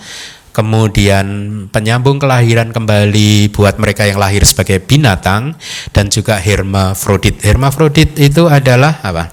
kemudian 0.51 1.27
penyambung 1.71 2.19
kelahiran 2.19 2.75
kembali 2.75 3.55
buat 3.55 3.79
mereka 3.79 4.03
yang 4.03 4.19
lahir 4.19 4.43
sebagai 4.43 4.83
binatang 4.83 5.55
dan 5.95 6.11
juga 6.11 6.35
hermafrodit. 6.35 7.39
Hermafrodit 7.39 8.19
itu 8.19 8.51
adalah 8.51 8.99
apa? 8.99 9.31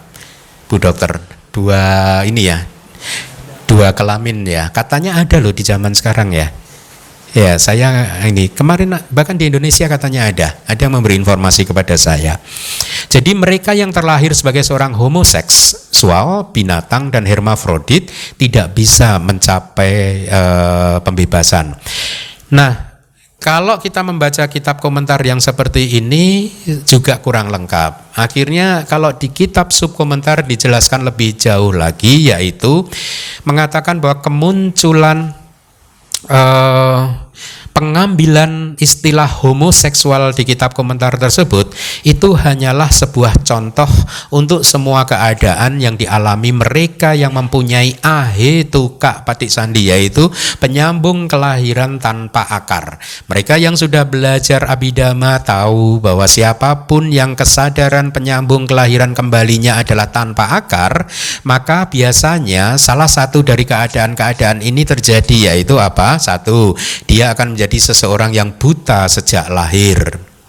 Bu 0.71 0.79
dokter 0.79 1.38
dua 1.59 1.83
ini 2.23 2.47
ya 2.47 2.63
dua 3.67 3.91
kelamin 3.91 4.47
ya 4.47 4.71
katanya 4.71 5.19
ada 5.19 5.43
loh 5.43 5.51
di 5.51 5.67
zaman 5.67 5.91
sekarang 5.91 6.31
ya 6.31 6.55
Ya, 7.37 7.61
saya 7.61 8.09
ini 8.25 8.49
kemarin 8.49 8.97
bahkan 9.13 9.37
di 9.37 9.53
Indonesia 9.53 9.85
katanya 9.85 10.33
ada, 10.33 10.49
ada 10.65 10.81
yang 10.81 10.97
memberi 10.97 11.21
informasi 11.21 11.69
kepada 11.69 11.93
saya. 12.01 12.41
Jadi 13.13 13.37
mereka 13.37 13.77
yang 13.77 13.93
terlahir 13.93 14.33
sebagai 14.33 14.65
seorang 14.65 14.97
homoseksual, 14.97 16.57
binatang 16.57 17.13
dan 17.13 17.29
hermafrodit 17.29 18.09
tidak 18.41 18.73
bisa 18.73 19.21
mencapai 19.21 20.25
uh, 20.25 20.97
pembebasan. 21.05 21.77
Nah, 22.49 22.88
kalau 23.39 23.79
kita 23.79 24.03
membaca 24.03 24.51
kitab 24.51 24.83
komentar 24.83 25.23
yang 25.23 25.39
seperti 25.39 26.03
ini 26.03 26.51
juga 26.83 27.23
kurang 27.23 27.55
lengkap. 27.55 28.19
Akhirnya 28.19 28.83
kalau 28.83 29.15
di 29.15 29.31
kitab 29.31 29.71
subkomentar 29.71 30.43
dijelaskan 30.43 31.07
lebih 31.07 31.39
jauh 31.39 31.71
lagi 31.71 32.35
yaitu 32.35 32.83
mengatakan 33.47 34.03
bahwa 34.03 34.19
kemunculan 34.19 35.39
uh, 36.27 37.28
pengambilan 37.79 38.75
istilah 38.83 39.31
homoseksual 39.31 40.35
di 40.35 40.43
kitab 40.43 40.75
komentar 40.75 41.15
tersebut 41.15 41.71
itu 42.03 42.35
hanyalah 42.35 42.91
sebuah 42.91 43.47
contoh 43.47 43.87
untuk 44.35 44.67
semua 44.67 45.07
keadaan 45.07 45.79
yang 45.79 45.95
dialami 45.95 46.51
mereka 46.51 47.15
yang 47.15 47.31
mempunyai 47.39 47.95
ahe 48.03 48.67
tuka 48.67 49.23
patik 49.23 49.47
sandi 49.47 49.95
yaitu 49.95 50.27
penyambung 50.59 51.31
kelahiran 51.31 52.03
tanpa 52.03 52.51
akar. 52.51 52.99
Mereka 53.31 53.63
yang 53.63 53.79
sudah 53.79 54.11
belajar 54.11 54.67
abidama 54.67 55.39
tahu 55.39 56.03
bahwa 56.03 56.27
siapa 56.27 56.91
pun 56.91 57.15
yang 57.15 57.39
kesadaran 57.39 58.11
penyambung 58.11 58.67
kelahiran 58.67 59.15
kembalinya 59.15 59.79
adalah 59.79 60.11
tanpa 60.11 60.59
akar, 60.59 61.07
maka 61.47 61.87
biasanya 61.87 62.75
salah 62.75 63.07
satu 63.07 63.47
dari 63.47 63.63
keadaan-keadaan 63.63 64.67
ini 64.67 64.83
terjadi 64.83 65.55
yaitu 65.55 65.79
apa? 65.79 66.19
Satu, 66.19 66.75
dia 67.07 67.31
akan 67.37 67.55
menjadi 67.55 67.68
menjadi 67.69 67.93
seseorang 67.93 68.33
yang 68.33 68.57
buta 68.57 69.05
sejak 69.13 69.53
lahir. 69.53 70.01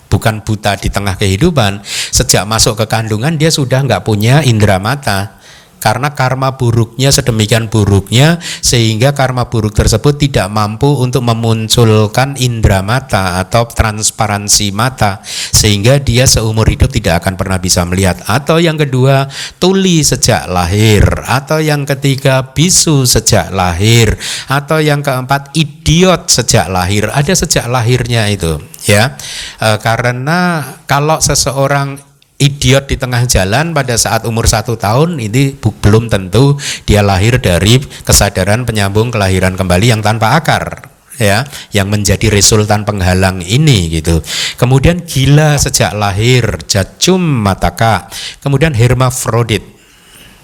Bukan 0.08 0.40
buta 0.40 0.80
di 0.80 0.88
tengah 0.88 1.20
kehidupan 1.20 1.84
sejak 2.16 2.48
masuk 2.48 2.80
ke 2.80 2.86
kandungan 2.88 3.36
dia 3.36 3.52
sudah 3.52 3.84
nggak 3.84 4.08
punya 4.08 4.40
indera 4.40 4.80
mata 4.80 5.39
karena 5.80 6.14
karma 6.14 6.60
buruknya 6.60 7.10
sedemikian 7.10 7.72
buruknya 7.72 8.38
sehingga 8.60 9.16
karma 9.16 9.48
buruk 9.48 9.74
tersebut 9.74 10.20
tidak 10.20 10.52
mampu 10.52 10.92
untuk 11.00 11.24
memunculkan 11.26 12.36
indera 12.38 12.84
mata 12.84 13.40
atau 13.40 13.66
transparansi 13.66 14.76
mata 14.76 15.24
sehingga 15.56 16.00
dia 16.04 16.28
seumur 16.28 16.68
hidup 16.68 16.92
tidak 16.92 17.24
akan 17.24 17.40
pernah 17.40 17.58
bisa 17.58 17.84
melihat. 17.88 18.20
Atau 18.28 18.60
yang 18.60 18.76
kedua 18.76 19.32
tuli 19.58 20.04
sejak 20.04 20.48
lahir. 20.52 21.04
Atau 21.26 21.64
yang 21.64 21.88
ketiga 21.88 22.52
bisu 22.52 23.08
sejak 23.08 23.52
lahir. 23.56 24.16
Atau 24.52 24.84
yang 24.84 25.00
keempat 25.00 25.56
idiot 25.56 26.28
sejak 26.28 26.68
lahir. 26.68 27.08
Ada 27.12 27.34
sejak 27.36 27.72
lahirnya 27.72 28.28
itu 28.28 28.60
ya. 28.88 29.16
E, 29.60 29.80
karena 29.80 30.64
kalau 30.90 31.20
seseorang 31.20 32.09
idiot 32.40 32.88
di 32.88 32.96
tengah 32.96 33.28
jalan 33.28 33.76
pada 33.76 34.00
saat 34.00 34.24
umur 34.24 34.48
satu 34.48 34.80
tahun 34.80 35.20
ini 35.20 35.60
belum 35.60 36.08
tentu 36.08 36.56
dia 36.88 37.04
lahir 37.04 37.38
dari 37.44 37.84
kesadaran 38.08 38.64
penyambung 38.64 39.12
kelahiran 39.12 39.60
kembali 39.60 39.92
yang 39.92 40.02
tanpa 40.02 40.40
akar 40.40 40.88
ya 41.20 41.44
yang 41.76 41.92
menjadi 41.92 42.32
resultan 42.32 42.88
penghalang 42.88 43.44
ini 43.44 43.92
gitu. 43.92 44.24
Kemudian 44.56 45.04
gila 45.04 45.60
sejak 45.60 45.92
lahir 45.92 46.64
jacum 46.64 47.20
mataka 47.20 48.08
kemudian 48.40 48.72
hermafrodit. 48.72 49.62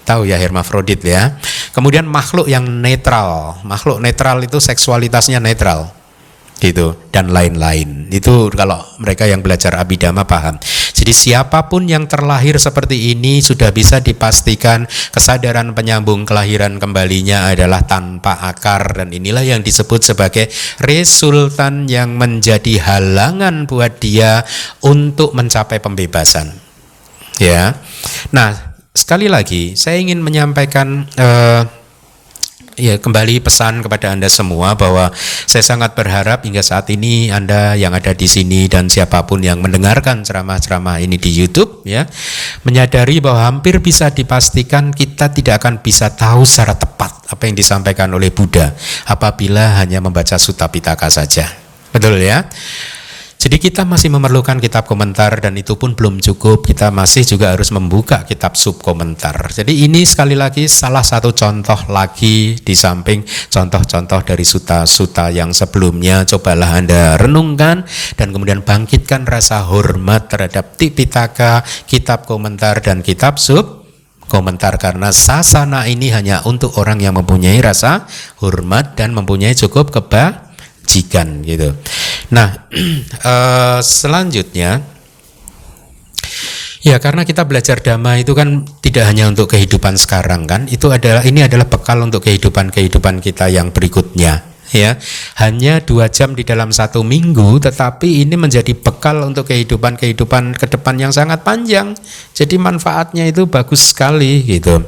Tahu 0.06 0.28
ya 0.28 0.38
hermafrodit 0.38 1.02
ya. 1.02 1.40
Kemudian 1.74 2.06
makhluk 2.06 2.46
yang 2.46 2.62
netral. 2.62 3.58
Makhluk 3.66 3.98
netral 3.98 4.38
itu 4.44 4.62
seksualitasnya 4.62 5.42
netral 5.42 5.96
gitu 6.56 6.96
dan 7.12 7.28
lain-lain. 7.28 8.08
Itu 8.08 8.48
kalau 8.52 8.80
mereka 8.96 9.28
yang 9.28 9.44
belajar 9.44 9.76
abidama 9.76 10.24
paham. 10.24 10.56
Jadi 10.96 11.12
siapa 11.12 11.68
pun 11.68 11.84
yang 11.84 12.08
terlahir 12.08 12.56
seperti 12.56 13.12
ini 13.12 13.44
sudah 13.44 13.68
bisa 13.68 14.00
dipastikan 14.00 14.88
kesadaran 15.12 15.76
penyambung 15.76 16.24
kelahiran 16.24 16.80
kembalinya 16.80 17.52
adalah 17.52 17.84
tanpa 17.84 18.40
akar 18.48 18.96
dan 18.96 19.12
inilah 19.12 19.44
yang 19.44 19.60
disebut 19.60 20.00
sebagai 20.00 20.48
resultan 20.80 21.84
yang 21.84 22.16
menjadi 22.16 22.80
halangan 22.80 23.68
buat 23.68 24.00
dia 24.00 24.40
untuk 24.80 25.36
mencapai 25.36 25.76
pembebasan. 25.84 26.56
Ya. 27.36 27.76
Nah 28.32 28.80
sekali 28.96 29.28
lagi 29.28 29.76
saya 29.76 30.00
ingin 30.00 30.24
menyampaikan 30.24 31.04
uh, 31.20 31.68
ya 32.76 33.00
kembali 33.00 33.40
pesan 33.40 33.80
kepada 33.80 34.12
Anda 34.12 34.28
semua 34.28 34.76
bahwa 34.76 35.10
saya 35.48 35.64
sangat 35.64 35.96
berharap 35.96 36.44
hingga 36.44 36.60
saat 36.60 36.92
ini 36.92 37.32
Anda 37.32 37.74
yang 37.74 37.96
ada 37.96 38.12
di 38.12 38.28
sini 38.28 38.68
dan 38.68 38.92
siapa 38.92 39.24
pun 39.24 39.40
yang 39.40 39.64
mendengarkan 39.64 40.22
ceramah-ceramah 40.22 41.00
ini 41.00 41.16
di 41.16 41.32
YouTube 41.32 41.82
ya 41.88 42.04
menyadari 42.62 43.18
bahwa 43.18 43.48
hampir 43.48 43.80
bisa 43.80 44.12
dipastikan 44.12 44.92
kita 44.92 45.32
tidak 45.32 45.64
akan 45.64 45.80
bisa 45.80 46.12
tahu 46.12 46.44
secara 46.44 46.76
tepat 46.76 47.16
apa 47.26 47.42
yang 47.48 47.56
disampaikan 47.56 48.12
oleh 48.12 48.30
Buddha 48.30 48.76
apabila 49.08 49.80
hanya 49.82 49.98
membaca 49.98 50.38
Sutta 50.38 50.70
Pitaka 50.70 51.10
saja. 51.10 51.48
Betul 51.90 52.20
ya? 52.22 52.44
Jadi 53.46 53.62
kita 53.62 53.86
masih 53.86 54.10
memerlukan 54.10 54.58
kitab 54.58 54.90
komentar 54.90 55.38
dan 55.38 55.54
itu 55.54 55.78
pun 55.78 55.94
belum 55.94 56.18
cukup. 56.18 56.66
Kita 56.66 56.90
masih 56.90 57.22
juga 57.22 57.54
harus 57.54 57.70
membuka 57.70 58.26
kitab 58.26 58.58
sub 58.58 58.82
komentar. 58.82 59.38
Jadi 59.54 59.86
ini 59.86 60.02
sekali 60.02 60.34
lagi 60.34 60.66
salah 60.66 61.06
satu 61.06 61.30
contoh 61.30 61.78
lagi 61.86 62.58
di 62.58 62.74
samping 62.74 63.22
contoh-contoh 63.22 64.26
dari 64.26 64.42
suta-suta 64.42 65.30
yang 65.30 65.54
sebelumnya. 65.54 66.26
Cobalah 66.26 66.74
Anda 66.74 67.14
renungkan 67.22 67.86
dan 68.18 68.34
kemudian 68.34 68.66
bangkitkan 68.66 69.30
rasa 69.30 69.62
hormat 69.62 70.26
terhadap 70.26 70.74
Tipitaka, 70.74 71.62
kitab 71.86 72.26
komentar 72.26 72.82
dan 72.82 72.98
kitab 72.98 73.38
sub 73.38 73.86
komentar 74.26 74.74
karena 74.74 75.14
sasana 75.14 75.86
ini 75.86 76.10
hanya 76.10 76.42
untuk 76.50 76.82
orang 76.82 76.98
yang 76.98 77.14
mempunyai 77.14 77.62
rasa 77.62 78.10
hormat 78.42 78.98
dan 78.98 79.14
mempunyai 79.14 79.54
cukup 79.54 79.94
kebajikan 80.86 81.42
gitu. 81.42 81.74
Nah, 82.30 82.70
uh, 83.26 83.82
selanjutnya 83.98 84.86
ya 86.86 87.02
karena 87.02 87.26
kita 87.26 87.42
belajar 87.42 87.82
dhamma 87.82 88.22
itu 88.22 88.30
kan 88.30 88.62
tidak 88.78 89.10
hanya 89.10 89.26
untuk 89.26 89.50
kehidupan 89.50 89.98
sekarang 89.98 90.46
kan, 90.46 90.70
itu 90.70 90.86
adalah 90.94 91.26
ini 91.26 91.42
adalah 91.42 91.66
bekal 91.66 91.98
untuk 92.06 92.22
kehidupan-kehidupan 92.22 93.18
kita 93.18 93.50
yang 93.50 93.74
berikutnya 93.74 94.46
ya. 94.70 94.94
Hanya 95.42 95.82
dua 95.82 96.06
jam 96.06 96.38
di 96.38 96.46
dalam 96.46 96.70
satu 96.70 97.02
minggu 97.02 97.58
tetapi 97.58 98.22
ini 98.22 98.38
menjadi 98.38 98.70
bekal 98.78 99.26
untuk 99.26 99.50
kehidupan-kehidupan 99.50 100.54
ke 100.54 100.70
depan 100.70 100.94
yang 101.02 101.10
sangat 101.10 101.42
panjang. 101.42 101.98
Jadi 102.30 102.54
manfaatnya 102.62 103.26
itu 103.26 103.50
bagus 103.50 103.90
sekali 103.90 104.46
gitu. 104.46 104.78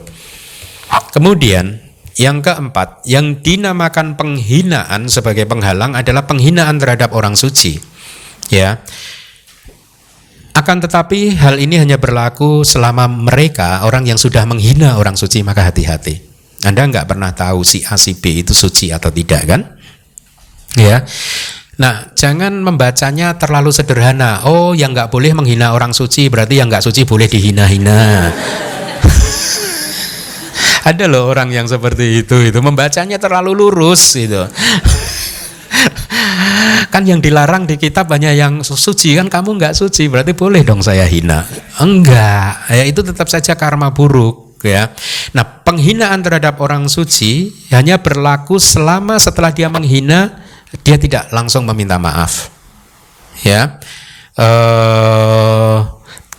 Kemudian 0.89 1.88
yang 2.19 2.43
keempat, 2.43 3.07
yang 3.07 3.39
dinamakan 3.39 4.19
penghinaan 4.19 5.07
sebagai 5.07 5.47
penghalang 5.47 5.95
adalah 5.95 6.27
penghinaan 6.27 6.83
terhadap 6.83 7.15
orang 7.15 7.39
suci. 7.39 7.79
Ya. 8.51 8.83
Akan 10.59 10.83
tetapi 10.83 11.39
hal 11.39 11.63
ini 11.63 11.79
hanya 11.79 12.03
berlaku 12.03 12.67
selama 12.67 13.07
mereka 13.07 13.87
orang 13.87 14.11
yang 14.11 14.19
sudah 14.19 14.43
menghina 14.43 14.99
orang 14.99 15.15
suci 15.15 15.47
maka 15.47 15.71
hati-hati. 15.71 16.19
Anda 16.67 16.91
nggak 16.91 17.07
pernah 17.07 17.31
tahu 17.31 17.63
si 17.63 17.87
A 17.87 17.95
si 17.95 18.19
B 18.19 18.43
itu 18.43 18.51
suci 18.51 18.91
atau 18.91 19.15
tidak 19.15 19.47
kan? 19.47 19.61
Ya. 20.75 21.07
Nah, 21.79 22.11
jangan 22.19 22.59
membacanya 22.59 23.39
terlalu 23.39 23.71
sederhana. 23.71 24.43
Oh, 24.43 24.75
yang 24.75 24.91
nggak 24.91 25.15
boleh 25.15 25.31
menghina 25.31 25.71
orang 25.71 25.95
suci 25.95 26.27
berarti 26.27 26.59
yang 26.59 26.67
nggak 26.67 26.83
suci 26.83 27.07
boleh 27.07 27.31
dihina-hina. 27.31 28.35
Ada 30.89 31.05
loh 31.05 31.29
orang 31.29 31.53
yang 31.53 31.69
seperti 31.69 32.25
itu 32.25 32.41
itu. 32.41 32.57
Membacanya 32.65 33.21
terlalu 33.21 33.53
lurus 33.53 34.17
itu. 34.17 34.41
kan 36.93 37.05
yang 37.05 37.21
dilarang 37.21 37.69
di 37.69 37.77
kitab 37.77 38.09
banyak 38.09 38.33
yang 38.33 38.65
suci. 38.65 39.13
Kan 39.13 39.29
kamu 39.29 39.61
nggak 39.61 39.77
suci 39.77 40.09
berarti 40.09 40.33
boleh 40.33 40.65
dong 40.65 40.81
saya 40.81 41.05
hina. 41.05 41.45
Enggak. 41.77 42.73
Ya 42.73 42.89
itu 42.89 43.05
tetap 43.05 43.29
saja 43.29 43.53
karma 43.53 43.93
buruk 43.93 44.57
ya. 44.65 44.89
Nah 45.37 45.45
penghinaan 45.45 46.25
terhadap 46.25 46.57
orang 46.57 46.89
suci 46.89 47.53
hanya 47.69 48.01
berlaku 48.01 48.57
selama 48.57 49.21
setelah 49.21 49.53
dia 49.53 49.69
menghina 49.69 50.41
dia 50.89 50.97
tidak 50.97 51.29
langsung 51.37 51.69
meminta 51.69 52.01
maaf. 52.01 52.49
Ya. 53.45 53.77
Eh, 54.41 55.79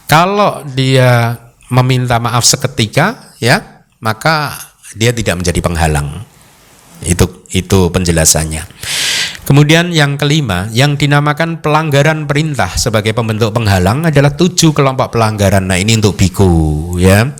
kalau 0.10 0.66
dia 0.74 1.38
meminta 1.70 2.18
maaf 2.18 2.50
seketika 2.50 3.38
ya 3.38 3.79
maka 4.00 4.56
dia 4.98 5.14
tidak 5.14 5.40
menjadi 5.44 5.60
penghalang. 5.60 6.26
Itu 7.04 7.48
itu 7.56 7.88
penjelasannya. 7.94 8.64
Kemudian 9.48 9.90
yang 9.90 10.14
kelima, 10.14 10.70
yang 10.70 10.94
dinamakan 10.94 11.58
pelanggaran 11.58 12.30
perintah 12.30 12.70
sebagai 12.78 13.18
pembentuk 13.18 13.50
penghalang 13.50 14.06
adalah 14.06 14.30
tujuh 14.38 14.78
kelompok 14.78 15.18
pelanggaran. 15.18 15.66
Nah 15.66 15.82
ini 15.82 15.98
untuk 15.98 16.14
biku, 16.14 16.94
ya. 17.02 17.34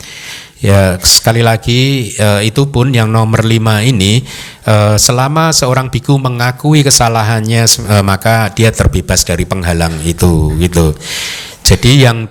Ya 0.60 1.00
sekali 1.00 1.40
lagi 1.40 2.12
uh, 2.20 2.44
itu 2.44 2.68
pun 2.68 2.92
yang 2.92 3.08
nomor 3.08 3.48
lima 3.48 3.80
ini 3.80 4.28
uh, 4.68 5.00
selama 5.00 5.56
seorang 5.56 5.88
biku 5.88 6.20
mengakui 6.20 6.84
kesalahannya 6.84 7.64
uh, 7.88 8.04
maka 8.04 8.52
dia 8.52 8.68
terbebas 8.68 9.24
dari 9.24 9.48
penghalang 9.48 10.04
itu 10.04 10.52
gitu. 10.60 10.92
Jadi 11.64 12.04
yang 12.04 12.28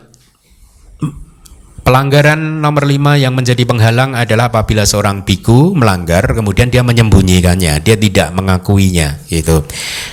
Pelanggaran 1.89 2.61
nomor 2.61 2.85
lima 2.85 3.17
yang 3.17 3.33
menjadi 3.33 3.65
penghalang 3.65 4.13
adalah 4.13 4.53
apabila 4.53 4.85
seorang 4.85 5.25
biku 5.25 5.73
melanggar, 5.73 6.21
kemudian 6.37 6.69
dia 6.69 6.85
menyembunyikannya, 6.85 7.81
dia 7.81 7.97
tidak 7.97 8.29
mengakuinya, 8.37 9.17
gitu, 9.25 9.65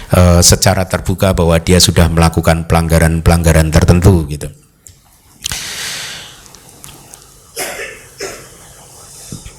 e, 0.08 0.40
secara 0.40 0.88
terbuka 0.88 1.36
bahwa 1.36 1.60
dia 1.60 1.76
sudah 1.84 2.08
melakukan 2.08 2.64
pelanggaran-pelanggaran 2.72 3.76
tertentu, 3.76 4.24
gitu. 4.24 4.48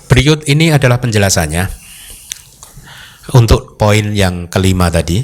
Berikut 0.08 0.48
ini 0.48 0.72
adalah 0.72 0.96
penjelasannya 0.96 1.68
untuk 3.36 3.76
poin 3.76 4.16
yang 4.16 4.48
kelima 4.48 4.88
tadi. 4.88 5.20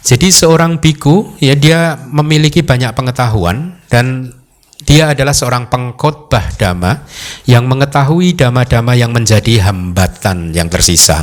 Jadi 0.00 0.32
seorang 0.32 0.80
biku 0.80 1.36
ya 1.44 1.52
dia 1.52 2.00
memiliki 2.08 2.64
banyak 2.64 2.96
pengetahuan 2.96 3.76
dan 3.92 4.32
dia 4.82 5.14
adalah 5.14 5.32
seorang 5.32 5.70
pengkhotbah 5.70 6.58
dhamma 6.58 7.06
yang 7.46 7.64
mengetahui 7.70 8.34
dhamma-dhamma 8.34 8.92
yang 8.98 9.14
menjadi 9.14 9.70
hambatan 9.70 10.50
yang 10.50 10.66
tersisa. 10.66 11.22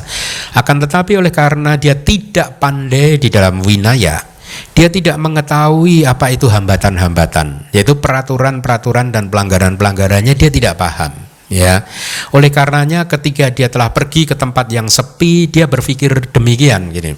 Akan 0.56 0.80
tetapi 0.80 1.20
oleh 1.20 1.32
karena 1.32 1.76
dia 1.76 2.00
tidak 2.00 2.58
pandai 2.58 3.20
di 3.20 3.28
dalam 3.28 3.60
winaya, 3.60 4.24
dia 4.72 4.88
tidak 4.88 5.20
mengetahui 5.20 6.08
apa 6.08 6.32
itu 6.32 6.48
hambatan-hambatan, 6.48 7.70
yaitu 7.76 8.00
peraturan-peraturan 8.00 9.12
dan 9.12 9.28
pelanggaran-pelanggarannya 9.28 10.34
dia 10.34 10.50
tidak 10.50 10.80
paham. 10.80 11.14
Ya, 11.50 11.82
oleh 12.30 12.54
karenanya 12.54 13.10
ketika 13.10 13.50
dia 13.50 13.74
telah 13.74 13.90
pergi 13.90 14.30
ke 14.30 14.38
tempat 14.38 14.70
yang 14.70 14.86
sepi, 14.86 15.50
dia 15.50 15.66
berpikir 15.66 16.30
demikian, 16.30 16.94
gini, 16.94 17.18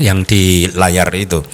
yang 0.00 0.24
di 0.24 0.72
layar 0.72 1.12
itu 1.12 1.44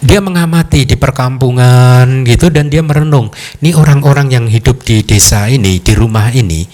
dia 0.00 0.20
mengamati 0.24 0.88
di 0.88 0.96
perkampungan 0.96 2.24
gitu 2.24 2.48
dan 2.48 2.72
dia 2.72 2.80
merenung 2.80 3.28
ini 3.60 3.76
orang-orang 3.76 4.32
yang 4.32 4.46
hidup 4.48 4.80
di 4.80 5.04
desa 5.04 5.46
ini 5.52 5.76
di 5.80 5.92
rumah 5.92 6.32
ini 6.32 6.64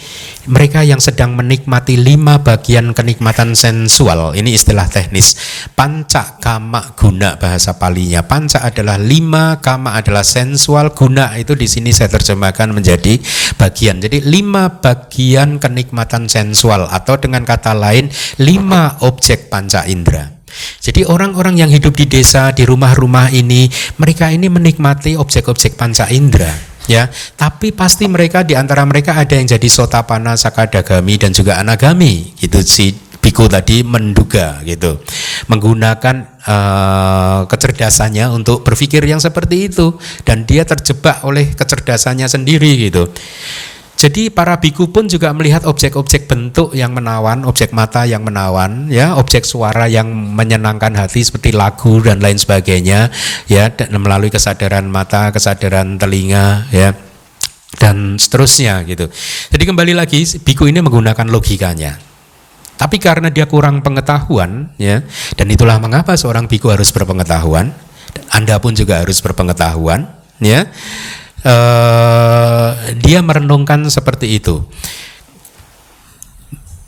mereka 0.47 0.87
yang 0.87 1.03
sedang 1.03 1.35
menikmati 1.35 1.99
lima 1.99 2.39
bagian 2.39 2.95
kenikmatan 2.95 3.59
sensual. 3.59 4.39
Ini 4.39 4.55
istilah 4.55 4.87
teknis. 4.87 5.35
Panca 5.75 6.39
kama 6.39 6.95
guna 6.95 7.35
bahasa 7.35 7.75
palinya. 7.75 8.23
Panca 8.23 8.63
adalah 8.63 8.95
lima 8.95 9.59
kama 9.59 9.99
adalah 9.99 10.23
sensual 10.23 10.95
guna 10.95 11.35
itu 11.35 11.59
di 11.59 11.67
sini 11.67 11.91
saya 11.91 12.15
terjemahkan 12.15 12.71
menjadi 12.71 13.19
bagian. 13.59 13.99
Jadi 13.99 14.23
lima 14.23 14.79
bagian 14.79 15.59
kenikmatan 15.59 16.31
sensual 16.31 16.87
atau 16.87 17.19
dengan 17.19 17.43
kata 17.43 17.75
lain 17.75 18.07
lima 18.39 19.03
objek 19.03 19.51
panca 19.51 19.83
indera 19.83 20.36
jadi 20.81 21.09
orang-orang 21.09 21.61
yang 21.61 21.71
hidup 21.71 21.97
di 21.97 22.07
desa, 22.07 22.55
di 22.55 22.63
rumah-rumah 22.63 23.33
ini, 23.35 23.69
mereka 23.99 24.31
ini 24.31 24.47
menikmati 24.47 25.19
objek-objek 25.19 25.75
panca 25.75 26.07
indera 26.09 26.53
ya. 26.87 27.11
Tapi 27.35 27.75
pasti 27.75 28.07
mereka 28.07 28.47
di 28.47 28.55
antara 28.55 28.87
mereka 28.87 29.19
ada 29.19 29.35
yang 29.35 29.47
jadi 29.47 29.69
sotapana 29.69 30.39
sakadagami 30.39 31.19
dan 31.19 31.35
juga 31.35 31.59
anagami 31.59 32.33
gitu. 32.39 32.63
Si 32.63 32.95
biku 33.19 33.51
tadi 33.51 33.83
menduga 33.83 34.63
gitu. 34.63 35.03
Menggunakan 35.51 36.17
uh, 36.47 37.41
kecerdasannya 37.51 38.31
untuk 38.31 38.63
berpikir 38.63 39.03
yang 39.03 39.19
seperti 39.19 39.67
itu. 39.67 39.99
Dan 40.23 40.47
dia 40.47 40.63
terjebak 40.63 41.27
oleh 41.27 41.53
kecerdasannya 41.53 42.31
sendiri 42.31 42.89
gitu 42.89 43.11
jadi 43.97 44.29
para 44.29 44.61
biku 44.61 44.93
pun 44.93 45.09
juga 45.09 45.33
melihat 45.33 45.65
objek-objek 45.65 46.29
bentuk 46.29 46.77
yang 46.77 46.93
menawan, 46.93 47.49
objek 47.49 47.73
mata 47.73 48.05
yang 48.05 48.21
menawan, 48.21 48.93
ya, 48.93 49.17
objek 49.17 49.49
suara 49.49 49.89
yang 49.89 50.13
menyenangkan 50.13 50.93
hati 50.93 51.25
seperti 51.25 51.57
lagu 51.57 52.05
dan 52.05 52.21
lain 52.21 52.37
sebagainya, 52.37 53.09
ya, 53.49 53.73
dan 53.73 53.97
melalui 53.97 54.29
kesadaran 54.29 54.85
mata, 54.85 55.33
kesadaran 55.33 55.97
telinga, 55.97 56.69
ya, 56.69 56.93
dan 57.81 58.21
seterusnya 58.21 58.85
gitu. 58.85 59.09
Jadi 59.49 59.65
kembali 59.65 59.97
lagi 59.97 60.29
biku 60.45 60.69
ini 60.69 60.85
menggunakan 60.85 61.33
logikanya. 61.33 61.97
Tapi 62.77 63.01
karena 63.01 63.33
dia 63.33 63.49
kurang 63.49 63.81
pengetahuan, 63.81 64.77
ya, 64.77 65.01
dan 65.41 65.47
itulah 65.49 65.81
mengapa 65.81 66.13
seorang 66.21 66.45
biku 66.45 66.69
harus 66.69 66.93
berpengetahuan. 66.93 67.73
Anda 68.29 68.61
pun 68.61 68.77
juga 68.77 69.01
harus 69.01 69.25
berpengetahuan, 69.25 70.05
ya 70.45 70.69
uh, 71.45 72.71
dia 72.97 73.21
merenungkan 73.21 73.85
seperti 73.91 74.39
itu. 74.41 74.65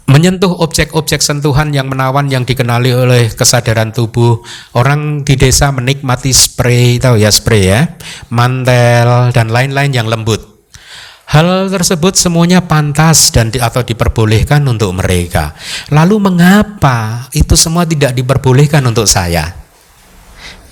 Menyentuh 0.08 0.64
objek-objek 0.64 1.20
sentuhan 1.20 1.68
yang 1.68 1.92
menawan 1.92 2.32
yang 2.32 2.48
dikenali 2.48 2.96
oleh 2.96 3.28
kesadaran 3.28 3.92
tubuh. 3.92 4.40
Orang 4.72 5.20
di 5.20 5.36
desa 5.36 5.68
menikmati 5.68 6.32
spray 6.32 6.96
tahu 6.96 7.20
ya 7.20 7.28
spray 7.28 7.68
ya? 7.68 7.92
Mantel 8.32 9.36
dan 9.36 9.52
lain-lain 9.52 9.92
yang 9.92 10.08
lembut. 10.08 10.40
Hal 11.28 11.68
tersebut 11.68 12.16
semuanya 12.16 12.64
pantas 12.64 13.28
dan 13.28 13.52
di, 13.52 13.60
atau 13.60 13.84
diperbolehkan 13.84 14.64
untuk 14.64 14.96
mereka. 14.96 15.52
Lalu 15.92 16.24
mengapa 16.24 17.28
itu 17.36 17.52
semua 17.52 17.84
tidak 17.84 18.16
diperbolehkan 18.16 18.80
untuk 18.88 19.04
saya? 19.04 19.52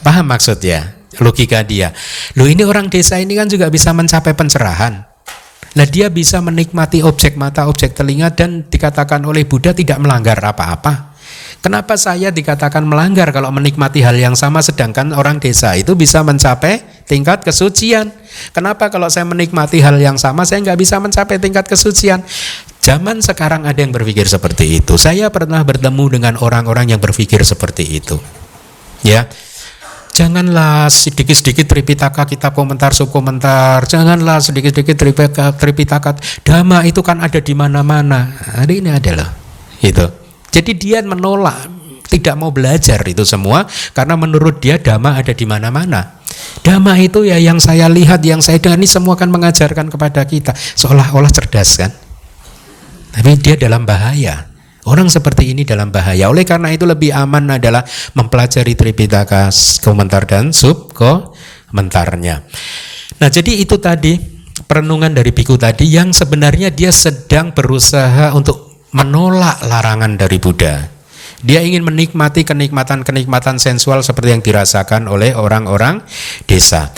Paham 0.01 0.33
maksudnya 0.33 0.96
logika 1.21 1.63
dia. 1.67 1.93
Loh 2.37 2.49
ini 2.49 2.63
orang 2.65 2.89
desa 2.89 3.21
ini 3.21 3.37
kan 3.37 3.49
juga 3.49 3.69
bisa 3.69 3.93
mencapai 3.93 4.33
pencerahan. 4.33 5.17
Nah 5.77 5.85
dia 5.85 6.09
bisa 6.09 6.41
menikmati 6.41 7.05
objek 7.05 7.37
mata, 7.37 7.69
objek 7.69 7.93
telinga 7.93 8.33
dan 8.33 8.65
dikatakan 8.65 9.21
oleh 9.29 9.45
Buddha 9.45 9.77
tidak 9.77 10.01
melanggar 10.01 10.41
apa-apa. 10.41 11.17
Kenapa 11.61 11.99
saya 11.99 12.31
dikatakan 12.31 12.87
melanggar 12.87 13.29
kalau 13.35 13.51
menikmati 13.51 13.99
hal 13.99 14.15
yang 14.15 14.39
sama 14.39 14.63
sedangkan 14.63 15.11
orang 15.13 15.43
desa 15.43 15.75
itu 15.75 15.99
bisa 15.99 16.23
mencapai 16.23 17.05
tingkat 17.05 17.43
kesucian? 17.43 18.09
Kenapa 18.55 18.87
kalau 18.87 19.11
saya 19.11 19.27
menikmati 19.27 19.83
hal 19.83 19.99
yang 19.99 20.15
sama 20.15 20.47
saya 20.47 20.63
nggak 20.63 20.79
bisa 20.79 20.97
mencapai 21.03 21.37
tingkat 21.43 21.67
kesucian? 21.67 22.23
Zaman 22.87 23.19
sekarang 23.19 23.67
ada 23.67 23.83
yang 23.83 23.91
berpikir 23.91 24.31
seperti 24.31 24.79
itu. 24.79 24.95
Saya 24.95 25.27
pernah 25.27 25.59
bertemu 25.67 26.05
dengan 26.07 26.35
orang-orang 26.39 26.95
yang 26.95 27.03
berpikir 27.03 27.43
seperti 27.43 27.99
itu. 27.99 28.15
Ya, 29.03 29.27
Janganlah 30.17 30.89
sedikit-sedikit 30.89 31.69
Tripitaka 31.69 32.25
kitab 32.25 32.57
komentar 32.57 32.97
subkomentar. 32.97 33.85
Janganlah 33.85 34.41
sedikit-sedikit 34.41 34.97
Tripitaka, 34.97 35.53
Tripitaka 35.53 36.17
dhamma 36.41 36.89
itu 36.89 37.05
kan 37.05 37.21
ada 37.21 37.37
di 37.37 37.53
mana-mana. 37.53 38.33
Hari 38.57 38.81
ini 38.81 38.97
adalah 38.97 39.37
itu. 39.85 40.09
Jadi 40.49 40.73
dia 40.73 41.05
menolak 41.05 41.69
tidak 42.09 42.33
mau 42.41 42.49
belajar 42.49 42.97
itu 43.05 43.29
semua 43.29 43.69
karena 43.93 44.17
menurut 44.17 44.57
dia 44.57 44.81
dhamma 44.81 45.21
ada 45.21 45.37
di 45.37 45.45
mana-mana. 45.45 46.17
Dhamma 46.65 46.97
itu 46.97 47.29
ya 47.29 47.37
yang 47.37 47.61
saya 47.61 47.85
lihat, 47.93 48.25
yang 48.25 48.41
saya 48.41 48.57
dengar 48.57 48.81
ini 48.81 48.89
semua 48.89 49.21
akan 49.21 49.29
mengajarkan 49.29 49.93
kepada 49.93 50.25
kita 50.25 50.57
seolah-olah 50.57 51.29
cerdas 51.29 51.77
kan. 51.77 51.93
Tapi 53.13 53.37
dia 53.37 53.61
dalam 53.61 53.85
bahaya. 53.85 54.56
Orang 54.87 55.11
seperti 55.11 55.51
ini 55.51 55.67
dalam 55.67 55.91
bahaya. 55.91 56.31
Oleh 56.31 56.47
karena 56.47 56.71
itu 56.71 56.87
lebih 56.87 57.11
aman 57.11 57.59
adalah 57.59 57.83
mempelajari 58.15 58.79
Tripitaka 58.79 59.51
komentar 59.83 60.31
dan 60.31 60.55
sub 60.55 60.95
komentarnya. 60.95 62.47
Nah, 63.19 63.29
jadi 63.29 63.53
itu 63.59 63.83
tadi 63.83 64.15
perenungan 64.65 65.11
dari 65.11 65.35
biku 65.35 65.59
tadi 65.59 65.91
yang 65.91 66.15
sebenarnya 66.15 66.71
dia 66.71 66.95
sedang 66.95 67.51
berusaha 67.51 68.31
untuk 68.33 68.87
menolak 68.95 69.61
larangan 69.67 70.15
dari 70.15 70.39
Buddha. 70.39 70.89
Dia 71.45 71.61
ingin 71.61 71.85
menikmati 71.85 72.49
kenikmatan-kenikmatan 72.49 73.61
sensual 73.61 74.01
seperti 74.01 74.33
yang 74.33 74.43
dirasakan 74.43 75.05
oleh 75.11 75.37
orang-orang 75.37 76.01
desa. 76.49 76.95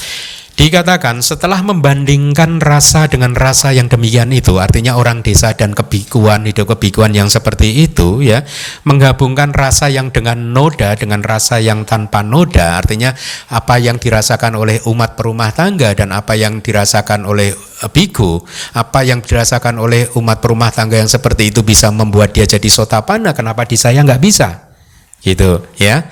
Dikatakan 0.59 1.23
setelah 1.23 1.63
membandingkan 1.63 2.59
rasa 2.59 3.07
dengan 3.07 3.31
rasa 3.31 3.71
yang 3.71 3.87
demikian 3.87 4.35
itu, 4.35 4.59
artinya 4.59 4.99
orang 4.99 5.23
desa 5.23 5.55
dan 5.55 5.71
kebikuan, 5.71 6.43
hidup 6.51 6.75
kebikuan 6.75 7.15
yang 7.15 7.31
seperti 7.31 7.87
itu 7.87 8.27
ya, 8.27 8.43
menggabungkan 8.83 9.55
rasa 9.55 9.87
yang 9.87 10.11
dengan 10.11 10.51
noda 10.51 10.99
dengan 10.99 11.23
rasa 11.23 11.63
yang 11.63 11.87
tanpa 11.87 12.27
noda, 12.27 12.75
artinya 12.75 13.15
apa 13.55 13.79
yang 13.79 14.03
dirasakan 14.03 14.59
oleh 14.59 14.83
umat 14.91 15.15
perumah 15.15 15.55
tangga 15.55 15.95
dan 15.95 16.11
apa 16.11 16.35
yang 16.35 16.59
dirasakan 16.59 17.23
oleh 17.23 17.55
biku, 17.95 18.43
apa 18.75 19.07
yang 19.07 19.23
dirasakan 19.23 19.79
oleh 19.79 20.11
umat 20.19 20.43
perumah 20.43 20.75
tangga 20.75 20.99
yang 20.99 21.07
seperti 21.07 21.55
itu 21.55 21.63
bisa 21.63 21.95
membuat 21.95 22.35
dia 22.35 22.51
jadi 22.51 22.67
sotapana, 22.67 23.31
kenapa 23.31 23.63
di 23.63 23.79
saya 23.79 24.03
nggak 24.03 24.19
bisa? 24.19 24.75
Gitu 25.23 25.63
ya 25.79 26.03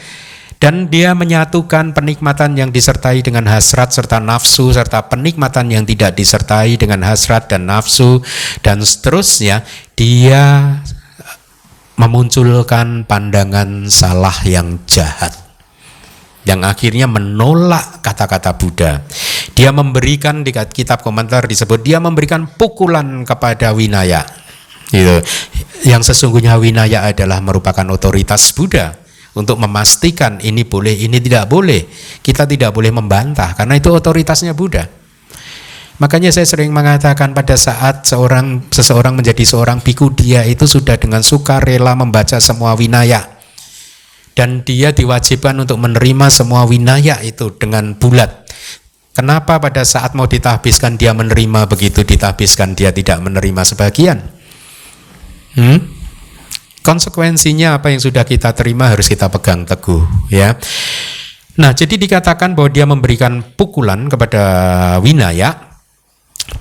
dan 0.57 0.89
dia 0.89 1.13
menyatukan 1.13 1.93
penikmatan 1.93 2.57
yang 2.57 2.73
disertai 2.73 3.21
dengan 3.21 3.45
hasrat 3.45 3.93
serta 3.93 4.17
nafsu 4.23 4.73
serta 4.73 5.05
penikmatan 5.07 5.69
yang 5.69 5.85
tidak 5.85 6.17
disertai 6.17 6.81
dengan 6.81 7.05
hasrat 7.05 7.53
dan 7.53 7.69
nafsu 7.69 8.25
dan 8.65 8.81
seterusnya 8.81 9.63
dia 9.93 10.81
memunculkan 11.97 13.05
pandangan 13.05 13.89
salah 13.89 14.37
yang 14.45 14.81
jahat 14.89 15.33
yang 16.47 16.63
akhirnya 16.63 17.11
menolak 17.11 18.07
kata-kata 18.07 18.55
Buddha. 18.55 19.03
Dia 19.59 19.75
memberikan 19.75 20.47
di 20.47 20.55
kitab 20.55 21.03
komentar 21.03 21.43
disebut 21.43 21.83
dia 21.83 21.99
memberikan 21.99 22.47
pukulan 22.47 23.27
kepada 23.27 23.75
Winaya. 23.75 24.23
Gitu. 24.87 25.27
Yang 25.91 26.15
sesungguhnya 26.15 26.55
Winaya 26.63 27.11
adalah 27.11 27.43
merupakan 27.43 27.83
otoritas 27.91 28.55
Buddha 28.55 29.06
untuk 29.37 29.61
memastikan 29.61 30.41
ini 30.41 30.64
boleh, 30.64 30.97
ini 30.97 31.20
tidak 31.20 31.47
boleh. 31.53 31.84
Kita 32.24 32.49
tidak 32.49 32.72
boleh 32.72 32.89
membantah 32.89 33.53
karena 33.53 33.76
itu 33.76 33.93
otoritasnya 33.93 34.57
Buddha. 34.57 34.89
Makanya 35.97 36.28
saya 36.28 36.45
sering 36.45 36.72
mengatakan 36.72 37.32
pada 37.32 37.57
saat 37.57 38.05
seorang 38.05 38.68
seseorang 38.68 39.16
menjadi 39.16 39.45
seorang 39.45 39.80
biku 39.80 40.12
dia 40.12 40.45
itu 40.45 40.68
sudah 40.68 41.01
dengan 41.01 41.24
suka 41.24 41.61
rela 41.61 41.97
membaca 41.97 42.37
semua 42.37 42.76
winaya 42.76 43.24
dan 44.37 44.61
dia 44.61 44.93
diwajibkan 44.93 45.57
untuk 45.57 45.80
menerima 45.80 46.28
semua 46.28 46.68
winaya 46.68 47.16
itu 47.24 47.49
dengan 47.57 47.97
bulat. 47.97 48.45
Kenapa 49.16 49.57
pada 49.57 49.80
saat 49.89 50.12
mau 50.12 50.28
ditahbiskan 50.28 51.01
dia 51.01 51.16
menerima 51.16 51.64
begitu 51.64 52.05
ditahbiskan 52.05 52.76
dia 52.76 52.93
tidak 52.93 53.16
menerima 53.24 53.64
sebagian? 53.64 54.20
Hmm? 55.57 55.96
Konsekuensinya 56.87 57.82
apa 57.82 57.91
yang 57.91 57.99
sudah 57.99 58.22
kita 58.22 58.55
terima 58.55 58.95
harus 58.95 59.11
kita 59.11 59.26
pegang 59.26 59.66
teguh 59.66 60.07
ya. 60.30 60.55
Nah, 61.59 61.74
jadi 61.74 61.99
dikatakan 61.99 62.55
bahwa 62.55 62.70
dia 62.70 62.87
memberikan 62.87 63.43
pukulan 63.43 64.07
kepada 64.07 64.45
Winaya 65.03 65.66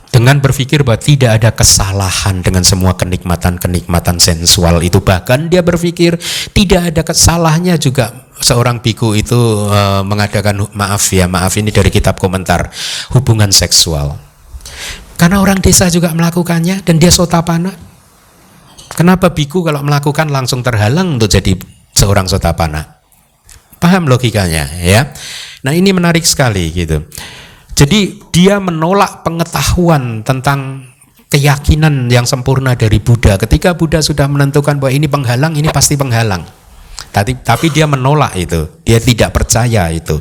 dengan 0.10 0.40
berpikir 0.40 0.82
bahwa 0.88 0.98
tidak 0.98 1.32
ada 1.44 1.52
kesalahan 1.52 2.40
dengan 2.40 2.64
semua 2.64 2.96
kenikmatan-kenikmatan 2.96 4.18
sensual 4.18 4.82
itu. 4.82 5.04
Bahkan 5.04 5.52
dia 5.52 5.62
berpikir 5.62 6.18
tidak 6.56 6.82
ada 6.96 7.02
kesalahnya 7.04 7.76
juga. 7.78 8.26
Seorang 8.40 8.80
biku 8.82 9.16
itu 9.16 9.36
uh, 9.70 10.02
mengadakan 10.04 10.68
maaf 10.76 11.12
ya 11.14 11.30
maaf 11.30 11.56
ini 11.56 11.72
dari 11.72 11.92
kitab 11.92 12.18
komentar 12.18 12.72
hubungan 13.14 13.52
seksual. 13.52 14.16
Karena 15.16 15.40
orang 15.40 15.62
desa 15.64 15.88
juga 15.88 16.12
melakukannya 16.12 16.84
dan 16.84 16.96
dia 17.00 17.12
sotapana 17.12 17.95
kenapa 18.94 19.34
biku 19.34 19.66
kalau 19.66 19.82
melakukan 19.82 20.30
langsung 20.30 20.62
terhalang 20.62 21.18
untuk 21.18 21.32
jadi 21.32 21.58
seorang 21.96 22.30
sotapana 22.30 23.02
paham 23.82 24.06
logikanya 24.06 24.70
ya 24.82 25.10
nah 25.66 25.74
ini 25.74 25.90
menarik 25.96 26.22
sekali 26.22 26.70
gitu 26.70 27.02
jadi 27.76 28.16
dia 28.32 28.62
menolak 28.64 29.28
pengetahuan 29.28 30.24
tentang 30.24 30.88
keyakinan 31.28 32.08
yang 32.08 32.24
sempurna 32.24 32.80
dari 32.80 33.04
Buddha. 33.04 33.36
Ketika 33.36 33.76
Buddha 33.76 34.00
sudah 34.00 34.32
menentukan 34.32 34.80
bahwa 34.80 34.96
ini 34.96 35.12
penghalang, 35.12 35.60
ini 35.60 35.68
pasti 35.68 36.00
penghalang. 36.00 36.48
Tapi, 37.16 37.40
tapi 37.40 37.72
dia 37.72 37.88
menolak 37.88 38.36
itu, 38.36 38.84
dia 38.84 39.00
tidak 39.00 39.32
percaya 39.32 39.88
itu. 39.88 40.20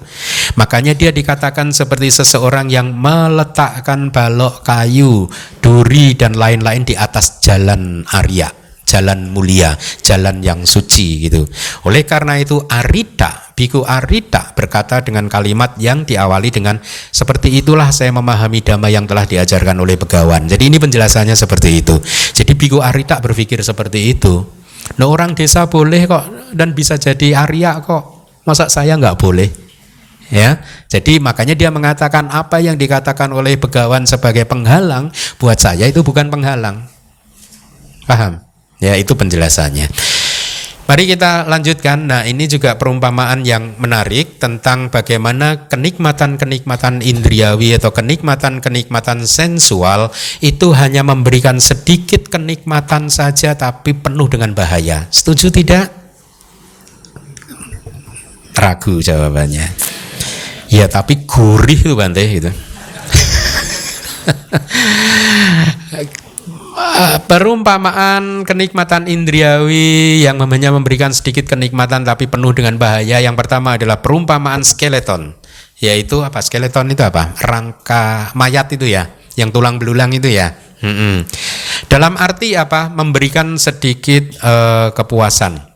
Makanya 0.54 0.94
dia 0.94 1.10
dikatakan 1.10 1.74
seperti 1.74 2.14
seseorang 2.14 2.70
yang 2.70 2.94
meletakkan 2.94 4.14
balok 4.14 4.62
kayu, 4.62 5.26
duri 5.58 6.14
dan 6.14 6.38
lain-lain 6.38 6.86
di 6.86 6.94
atas 6.94 7.42
jalan 7.42 8.06
Arya 8.14 8.64
jalan 8.84 9.32
mulia, 9.32 9.74
jalan 10.04 10.44
yang 10.44 10.62
suci 10.68 11.26
gitu. 11.26 11.48
Oleh 11.88 12.04
karena 12.04 12.38
itu 12.38 12.62
Arita, 12.68 13.50
Biku 13.56 13.82
Arita 13.82 14.52
berkata 14.54 15.00
dengan 15.00 15.26
kalimat 15.26 15.74
yang 15.80 16.04
diawali 16.04 16.52
dengan 16.52 16.78
seperti 17.10 17.58
itulah 17.58 17.90
saya 17.90 18.12
memahami 18.14 18.60
dhamma 18.60 18.92
yang 18.92 19.08
telah 19.08 19.24
diajarkan 19.24 19.80
oleh 19.80 19.98
Begawan. 19.98 20.46
Jadi 20.46 20.68
ini 20.70 20.78
penjelasannya 20.78 21.34
seperti 21.34 21.80
itu. 21.80 21.96
Jadi 22.36 22.52
Biku 22.54 22.78
Arita 22.84 23.18
berpikir 23.18 23.58
seperti 23.64 24.14
itu. 24.14 24.53
Nah 25.00 25.06
orang 25.08 25.34
desa 25.34 25.66
boleh 25.66 26.06
kok 26.06 26.54
dan 26.54 26.76
bisa 26.76 26.94
jadi 27.00 27.44
Arya 27.44 27.80
kok. 27.82 28.28
Masa 28.44 28.68
saya 28.68 28.94
nggak 29.00 29.16
boleh? 29.16 29.48
Ya, 30.32 30.64
jadi 30.88 31.20
makanya 31.20 31.52
dia 31.52 31.68
mengatakan 31.68 32.32
apa 32.32 32.56
yang 32.56 32.80
dikatakan 32.80 33.28
oleh 33.28 33.60
Begawan 33.60 34.08
sebagai 34.08 34.48
penghalang 34.48 35.12
buat 35.36 35.60
saya 35.60 35.84
itu 35.84 36.00
bukan 36.00 36.32
penghalang. 36.32 36.88
Paham? 38.08 38.40
Ya, 38.80 38.96
itu 38.96 39.12
penjelasannya. 39.12 39.88
Mari 40.84 41.08
kita 41.08 41.48
lanjutkan. 41.48 42.04
Nah, 42.04 42.28
ini 42.28 42.44
juga 42.44 42.76
perumpamaan 42.76 43.40
yang 43.40 43.72
menarik 43.80 44.36
tentang 44.36 44.92
bagaimana 44.92 45.64
kenikmatan-kenikmatan 45.72 47.00
indriawi 47.00 47.80
atau 47.80 47.88
kenikmatan-kenikmatan 47.88 49.24
sensual 49.24 50.12
itu 50.44 50.76
hanya 50.76 51.00
memberikan 51.00 51.56
sedikit 51.56 52.28
kenikmatan 52.28 53.08
saja 53.08 53.56
tapi 53.56 53.96
penuh 53.96 54.28
dengan 54.28 54.52
bahaya. 54.52 55.08
Setuju 55.08 55.48
tidak? 55.48 55.88
Ragu 58.52 59.00
jawabannya. 59.00 59.64
Ya, 60.68 60.84
tapi 60.84 61.24
gurih 61.24 61.80
itu 61.80 61.96
Bante 61.96 62.28
gitu. 62.28 62.52
Uh, 66.74 67.22
perumpamaan 67.30 68.42
kenikmatan 68.42 69.06
indriawi 69.06 70.26
yang 70.26 70.42
namanya 70.42 70.74
memberikan 70.74 71.14
sedikit 71.14 71.46
kenikmatan 71.46 72.02
tapi 72.02 72.26
penuh 72.26 72.50
dengan 72.50 72.74
bahaya. 72.82 73.22
Yang 73.22 73.46
pertama 73.46 73.78
adalah 73.78 74.02
perumpamaan 74.02 74.66
skeleton, 74.66 75.38
yaitu 75.78 76.26
apa? 76.26 76.42
Skeleton 76.42 76.90
itu 76.90 77.06
apa? 77.06 77.30
Rangka 77.38 78.34
mayat 78.34 78.74
itu 78.74 78.90
ya, 78.90 79.06
yang 79.38 79.54
tulang 79.54 79.78
belulang 79.78 80.10
itu 80.18 80.26
ya. 80.26 80.50
Hmm 80.82 81.22
Dalam 81.86 82.18
arti 82.18 82.58
apa? 82.58 82.90
Memberikan 82.90 83.54
sedikit 83.54 84.34
uh, 84.42 84.90
kepuasan. 84.90 85.73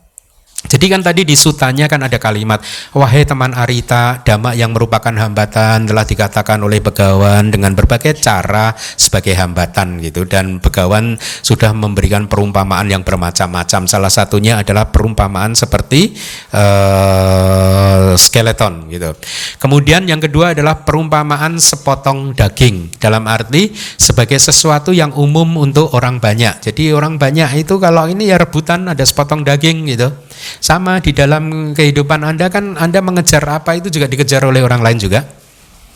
Jadi 0.59 0.91
kan 0.91 0.99
tadi 0.99 1.23
di 1.23 1.39
sutanya 1.39 1.87
kan 1.87 2.03
ada 2.03 2.19
kalimat 2.19 2.59
Wahai 2.91 3.23
teman 3.23 3.55
Arita, 3.55 4.19
dhamma 4.27 4.51
yang 4.51 4.75
merupakan 4.75 5.15
hambatan 5.15 5.87
telah 5.87 6.03
dikatakan 6.03 6.59
oleh 6.59 6.83
Begawan 6.83 7.47
dengan 7.47 7.71
berbagai 7.71 8.19
cara 8.19 8.75
sebagai 8.75 9.39
hambatan 9.39 10.03
gitu. 10.03 10.27
Dan 10.27 10.59
Begawan 10.59 11.15
sudah 11.39 11.71
memberikan 11.71 12.27
perumpamaan 12.27 12.91
yang 12.91 13.07
bermacam-macam. 13.07 13.87
Salah 13.87 14.11
satunya 14.11 14.59
adalah 14.59 14.91
perumpamaan 14.91 15.55
seperti 15.55 16.19
uh, 16.51 18.19
skeleton 18.19 18.91
gitu. 18.91 19.15
Kemudian 19.63 20.11
yang 20.11 20.19
kedua 20.19 20.51
adalah 20.51 20.83
perumpamaan 20.83 21.55
sepotong 21.55 22.35
daging. 22.35 22.99
Dalam 22.99 23.23
arti 23.31 23.71
sebagai 23.95 24.35
sesuatu 24.35 24.91
yang 24.91 25.15
umum 25.15 25.55
untuk 25.55 25.95
orang 25.95 26.19
banyak. 26.19 26.59
Jadi 26.59 26.91
orang 26.91 27.15
banyak 27.15 27.63
itu 27.63 27.79
kalau 27.79 28.11
ini 28.11 28.27
ya 28.27 28.35
rebutan 28.35 28.91
ada 28.91 29.07
sepotong 29.07 29.47
daging 29.47 29.87
gitu 29.87 30.11
sama 30.59 31.03
di 31.03 31.11
dalam 31.15 31.75
kehidupan 31.75 32.23
Anda 32.23 32.51
kan 32.51 32.75
Anda 32.75 32.99
mengejar 32.99 33.43
apa 33.47 33.75
itu 33.75 33.91
juga 33.91 34.09
dikejar 34.09 34.45
oleh 34.45 34.63
orang 34.63 34.83
lain 34.83 34.99
juga. 34.99 35.25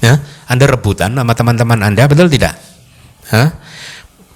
Ya, 0.04 0.20
Anda 0.52 0.68
rebutan 0.68 1.16
sama 1.16 1.32
teman-teman 1.32 1.80
Anda, 1.80 2.04
betul 2.12 2.28
tidak? 2.28 2.60
Hah? 3.32 3.56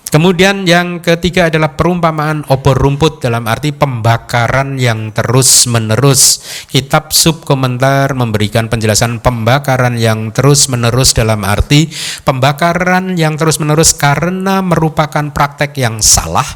Kemudian 0.08 0.64
yang 0.64 1.03
ketiga 1.03 1.51
adalah 1.51 1.76
perumpamaan 1.76 2.47
obor 2.47 2.80
rumput 2.80 3.20
dalam 3.20 3.43
arti 3.43 3.76
pembakaran 3.76 4.80
yang 4.80 5.12
terus 5.12 5.68
menerus. 5.68 6.39
Kitab 6.72 7.12
subkomentar 7.12 8.16
memberikan 8.16 8.72
penjelasan 8.72 9.20
pembakaran 9.20 9.99
yang 9.99 10.32
terus 10.32 10.72
menerus 10.72 11.12
dalam 11.12 11.43
arti 11.43 11.91
pembakaran 12.24 13.20
yang 13.20 13.36
terus 13.36 13.60
menerus 13.60 13.91
karena 13.99 14.64
merupakan 14.64 15.28
praktek 15.36 15.76
yang 15.76 15.99
salah 15.99 16.47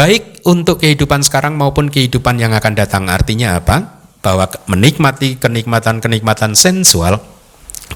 baik 0.00 0.48
untuk 0.48 0.80
kehidupan 0.80 1.20
sekarang 1.20 1.60
maupun 1.60 1.92
kehidupan 1.92 2.40
yang 2.40 2.56
akan 2.56 2.72
datang. 2.72 3.12
Artinya 3.12 3.60
apa? 3.60 4.00
Bahwa 4.24 4.48
menikmati 4.64 5.36
kenikmatan-kenikmatan 5.36 6.56
sensual 6.56 7.20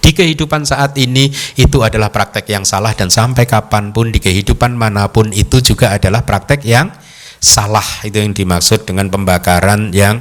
di 0.05 0.13
kehidupan 0.13 0.69
saat 0.69 1.01
ini 1.01 1.33
itu 1.57 1.81
adalah 1.81 2.13
praktek 2.13 2.45
yang 2.53 2.69
salah 2.69 2.93
dan 2.93 3.09
sampai 3.09 3.49
kapan 3.49 3.89
pun 3.97 4.13
di 4.13 4.21
kehidupan 4.21 4.77
mana 4.77 5.09
pun 5.09 5.33
itu 5.33 5.65
juga 5.65 5.97
adalah 5.97 6.29
praktek 6.29 6.61
yang 6.69 6.93
salah 7.41 7.85
itu 8.05 8.21
yang 8.21 8.37
dimaksud 8.37 8.85
dengan 8.85 9.09
pembakaran 9.09 9.89
yang 9.97 10.21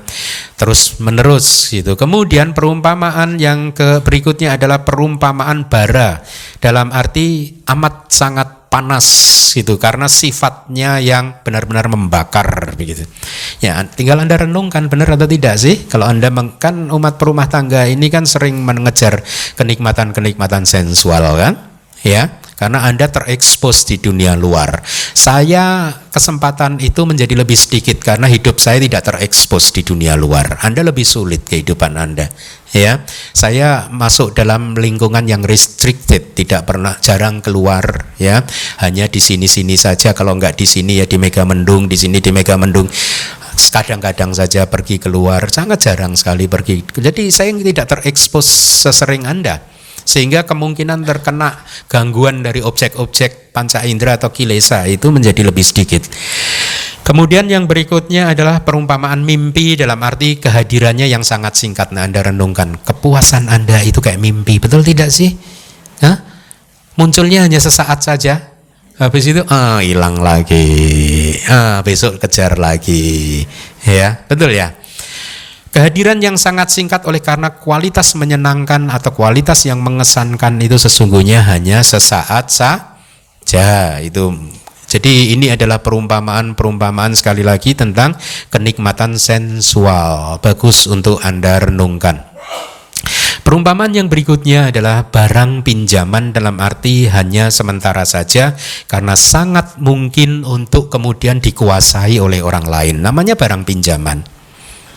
terus 0.55 1.03
menerus 1.03 1.67
gitu. 1.67 1.99
Kemudian 1.99 2.55
perumpamaan 2.55 3.35
yang 3.43 3.75
berikutnya 3.75 4.55
adalah 4.55 4.87
perumpamaan 4.87 5.67
bara 5.67 6.23
dalam 6.63 6.95
arti 6.95 7.59
amat 7.67 8.07
sangat 8.07 8.62
panas 8.73 9.05
gitu 9.53 9.77
karena 9.77 10.09
sifatnya 10.09 10.97
yang 10.97 11.45
benar-benar 11.45 11.85
membakar 11.85 12.73
begitu. 12.73 13.05
Ya, 13.61 13.77
tinggal 13.85 14.17
Anda 14.17 14.41
renungkan 14.41 14.89
benar 14.89 15.13
atau 15.13 15.29
tidak 15.29 15.61
sih? 15.61 15.85
Kalau 15.85 16.09
Anda 16.09 16.33
kan 16.57 16.89
umat 16.89 17.21
perumah 17.21 17.45
tangga 17.45 17.85
ini 17.85 18.09
kan 18.09 18.25
sering 18.25 18.65
mengejar 18.65 19.21
kenikmatan-kenikmatan 19.53 20.65
sensual 20.65 21.21
kan? 21.37 21.53
Ya 22.01 22.42
karena 22.63 22.87
Anda 22.87 23.11
terekspos 23.11 23.83
di 23.83 23.99
dunia 23.99 24.39
luar. 24.39 24.79
Saya 25.11 25.91
kesempatan 26.07 26.79
itu 26.79 27.03
menjadi 27.03 27.35
lebih 27.35 27.59
sedikit 27.59 27.99
karena 27.99 28.31
hidup 28.31 28.55
saya 28.55 28.79
tidak 28.79 29.03
terekspos 29.03 29.75
di 29.75 29.83
dunia 29.83 30.15
luar. 30.15 30.63
Anda 30.63 30.79
lebih 30.79 31.03
sulit 31.03 31.43
kehidupan 31.43 31.99
Anda. 31.99 32.31
Ya, 32.71 33.03
saya 33.35 33.91
masuk 33.91 34.31
dalam 34.31 34.79
lingkungan 34.79 35.27
yang 35.27 35.43
restricted, 35.43 36.39
tidak 36.39 36.71
pernah 36.71 36.95
jarang 37.03 37.43
keluar, 37.43 38.15
ya, 38.17 38.41
hanya 38.81 39.11
di 39.11 39.19
sini-sini 39.19 39.75
saja. 39.75 40.15
Kalau 40.15 40.39
nggak 40.39 40.55
di 40.57 40.65
sini 40.65 40.97
ya 40.97 41.05
di 41.05 41.19
Mega 41.19 41.43
Mendung, 41.43 41.91
di 41.91 41.99
sini 41.99 42.23
di 42.23 42.31
Mega 42.31 42.55
Mendung 42.55 42.87
kadang-kadang 43.53 44.33
saja 44.33 44.65
pergi 44.65 44.97
keluar, 45.03 45.51
sangat 45.51 45.85
jarang 45.85 46.17
sekali 46.17 46.47
pergi. 46.49 46.81
Jadi 46.97 47.29
saya 47.29 47.53
tidak 47.53 47.91
terekspos 47.91 48.47
sesering 48.87 49.27
Anda. 49.27 49.61
Sehingga 50.03 50.43
kemungkinan 50.43 51.07
terkena 51.07 51.63
gangguan 51.87 52.43
dari 52.43 52.59
objek-objek 52.59 53.55
panca 53.55 53.81
indera 53.87 54.19
atau 54.19 54.29
kilesa 54.29 54.83
itu 54.87 55.09
menjadi 55.09 55.47
lebih 55.47 55.63
sedikit. 55.63 56.05
Kemudian 57.03 57.51
yang 57.51 57.67
berikutnya 57.67 58.31
adalah 58.31 58.63
perumpamaan 58.63 59.27
mimpi 59.27 59.75
dalam 59.75 59.99
arti 59.99 60.39
kehadirannya 60.39 61.03
yang 61.11 61.19
sangat 61.19 61.59
singkat. 61.59 61.91
Nah, 61.91 62.07
Anda 62.07 62.23
renungkan, 62.23 62.79
kepuasan 62.79 63.51
Anda 63.51 63.83
itu 63.83 63.99
kayak 63.99 64.23
mimpi, 64.23 64.63
betul 64.63 64.87
tidak 64.87 65.11
sih? 65.11 65.35
Hah? 65.99 66.15
Munculnya 66.95 67.43
hanya 67.43 67.59
sesaat 67.59 68.05
saja, 68.07 68.53
habis 69.01 69.25
itu 69.25 69.43
ah 69.49 69.81
hilang 69.83 70.21
lagi, 70.21 71.35
ah 71.49 71.81
besok 71.83 72.21
kejar 72.21 72.55
lagi, 72.61 73.41
ya 73.81 74.23
betul 74.29 74.53
ya. 74.53 74.71
Kehadiran 75.73 76.21
yang 76.21 76.37
sangat 76.37 76.69
singkat 76.69 77.01
oleh 77.09 77.17
karena 77.17 77.49
kualitas 77.49 78.13
menyenangkan 78.13 78.93
atau 78.93 79.09
kualitas 79.09 79.65
yang 79.65 79.81
mengesankan 79.81 80.61
itu 80.61 80.77
sesungguhnya 80.77 81.41
hanya 81.49 81.81
sesaat 81.81 82.53
saja. 82.53 83.97
Itu 83.97 84.37
jadi 84.85 85.33
ini 85.33 85.49
adalah 85.49 85.81
perumpamaan-perumpamaan 85.81 87.17
sekali 87.17 87.41
lagi 87.41 87.73
tentang 87.73 88.13
kenikmatan 88.53 89.17
sensual. 89.17 90.37
Bagus 90.45 90.85
untuk 90.85 91.17
Anda 91.25 91.57
renungkan. 91.57 92.21
Perumpamaan 93.41 93.97
yang 93.97 94.13
berikutnya 94.13 94.69
adalah 94.69 95.09
barang 95.09 95.65
pinjaman 95.65 96.37
dalam 96.37 96.61
arti 96.61 97.09
hanya 97.09 97.49
sementara 97.49 98.05
saja 98.05 98.53
karena 98.85 99.17
sangat 99.17 99.81
mungkin 99.81 100.45
untuk 100.45 100.93
kemudian 100.93 101.41
dikuasai 101.41 102.21
oleh 102.21 102.45
orang 102.45 102.69
lain. 102.69 103.01
Namanya 103.01 103.33
barang 103.33 103.65
pinjaman. 103.65 104.32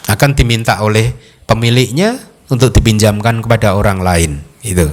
Akan 0.06 0.38
diminta 0.38 0.78
oleh 0.82 1.12
pemiliknya 1.46 2.18
untuk 2.50 2.70
dipinjamkan 2.70 3.42
kepada 3.42 3.74
orang 3.74 4.02
lain. 4.02 4.32
Itu. 4.62 4.90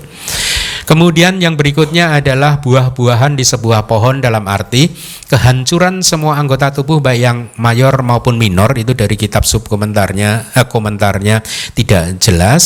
Kemudian 0.83 1.39
yang 1.39 1.55
berikutnya 1.55 2.19
adalah 2.19 2.59
buah-buahan 2.59 3.39
di 3.39 3.47
sebuah 3.47 3.87
pohon 3.87 4.19
dalam 4.19 4.43
arti 4.51 4.91
kehancuran 5.31 6.03
semua 6.03 6.35
anggota 6.35 6.75
tubuh 6.75 6.99
baik 6.99 7.21
yang 7.23 7.37
mayor 7.55 7.95
maupun 8.03 8.35
minor 8.35 8.75
itu 8.75 8.91
dari 8.91 9.15
kitab 9.15 9.47
subkomentarnya 9.47 10.51
eh, 10.59 10.67
komentarnya 10.67 11.39
tidak 11.71 12.19
jelas 12.19 12.65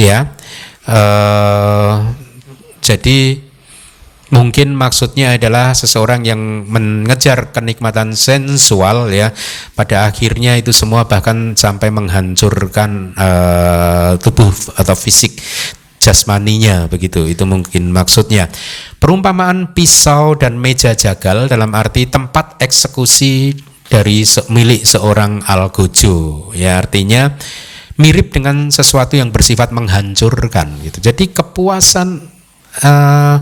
ya. 0.00 0.32
Eh, 0.88 1.94
jadi 2.80 3.47
Mungkin 4.28 4.76
maksudnya 4.76 5.40
adalah 5.40 5.72
seseorang 5.72 6.20
yang 6.20 6.68
mengejar 6.68 7.48
kenikmatan 7.48 8.12
sensual 8.12 9.08
ya, 9.08 9.32
pada 9.72 10.04
akhirnya 10.04 10.60
itu 10.60 10.68
semua 10.68 11.08
bahkan 11.08 11.56
sampai 11.56 11.88
menghancurkan 11.88 13.16
uh, 13.16 14.20
tubuh 14.20 14.52
atau 14.76 14.92
fisik 14.92 15.40
jasmaninya 15.96 16.92
begitu. 16.92 17.24
Itu 17.24 17.48
mungkin 17.48 17.88
maksudnya. 17.88 18.52
Perumpamaan 19.00 19.72
pisau 19.72 20.36
dan 20.36 20.60
meja 20.60 20.92
jagal 20.92 21.48
dalam 21.48 21.72
arti 21.72 22.04
tempat 22.04 22.60
eksekusi 22.60 23.56
dari 23.88 24.28
se 24.28 24.44
milik 24.52 24.84
seorang 24.84 25.40
algojo 25.48 26.52
ya. 26.52 26.76
Artinya 26.84 27.32
mirip 27.98 28.30
dengan 28.30 28.70
sesuatu 28.70 29.18
yang 29.18 29.34
bersifat 29.34 29.74
menghancurkan 29.74 30.84
gitu. 30.86 31.00
Jadi 31.02 31.34
kepuasan 31.34 32.28
uh, 32.84 33.36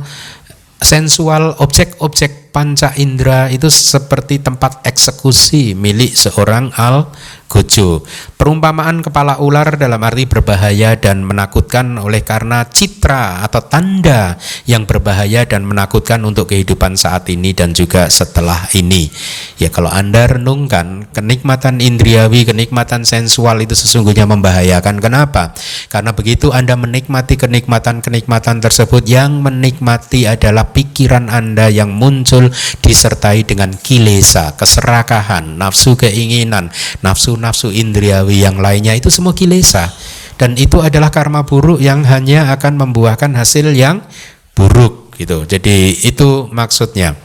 sensual 0.83 1.55
objek-objek 1.59 2.46
panca 2.57 2.89
indera 2.97 3.53
itu 3.53 3.69
seperti 3.69 4.41
tempat 4.41 4.81
eksekusi 4.89 5.77
milik 5.77 6.17
seorang 6.17 6.73
al 6.81 7.13
gojo. 7.47 8.03
Perumpamaan 8.37 9.01
kepala 9.01 9.39
ular 9.39 9.79
dalam 9.79 10.03
arti 10.03 10.27
berbahaya 10.27 10.99
dan 10.99 11.23
menakutkan 11.23 11.95
oleh 12.01 12.25
karena 12.27 12.67
citra 12.67 13.47
atau 13.47 13.63
tanda 13.65 14.35
yang 14.67 14.85
berbahaya 14.85 15.47
dan 15.47 15.63
menakutkan 15.69 16.21
untuk 16.27 16.51
kehidupan 16.51 16.99
saat 16.99 17.31
ini 17.31 17.55
dan 17.55 17.73
juga 17.73 18.11
setelah 18.11 18.67
ini. 18.75 19.09
Ya 19.57 19.71
kalau 19.71 19.89
Anda 19.89 20.27
renungkan 20.27 21.09
kenikmatan 21.15 21.81
indriawi, 21.81 22.45
kenikmatan 22.45 23.07
sensual 23.07 23.63
itu 23.63 23.79
sesungguhnya 23.79 24.27
membahayakan. 24.27 24.99
Kenapa? 24.99 25.55
Karena 25.89 26.13
begitu 26.13 26.51
Anda 26.51 26.75
menikmati 26.75 27.39
kenikmatan-kenikmatan 27.39 28.61
tersebut 28.61 29.07
yang 29.07 29.41
menikmati 29.41 30.29
adalah 30.29 30.75
pikiran 30.75 31.31
Anda 31.31 31.71
yang 31.71 31.95
muncul 31.95 32.46
disertai 32.81 33.47
dengan 33.47 33.73
kilesa, 33.75 34.55
keserakahan, 34.59 35.57
nafsu 35.57 35.95
keinginan, 35.95 36.73
nafsu 37.01 37.39
nafsu 37.39 37.73
indriawi 37.73 38.43
yang 38.43 38.61
lainnya 38.61 38.93
itu 38.93 39.09
semua 39.09 39.33
kilesa 39.33 39.89
dan 40.37 40.53
itu 40.61 40.85
adalah 40.85 41.09
karma 41.09 41.49
buruk 41.49 41.81
yang 41.81 42.05
hanya 42.05 42.53
akan 42.53 42.77
membuahkan 42.77 43.33
hasil 43.33 43.73
yang 43.73 44.05
buruk 44.53 45.17
gitu. 45.17 45.49
Jadi 45.49 46.05
itu 46.05 46.49
maksudnya. 46.53 47.17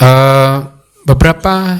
Uh, 0.00 0.64
beberapa 1.04 1.76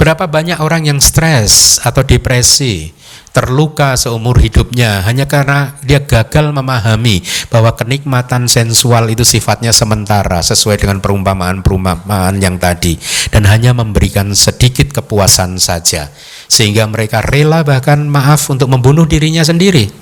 berapa 0.00 0.24
banyak 0.24 0.60
orang 0.60 0.88
yang 0.88 1.00
stres 1.00 1.76
atau 1.84 2.00
depresi 2.00 2.95
terluka 3.36 3.92
seumur 4.00 4.40
hidupnya 4.40 5.04
hanya 5.04 5.28
karena 5.28 5.76
dia 5.84 6.00
gagal 6.00 6.56
memahami 6.56 7.20
bahwa 7.52 7.76
kenikmatan 7.76 8.48
sensual 8.48 9.12
itu 9.12 9.28
sifatnya 9.28 9.76
sementara 9.76 10.40
sesuai 10.40 10.80
dengan 10.80 11.04
perumpamaan-perumpamaan 11.04 12.40
yang 12.40 12.56
tadi 12.56 12.96
dan 13.28 13.44
hanya 13.44 13.76
memberikan 13.76 14.32
sedikit 14.32 14.88
kepuasan 14.88 15.60
saja 15.60 16.08
sehingga 16.48 16.88
mereka 16.88 17.20
rela 17.20 17.60
bahkan 17.60 18.08
maaf 18.08 18.48
untuk 18.48 18.72
membunuh 18.72 19.04
dirinya 19.04 19.44
sendiri. 19.44 19.92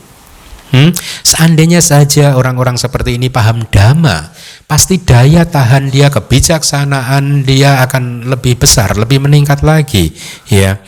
Hmm? 0.70 0.94
Seandainya 1.26 1.82
saja 1.82 2.38
orang-orang 2.38 2.78
seperti 2.78 3.18
ini 3.18 3.30
paham 3.30 3.66
dhamma, 3.66 4.30
pasti 4.66 5.02
daya 5.02 5.46
tahan 5.46 5.90
dia, 5.90 6.10
kebijaksanaan 6.10 7.42
dia 7.46 7.82
akan 7.82 8.30
lebih 8.30 8.58
besar, 8.58 8.94
lebih 8.98 9.22
meningkat 9.22 9.62
lagi, 9.62 10.14
ya. 10.50 10.82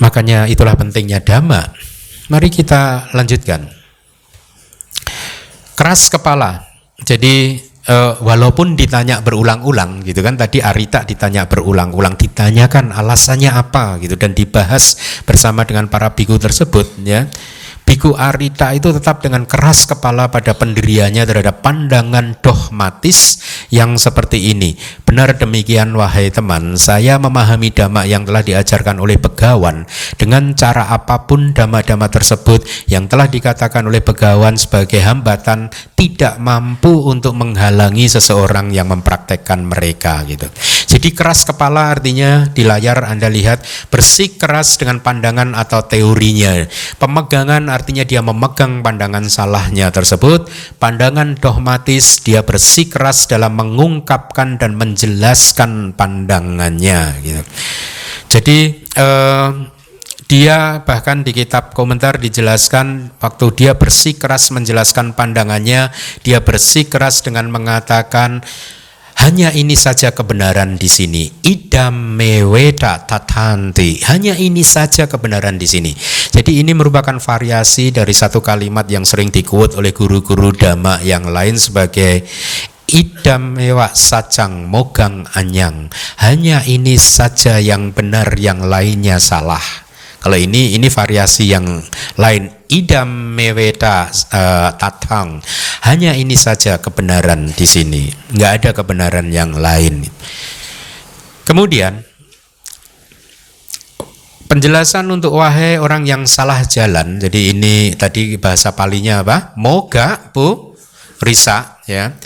Makanya 0.00 0.44
itulah 0.50 0.76
pentingnya 0.76 1.24
dhamma. 1.24 1.72
Mari 2.28 2.48
kita 2.52 3.10
lanjutkan. 3.16 3.64
Keras 5.74 6.12
kepala. 6.12 6.68
Jadi 7.00 7.56
uh, 7.88 8.20
walaupun 8.20 8.76
ditanya 8.76 9.24
berulang-ulang 9.24 10.04
gitu 10.04 10.20
kan 10.20 10.36
tadi 10.36 10.60
Arita 10.60 11.02
ditanya 11.02 11.48
berulang-ulang 11.48 12.14
ditanyakan 12.14 12.92
alasannya 12.92 13.50
apa 13.50 13.96
gitu 14.04 14.20
dan 14.20 14.36
dibahas 14.36 15.00
bersama 15.24 15.64
dengan 15.64 15.88
para 15.88 16.12
biku 16.12 16.36
tersebut 16.36 17.00
ya 17.02 17.26
Biku 17.90 18.14
Arita 18.14 18.70
itu 18.70 18.94
tetap 18.94 19.18
dengan 19.18 19.42
keras 19.50 19.82
kepala 19.82 20.30
pada 20.30 20.54
pendiriannya 20.54 21.26
terhadap 21.26 21.58
pandangan 21.58 22.38
dogmatis 22.38 23.42
yang 23.74 23.98
seperti 23.98 24.54
ini. 24.54 24.78
Benar 25.02 25.34
demikian 25.34 25.90
wahai 25.98 26.30
teman, 26.30 26.78
saya 26.78 27.18
memahami 27.18 27.74
dhamma 27.74 28.06
yang 28.06 28.22
telah 28.22 28.46
diajarkan 28.46 29.02
oleh 29.02 29.18
Begawan 29.18 29.90
dengan 30.14 30.54
cara 30.54 30.86
apa 30.86 31.26
pun 31.26 31.50
dhamma-dhamma 31.50 32.06
tersebut 32.14 32.62
yang 32.86 33.10
telah 33.10 33.26
dikatakan 33.26 33.82
oleh 33.82 33.98
Begawan 33.98 34.54
sebagai 34.54 35.02
hambatan 35.02 35.74
tidak 35.98 36.38
mampu 36.38 36.94
untuk 37.10 37.34
menghalangi 37.34 38.06
seseorang 38.06 38.70
yang 38.70 38.86
mempraktekkan 38.86 39.66
mereka 39.66 40.22
gitu. 40.30 40.46
Jadi 40.90 41.10
keras 41.10 41.42
kepala 41.42 41.90
artinya 41.90 42.46
di 42.50 42.62
layar 42.62 43.02
Anda 43.02 43.26
lihat 43.26 43.66
bersih 43.90 44.38
keras 44.38 44.78
dengan 44.78 45.02
pandangan 45.02 45.58
atau 45.58 45.86
teorinya. 45.86 46.66
Pemegangan 46.98 47.79
artinya 47.80 48.04
dia 48.04 48.20
memegang 48.20 48.84
pandangan 48.84 49.24
salahnya 49.26 49.88
tersebut. 49.88 50.52
Pandangan 50.76 51.40
dogmatis 51.40 52.20
dia 52.20 52.44
bersikeras 52.44 53.24
dalam 53.24 53.56
mengungkapkan 53.56 54.60
dan 54.60 54.76
menjelaskan 54.76 55.96
pandangannya. 55.96 57.16
Gitu. 57.24 57.42
Jadi 58.30 58.58
eh, 58.84 59.50
dia 60.30 60.86
bahkan 60.86 61.26
di 61.26 61.34
kitab 61.34 61.74
komentar 61.74 62.22
dijelaskan 62.22 63.18
waktu 63.18 63.46
dia 63.58 63.72
bersikeras 63.74 64.54
menjelaskan 64.54 65.18
pandangannya, 65.18 65.90
dia 66.22 66.38
bersikeras 66.38 67.26
dengan 67.26 67.50
mengatakan 67.50 68.38
hanya 69.20 69.52
ini 69.52 69.76
saja 69.76 70.16
kebenaran 70.16 70.80
di 70.80 70.88
sini. 70.88 71.28
Idam 71.44 72.16
meweda 72.16 73.04
tatanti. 73.04 74.00
Hanya 74.08 74.32
ini 74.32 74.64
saja 74.64 75.04
kebenaran 75.04 75.60
di 75.60 75.68
sini. 75.68 75.92
Jadi 76.32 76.64
ini 76.64 76.72
merupakan 76.72 77.20
variasi 77.20 77.92
dari 77.92 78.16
satu 78.16 78.40
kalimat 78.40 78.88
yang 78.88 79.04
sering 79.04 79.28
dikuat 79.28 79.76
oleh 79.76 79.92
guru-guru 79.92 80.56
dhamma 80.56 81.04
yang 81.04 81.28
lain 81.28 81.60
sebagai 81.60 82.24
idam 82.88 83.60
mewa 83.60 83.92
sacang 83.92 84.64
mogang 84.64 85.28
anyang. 85.36 85.92
Hanya 86.16 86.64
ini 86.64 86.96
saja 86.96 87.60
yang 87.60 87.92
benar, 87.92 88.40
yang 88.40 88.64
lainnya 88.64 89.20
salah. 89.20 89.89
Kalau 90.20 90.36
ini 90.36 90.76
ini 90.76 90.92
variasi 90.92 91.48
yang 91.48 91.66
lain. 92.20 92.52
Idam 92.70 93.34
meweta 93.34 94.06
uh, 94.30 94.70
tatang. 94.78 95.42
Hanya 95.82 96.14
ini 96.14 96.38
saja 96.38 96.78
kebenaran 96.78 97.50
di 97.50 97.66
sini. 97.66 98.06
Nggak 98.36 98.52
ada 98.62 98.70
kebenaran 98.76 99.26
yang 99.32 99.56
lain. 99.56 100.06
Kemudian 101.48 102.06
Penjelasan 104.50 105.06
untuk 105.14 105.38
wahai 105.38 105.78
orang 105.78 106.02
yang 106.10 106.26
salah 106.26 106.66
jalan. 106.66 107.22
Jadi 107.22 107.54
ini 107.54 107.94
tadi 107.94 108.34
bahasa 108.34 108.74
palinya 108.74 109.22
apa? 109.22 109.54
Moga 109.54 110.34
bu 110.34 110.74
risa 111.22 111.78
ya. 111.86 112.18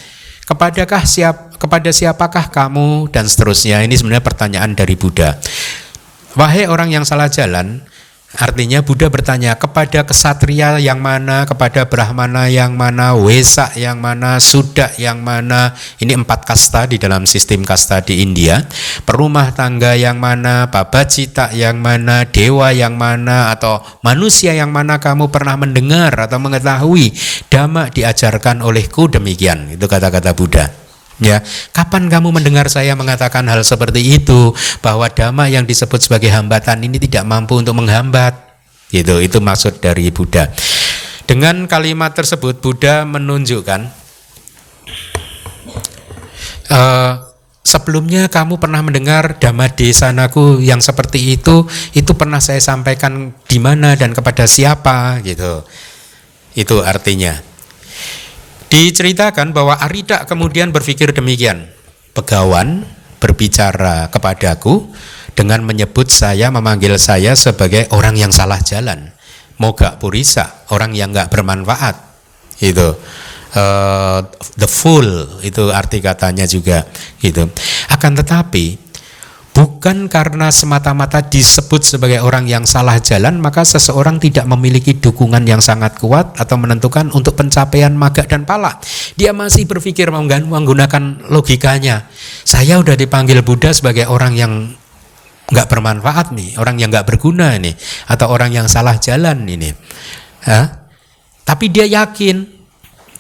Kepadakah 0.49 1.05
siap 1.05 1.61
kepada 1.61 1.93
siapakah 1.93 2.49
kamu 2.49 3.13
dan 3.13 3.29
seterusnya. 3.29 3.85
Ini 3.85 3.93
sebenarnya 3.93 4.25
pertanyaan 4.25 4.73
dari 4.73 4.97
Buddha. 4.97 5.37
Wahai 6.35 6.67
orang 6.67 6.91
yang 6.91 7.07
salah 7.07 7.31
jalan, 7.31 7.83
Artinya 8.35 8.83
Buddha 8.83 9.07
bertanya 9.07 9.55
kepada 9.55 10.03
kesatria 10.03 10.83
yang 10.83 10.99
mana, 10.99 11.47
kepada 11.47 11.87
brahmana 11.87 12.51
yang 12.51 12.75
mana, 12.75 13.15
wesa 13.15 13.71
yang 13.79 14.03
mana, 14.03 14.43
suda 14.43 14.91
yang 14.99 15.23
mana. 15.23 15.71
Ini 16.03 16.19
empat 16.19 16.43
kasta 16.43 16.91
di 16.91 16.99
dalam 16.99 17.31
sistem 17.31 17.63
kasta 17.63 18.03
di 18.03 18.27
India. 18.27 18.59
Perumah 19.07 19.55
tangga 19.55 19.95
yang 19.95 20.19
mana, 20.19 20.67
babacita 20.67 21.55
yang 21.55 21.79
mana, 21.79 22.27
dewa 22.27 22.75
yang 22.75 22.99
mana, 22.99 23.55
atau 23.55 23.79
manusia 24.03 24.51
yang 24.51 24.75
mana 24.75 24.99
kamu 24.99 25.31
pernah 25.31 25.55
mendengar 25.55 26.11
atau 26.19 26.43
mengetahui 26.43 27.15
dhamma 27.47 27.87
diajarkan 27.95 28.67
olehku 28.67 29.07
demikian. 29.07 29.71
Itu 29.79 29.87
kata-kata 29.87 30.35
Buddha. 30.35 30.84
Ya, 31.23 31.47
kapan 31.71 32.11
kamu 32.11 32.35
mendengar 32.35 32.67
saya 32.67 32.99
mengatakan 32.99 33.47
hal 33.47 33.63
seperti 33.63 34.19
itu 34.19 34.51
bahwa 34.83 35.07
dhamma 35.07 35.47
yang 35.47 35.63
disebut 35.63 36.03
sebagai 36.03 36.27
hambatan 36.35 36.83
ini 36.83 36.99
tidak 36.99 37.23
mampu 37.23 37.55
untuk 37.55 37.79
menghambat? 37.79 38.35
Gitu, 38.91 39.23
itu 39.23 39.39
maksud 39.39 39.79
dari 39.79 40.11
Buddha. 40.11 40.51
Dengan 41.25 41.71
kalimat 41.71 42.13
tersebut 42.19 42.59
Buddha 42.59 43.07
menunjukkan 43.07 43.81
uh, 46.75 47.13
sebelumnya 47.63 48.27
kamu 48.27 48.59
pernah 48.59 48.83
mendengar 48.83 49.39
dhamma 49.39 49.71
desanaku 49.71 50.59
yang 50.61 50.83
seperti 50.83 51.39
itu, 51.39 51.65
itu 51.95 52.13
pernah 52.19 52.43
saya 52.43 52.59
sampaikan 52.59 53.33
di 53.47 53.59
mana 53.63 53.95
dan 53.95 54.11
kepada 54.11 54.51
siapa 54.51 55.23
gitu. 55.23 55.63
Itu 56.59 56.83
artinya. 56.83 57.54
Diceritakan 58.71 59.55
bahwa 59.55 59.79
Arida 59.79 60.27
kemudian 60.29 60.75
berpikir 60.75 61.15
demikian. 61.15 61.71
Pegawan 62.15 62.87
berbicara 63.19 64.13
kepadaku 64.13 64.87
dengan 65.35 65.67
menyebut 65.67 66.13
saya, 66.13 66.53
memanggil 66.53 66.95
saya 67.01 67.35
sebagai 67.35 67.91
orang 67.91 68.15
yang 68.15 68.31
salah 68.31 68.63
jalan. 68.63 69.11
Moga 69.59 69.99
purisa, 69.99 70.67
orang 70.71 70.95
yang 70.95 71.15
nggak 71.15 71.31
bermanfaat. 71.31 71.97
Itu 72.63 72.99
uh, 73.55 74.21
the 74.59 74.69
fool 74.69 75.07
itu 75.43 75.71
arti 75.71 76.03
katanya 76.03 76.45
juga 76.45 76.85
gitu. 77.23 77.49
Akan 77.91 78.15
tetapi 78.19 78.84
bukan 79.55 80.11
karena 80.11 80.51
semata-mata 80.51 81.23
disebut 81.23 81.87
sebagai 81.87 82.21
orang 82.21 82.51
yang 82.51 82.67
salah 82.67 82.99
jalan 82.99 83.39
maka 83.39 83.63
seseorang 83.63 84.19
tidak 84.19 84.45
memiliki 84.51 84.99
dukungan 84.99 85.47
yang 85.47 85.63
sangat 85.63 85.97
kuat 85.97 86.35
atau 86.37 86.59
menentukan 86.59 87.15
untuk 87.15 87.39
pencapaian 87.39 87.95
maga 87.95 88.27
dan 88.27 88.43
pala. 88.43 88.77
Dia 89.15 89.31
masih 89.31 89.65
berpikir 89.65 90.11
menggunakan 90.11 91.31
logikanya. 91.31 92.11
Saya 92.43 92.83
udah 92.83 92.99
dipanggil 92.99 93.41
Buddha 93.47 93.71
sebagai 93.71 94.11
orang 94.11 94.35
yang 94.35 94.53
nggak 95.45 95.69
bermanfaat 95.69 96.33
nih 96.33 96.57
orang 96.57 96.81
yang 96.81 96.89
nggak 96.89 97.05
berguna 97.05 97.53
ini 97.55 97.71
atau 98.11 98.33
orang 98.33 98.51
yang 98.51 98.67
salah 98.67 98.99
jalan 98.99 99.45
ini. 99.47 99.71
Hah? 100.45 100.85
tapi 101.45 101.69
dia 101.69 101.85
yakin 101.85 102.49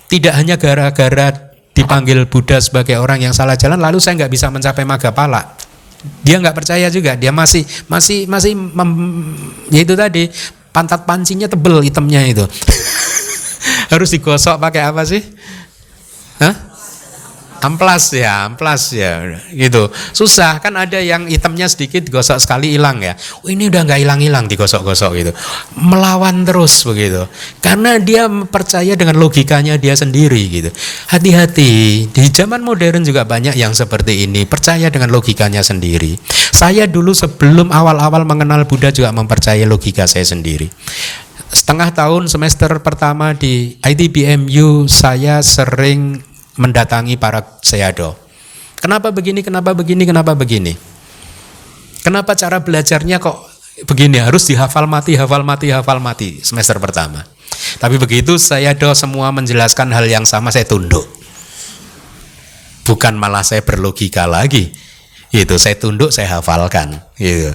tidak 0.08 0.34
hanya 0.34 0.56
gara-gara 0.56 1.54
dipanggil 1.76 2.24
Buddha 2.26 2.58
sebagai 2.58 2.96
orang 2.96 3.20
yang 3.20 3.36
salah 3.36 3.54
jalan 3.54 3.78
lalu 3.78 4.00
saya 4.00 4.24
nggak 4.24 4.32
bisa 4.32 4.48
mencapai 4.48 4.88
maga 4.88 5.12
pala 5.12 5.54
dia 6.24 6.36
nggak 6.40 6.56
percaya 6.56 6.86
juga 6.92 7.16
dia 7.16 7.32
masih 7.32 7.64
masih 7.88 8.28
masih 8.28 8.52
mem, 8.56 8.90
ya 9.72 9.80
itu 9.80 9.94
tadi 9.96 10.28
pantat 10.72 11.08
pancinya 11.08 11.48
tebel 11.48 11.80
hitamnya 11.80 12.24
itu 12.28 12.44
harus 13.92 14.08
digosok 14.12 14.60
pakai 14.60 14.82
apa 14.84 15.02
sih 15.06 15.22
Hah? 16.42 16.73
Amplas 17.64 18.12
ya, 18.12 18.46
amplas 18.52 18.92
ya, 18.92 19.40
gitu. 19.50 19.88
Susah 20.12 20.60
kan 20.60 20.76
ada 20.76 21.00
yang 21.00 21.24
hitamnya 21.24 21.64
sedikit 21.66 22.04
digosok 22.04 22.36
sekali 22.36 22.76
hilang 22.76 23.00
ya. 23.00 23.16
Oh, 23.40 23.48
ini 23.48 23.72
udah 23.72 23.88
nggak 23.88 24.00
hilang-hilang 24.04 24.44
digosok-gosok 24.46 25.10
gitu. 25.16 25.32
Melawan 25.80 26.44
terus 26.44 26.84
begitu. 26.84 27.24
Karena 27.64 27.96
dia 27.96 28.28
percaya 28.28 28.92
dengan 28.94 29.16
logikanya 29.16 29.80
dia 29.80 29.96
sendiri 29.96 30.42
gitu. 30.52 30.70
Hati-hati 31.08 32.04
di 32.12 32.24
zaman 32.28 32.60
modern 32.60 33.02
juga 33.02 33.24
banyak 33.24 33.56
yang 33.56 33.72
seperti 33.72 34.28
ini 34.28 34.44
percaya 34.44 34.92
dengan 34.92 35.08
logikanya 35.08 35.64
sendiri. 35.64 36.20
Saya 36.52 36.84
dulu 36.84 37.16
sebelum 37.16 37.72
awal-awal 37.72 38.28
mengenal 38.28 38.68
Buddha 38.68 38.92
juga 38.92 39.10
mempercayai 39.10 39.64
logika 39.66 40.04
saya 40.04 40.22
sendiri 40.22 40.68
setengah 41.54 41.94
tahun 41.94 42.26
semester 42.26 42.82
pertama 42.82 43.30
di 43.30 43.78
ITBMU 43.78 44.90
saya 44.90 45.38
sering 45.38 46.18
mendatangi 46.56 47.18
para 47.18 47.42
seyado. 47.62 48.14
Kenapa 48.78 49.10
begini, 49.10 49.40
kenapa 49.40 49.72
begini, 49.72 50.04
kenapa 50.04 50.36
begini? 50.36 50.76
Kenapa 52.04 52.36
cara 52.36 52.60
belajarnya 52.60 53.16
kok 53.16 53.48
begini? 53.88 54.20
Harus 54.20 54.44
dihafal 54.44 54.84
mati, 54.84 55.16
hafal 55.16 55.40
mati, 55.40 55.72
hafal 55.72 55.98
mati 55.98 56.44
semester 56.44 56.76
pertama. 56.76 57.24
Tapi 57.80 57.96
begitu 57.96 58.36
saya 58.36 58.76
do 58.76 58.92
semua 58.92 59.32
menjelaskan 59.32 59.88
hal 59.90 60.04
yang 60.04 60.28
sama, 60.28 60.52
saya 60.52 60.68
tunduk. 60.68 61.08
Bukan 62.84 63.16
malah 63.16 63.40
saya 63.40 63.64
berlogika 63.64 64.28
lagi 64.28 64.76
itu 65.42 65.58
saya 65.58 65.74
tunduk 65.74 66.14
saya 66.14 66.38
hafalkan. 66.38 66.94
Gitu. 67.18 67.50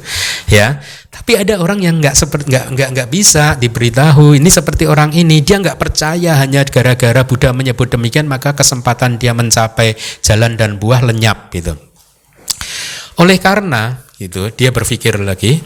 Ya. 0.51 0.83
Tapi 1.07 1.39
ada 1.39 1.63
orang 1.63 1.79
yang 1.79 2.03
nggak 2.03 2.11
seperti 2.11 2.51
nggak 2.51 2.65
nggak 2.75 2.89
nggak 2.91 3.09
bisa 3.09 3.55
diberitahu 3.55 4.35
ini 4.35 4.51
seperti 4.51 4.83
orang 4.83 5.15
ini. 5.15 5.39
Dia 5.39 5.63
nggak 5.63 5.79
percaya 5.79 6.35
hanya 6.43 6.67
gara-gara 6.67 7.23
Buddha 7.23 7.55
menyebut 7.55 7.87
demikian 7.87 8.27
maka 8.27 8.51
kesempatan 8.51 9.15
dia 9.15 9.31
mencapai 9.31 9.95
jalan 10.19 10.59
dan 10.59 10.75
buah 10.75 10.99
lenyap 11.07 11.47
gitu. 11.55 11.79
Oleh 13.19 13.39
karena 13.39 14.03
itu 14.19 14.51
dia 14.51 14.75
berpikir 14.75 15.15
lagi 15.19 15.63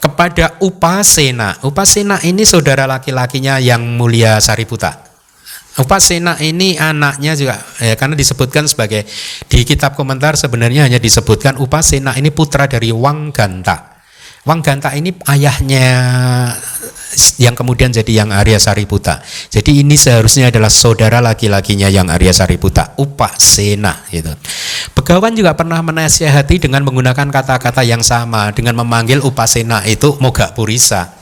kepada 0.00 0.60
Upasena. 0.60 1.60
Upasena 1.64 2.20
ini 2.24 2.44
saudara 2.44 2.84
laki-lakinya 2.84 3.56
yang 3.60 3.84
mulia 3.96 4.40
Sariputa 4.40 5.09
Upasena 5.80 6.36
ini 6.44 6.76
anaknya 6.76 7.32
juga 7.32 7.56
ya 7.80 7.96
karena 7.96 8.12
disebutkan 8.12 8.68
sebagai 8.68 9.08
di 9.48 9.64
kitab 9.64 9.96
komentar 9.96 10.36
sebenarnya 10.36 10.84
hanya 10.84 11.00
disebutkan 11.00 11.56
Upasena 11.56 12.12
ini 12.20 12.28
putra 12.28 12.68
dari 12.68 12.92
Wang 12.92 13.32
Ganta. 13.32 13.98
Wang 14.44 14.64
Ganta 14.64 14.92
ini 14.96 15.12
ayahnya 15.28 15.88
yang 17.36 17.52
kemudian 17.58 17.90
jadi 17.92 18.24
yang 18.24 18.30
Arya 18.32 18.56
Sariputa. 18.56 19.20
Jadi 19.52 19.84
ini 19.84 19.98
seharusnya 19.98 20.48
adalah 20.48 20.72
saudara 20.72 21.18
laki-lakinya 21.20 21.90
yang 21.90 22.08
Arya 22.08 22.32
Sariputa, 22.32 22.96
Upasena 22.96 24.06
gitu. 24.08 24.30
Begawan 24.96 25.36
juga 25.36 25.52
pernah 25.58 25.82
menasihati 25.84 26.56
dengan 26.62 26.86
menggunakan 26.86 27.28
kata-kata 27.28 27.84
yang 27.84 28.00
sama 28.00 28.54
dengan 28.56 28.78
memanggil 28.80 29.20
Upasena 29.20 29.84
itu 29.84 30.16
Moga 30.22 30.56
Purisa, 30.56 31.12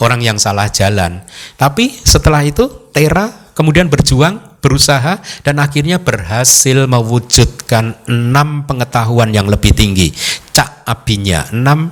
orang 0.00 0.24
yang 0.24 0.40
salah 0.40 0.70
jalan. 0.72 1.20
Tapi 1.60 1.92
setelah 2.00 2.40
itu 2.46 2.88
Tera 2.94 3.43
kemudian 3.54 3.86
berjuang, 3.88 4.58
berusaha, 4.58 5.22
dan 5.46 5.56
akhirnya 5.62 6.02
berhasil 6.02 6.84
mewujudkan 6.90 7.96
enam 8.10 8.66
pengetahuan 8.66 9.30
yang 9.30 9.46
lebih 9.46 9.72
tinggi. 9.72 10.10
Cak 10.50 10.84
abinya 10.84 11.46
enam, 11.54 11.88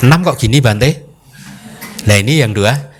enam 0.00 0.18
kok 0.22 0.38
gini 0.38 0.62
Bante? 0.62 0.90
Nah 2.06 2.16
ini 2.18 2.40
yang 2.40 2.54
dua. 2.54 2.94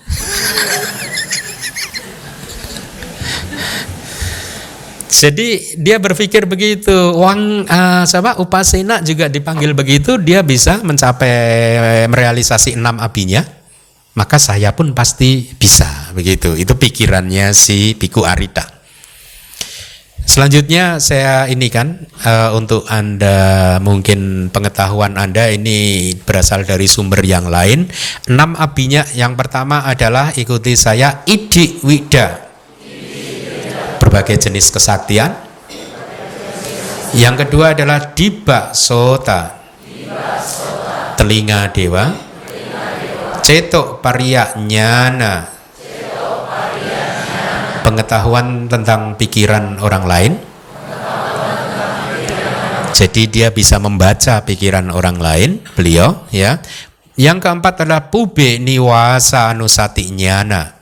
Jadi 5.23 5.79
dia 5.79 6.03
berpikir 6.03 6.51
begitu. 6.51 7.15
Wang 7.15 7.63
uh, 7.63 8.03
siapa 8.03 8.43
Upasena 8.43 8.99
juga 9.07 9.31
dipanggil 9.31 9.71
begitu, 9.71 10.19
dia 10.19 10.43
bisa 10.43 10.83
mencapai 10.83 12.11
merealisasi 12.11 12.75
enam 12.75 12.99
abinya 12.99 13.62
maka 14.13 14.37
saya 14.37 14.77
pun 14.77 14.93
pasti 14.93 15.49
bisa 15.57 16.13
begitu. 16.13 16.53
Itu 16.53 16.77
pikirannya 16.77 17.57
si 17.57 17.97
Biku 17.97 18.29
Arita. 18.29 18.85
Selanjutnya 20.23 21.03
saya 21.03 21.51
ini 21.51 21.67
kan 21.67 21.99
uh, 22.23 22.55
untuk 22.55 22.87
Anda 22.87 23.77
mungkin 23.83 24.49
pengetahuan 24.55 25.19
Anda 25.19 25.51
ini 25.51 26.15
berasal 26.15 26.63
dari 26.63 26.87
sumber 26.87 27.27
yang 27.27 27.51
lain. 27.51 27.91
Enam 28.31 28.55
abinya 28.55 29.03
yang 29.19 29.35
pertama 29.35 29.83
adalah 29.83 30.31
ikuti 30.39 30.79
saya 30.79 31.27
Idi 31.27 31.83
Wida. 31.83 32.49
Berbagai 33.99 34.47
jenis 34.47 34.71
kesaktian. 34.71 35.35
Yang 37.13 37.45
kedua 37.45 37.75
adalah 37.75 38.15
Diba 38.15 38.73
Sota. 38.73 39.59
Telinga 41.19 41.69
dewa 41.75 42.32
cetok 43.43 44.01
paria 44.01 44.55
nyana 44.57 45.51
pengetahuan 47.83 48.71
tentang 48.71 49.19
pikiran 49.19 49.83
orang 49.83 50.05
lain 50.07 50.33
jadi 52.93 53.23
dia 53.27 53.49
bisa 53.51 53.83
membaca 53.83 54.45
pikiran 54.47 54.89
orang 54.95 55.19
lain 55.19 55.51
beliau 55.75 56.23
ya 56.31 56.63
Yang 57.13 57.45
keempat 57.45 57.85
adalah 57.85 58.09
pube 58.09 58.57
niwasa 58.57 59.53
anusati 59.53 60.09
nyana. 60.17 60.81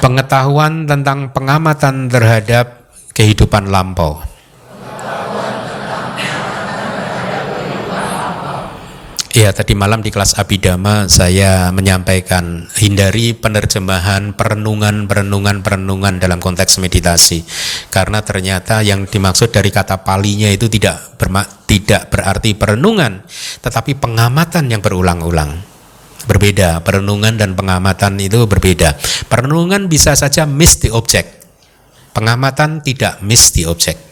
Pengetahuan 0.00 0.88
tentang 0.88 1.28
pengamatan 1.28 2.08
terhadap 2.08 2.88
kehidupan 3.12 3.68
lampau. 3.68 4.24
Ya, 9.30 9.54
tadi 9.54 9.78
malam 9.78 10.02
di 10.02 10.10
kelas 10.10 10.42
Abidama 10.42 11.06
saya 11.06 11.70
menyampaikan 11.70 12.66
hindari 12.74 13.30
penerjemahan 13.30 14.34
perenungan, 14.34 15.06
perenungan, 15.06 15.62
perenungan 15.62 16.18
dalam 16.18 16.42
konteks 16.42 16.82
meditasi. 16.82 17.46
Karena 17.94 18.26
ternyata 18.26 18.82
yang 18.82 19.06
dimaksud 19.06 19.54
dari 19.54 19.70
kata 19.70 20.02
palinya 20.02 20.50
itu 20.50 20.66
tidak 20.66 21.14
berma, 21.14 21.46
tidak 21.46 22.10
berarti 22.10 22.58
perenungan, 22.58 23.22
tetapi 23.62 24.02
pengamatan 24.02 24.66
yang 24.66 24.82
berulang-ulang. 24.82 25.62
Berbeda, 26.26 26.82
perenungan 26.82 27.38
dan 27.38 27.54
pengamatan 27.54 28.18
itu 28.18 28.50
berbeda. 28.50 28.98
Perenungan 29.30 29.86
bisa 29.86 30.18
saja 30.18 30.42
miss 30.42 30.82
the 30.82 30.90
object. 30.90 31.46
Pengamatan 32.10 32.82
tidak 32.82 33.22
miss 33.22 33.54
the 33.54 33.70
object. 33.70 34.09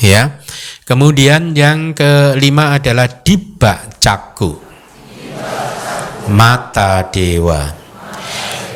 Ya. 0.00 0.40
Kemudian 0.84 1.54
yang 1.54 1.94
kelima 1.94 2.74
adalah 2.74 3.06
diba 3.06 3.78
caku. 4.02 4.58
Mata 6.30 7.06
dewa. 7.10 7.78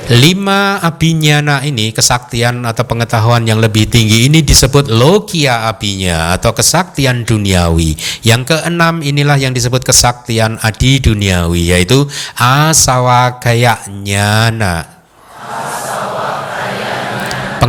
Lima 0.04 0.84
abinyana 0.84 1.64
ini 1.64 1.88
kesaktian 1.88 2.60
atau 2.68 2.84
pengetahuan 2.84 3.48
yang 3.48 3.56
lebih 3.56 3.88
tinggi 3.88 4.28
ini 4.28 4.44
disebut 4.44 4.92
logia 4.92 5.64
abinya 5.64 6.36
atau 6.36 6.52
kesaktian 6.52 7.24
duniawi. 7.24 7.96
Yang 8.20 8.52
keenam 8.52 9.00
inilah 9.00 9.40
yang 9.40 9.56
disebut 9.56 9.80
kesaktian 9.80 10.60
adi 10.60 11.00
duniawi 11.00 11.72
yaitu 11.72 12.04
asawakaya 12.36 13.80
nyana 13.88 14.94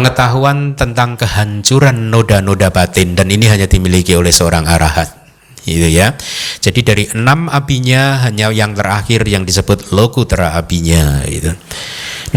pengetahuan 0.06 0.78
tentang 0.78 1.18
kehancuran 1.18 2.14
noda-noda 2.14 2.70
batin 2.70 3.18
dan 3.18 3.26
ini 3.34 3.50
hanya 3.50 3.66
dimiliki 3.66 4.14
oleh 4.14 4.30
seorang 4.30 4.70
arahat 4.70 5.10
gitu 5.66 5.90
ya. 5.90 6.14
Jadi 6.62 6.86
dari 6.86 7.10
enam 7.10 7.50
abinya 7.50 8.22
hanya 8.22 8.54
yang 8.54 8.78
terakhir 8.78 9.26
yang 9.26 9.50
disebut 9.50 9.90
lokutera 9.98 10.54
abinya 10.54 11.26
gitu. 11.26 11.58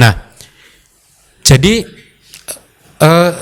Nah, 0.01 0.17
jadi 1.45 1.85
uh, 3.05 3.33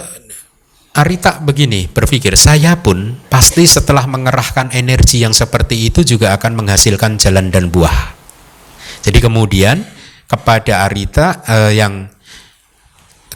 Arita 0.97 1.39
begini 1.39 1.87
berpikir, 1.87 2.35
saya 2.35 2.83
pun 2.83 3.15
pasti 3.31 3.63
setelah 3.63 4.11
mengerahkan 4.11 4.75
energi 4.75 5.23
yang 5.23 5.37
seperti 5.37 5.87
itu 5.87 6.03
juga 6.03 6.35
akan 6.35 6.67
menghasilkan 6.67 7.15
jalan 7.15 7.55
dan 7.55 7.71
buah. 7.71 8.17
Jadi 9.07 9.23
kemudian 9.23 9.87
kepada 10.27 10.83
Arita 10.83 11.47
uh, 11.47 11.71
yang 11.71 12.16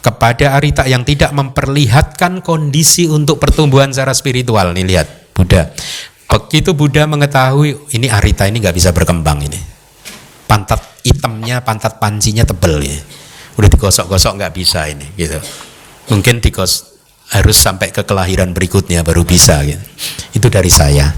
kepada 0.01 0.57
Arita 0.57 0.83
yang 0.89 1.05
tidak 1.05 1.31
memperlihatkan 1.31 2.41
kondisi 2.41 3.05
untuk 3.05 3.37
pertumbuhan 3.37 3.93
secara 3.93 4.17
spiritual. 4.17 4.73
Nih 4.73 4.85
lihat 4.85 5.33
Buddha. 5.37 5.69
Begitu 6.25 6.73
Buddha 6.73 7.05
mengetahui 7.05 7.93
ini 7.93 8.09
Arita 8.09 8.49
ini 8.49 8.57
nggak 8.59 8.75
bisa 8.75 8.89
berkembang 8.91 9.45
ini. 9.45 9.59
Pantat 10.49 10.81
hitamnya 11.05 11.61
pantat 11.63 11.97
pancinya 11.97 12.45
tebel 12.45 12.83
ya 12.85 12.99
udah 13.59 13.69
digosok-gosok 13.69 14.41
nggak 14.41 14.53
bisa 14.55 14.87
ini 14.87 15.05
gitu. 15.19 15.37
Mungkin 16.11 16.39
digos 16.39 16.97
harus 17.31 17.55
sampai 17.55 17.93
ke 17.93 18.03
kelahiran 18.03 18.51
berikutnya 18.51 19.03
baru 19.03 19.23
bisa 19.23 19.61
gitu. 19.63 19.83
Itu 20.35 20.47
dari 20.49 20.71
saya. 20.71 21.13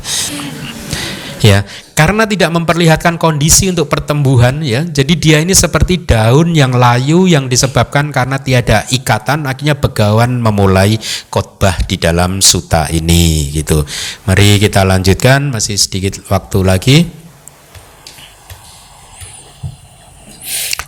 Ya 1.44 1.68
karena 1.94 2.26
tidak 2.26 2.50
memperlihatkan 2.50 3.22
kondisi 3.22 3.70
untuk 3.70 3.86
pertumbuhan 3.86 4.66
ya. 4.66 4.82
Jadi 4.82 5.14
dia 5.18 5.38
ini 5.40 5.54
seperti 5.54 6.02
daun 6.02 6.58
yang 6.58 6.74
layu 6.74 7.30
yang 7.30 7.46
disebabkan 7.46 8.10
karena 8.10 8.42
tiada 8.42 8.86
ikatan 8.90 9.46
akhirnya 9.46 9.78
begawan 9.78 10.42
memulai 10.42 10.98
khotbah 11.30 11.78
di 11.86 12.02
dalam 12.02 12.42
suta 12.42 12.90
ini 12.90 13.54
gitu. 13.54 13.86
Mari 14.26 14.58
kita 14.58 14.82
lanjutkan 14.82 15.54
masih 15.54 15.78
sedikit 15.78 16.18
waktu 16.34 16.60
lagi. 16.66 16.98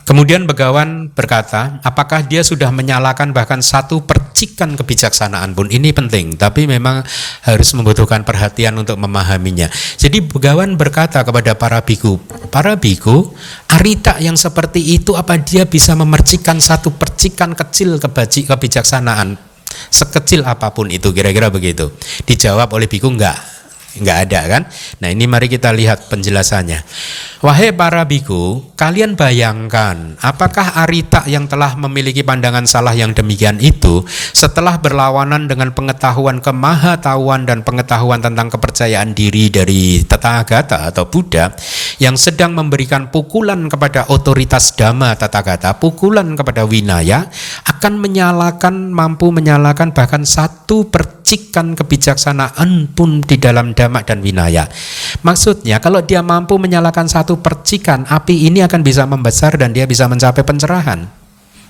Kemudian 0.06 0.45
Begawan 0.45 1.10
berkata, 1.10 1.82
apakah 1.82 2.22
dia 2.22 2.45
sudah 2.45 2.69
menyalakan 2.69 3.34
bahkan 3.34 3.57
satu 3.57 4.06
percikan 4.36 4.76
kebijaksanaan 4.76 5.56
pun 5.56 5.72
ini 5.72 5.95
penting, 5.95 6.36
tapi 6.36 6.68
memang 6.68 6.99
harus 7.48 7.72
membutuhkan 7.72 8.28
perhatian 8.28 8.76
untuk 8.76 8.99
memahaminya. 8.99 9.72
Jadi 9.95 10.20
Begawan 10.20 10.76
berkata 10.76 11.24
kepada 11.24 11.56
para 11.56 11.80
biku, 11.80 12.20
para 12.52 12.76
biku, 12.76 13.32
arita 13.72 14.20
yang 14.20 14.36
seperti 14.36 14.84
itu 14.99 15.16
apa 15.16 15.40
dia 15.40 15.64
bisa 15.64 15.95
memercikan 15.95 16.60
satu 16.60 16.91
percikan 16.91 17.56
kecil 17.56 17.95
kebijaksanaan 17.95 19.40
sekecil 19.88 20.44
apa 20.44 20.76
pun 20.76 20.91
itu 20.91 21.16
kira-kira 21.16 21.48
begitu. 21.48 21.95
Dijawab 22.28 22.76
oleh 22.76 22.91
biku 22.91 23.07
enggak 23.07 23.55
nggak 24.00 24.18
ada 24.30 24.42
kan? 24.48 24.64
Nah 25.00 25.10
ini 25.12 25.26
mari 25.28 25.48
kita 25.48 25.72
lihat 25.72 26.12
penjelasannya. 26.12 26.84
Wahai 27.46 27.72
para 27.76 28.02
biku, 28.10 28.74
kalian 28.74 29.14
bayangkan 29.14 30.18
apakah 30.18 30.82
Arita 30.82 31.24
yang 31.30 31.46
telah 31.46 31.78
memiliki 31.78 32.26
pandangan 32.26 32.66
salah 32.66 32.98
yang 32.98 33.14
demikian 33.14 33.62
itu 33.62 34.02
setelah 34.34 34.82
berlawanan 34.82 35.46
dengan 35.46 35.70
pengetahuan 35.72 36.42
kemahatauan 36.42 37.46
dan 37.46 37.62
pengetahuan 37.62 38.20
tentang 38.20 38.50
kepercayaan 38.50 39.14
diri 39.14 39.54
dari 39.54 40.02
Tathagata 40.02 40.90
atau 40.90 41.06
Buddha 41.06 41.54
yang 42.02 42.18
sedang 42.18 42.58
memberikan 42.58 43.14
pukulan 43.14 43.70
kepada 43.70 44.10
otoritas 44.10 44.74
Dhamma 44.74 45.14
Tathagata, 45.14 45.78
pukulan 45.78 46.34
kepada 46.34 46.66
Winaya 46.66 47.30
akan 47.70 47.94
menyalakan 48.02 48.90
mampu 48.90 49.30
menyalakan 49.30 49.94
bahkan 49.94 50.26
satu 50.26 50.90
percikan 51.26 51.74
kebijaksanaan 51.74 52.94
pun 52.94 53.26
di 53.26 53.42
dalam 53.42 53.74
Dhamma 53.74 54.06
dan 54.06 54.22
Winaya. 54.22 54.70
Maksudnya 55.26 55.82
kalau 55.82 56.06
dia 56.06 56.22
mampu 56.22 56.62
menyalakan 56.62 57.10
satu 57.10 57.42
percikan, 57.42 58.06
api 58.06 58.46
ini 58.46 58.62
akan 58.62 58.86
bisa 58.86 59.10
membesar 59.10 59.58
dan 59.58 59.74
dia 59.74 59.90
bisa 59.90 60.06
mencapai 60.06 60.46
pencerahan. 60.46 61.10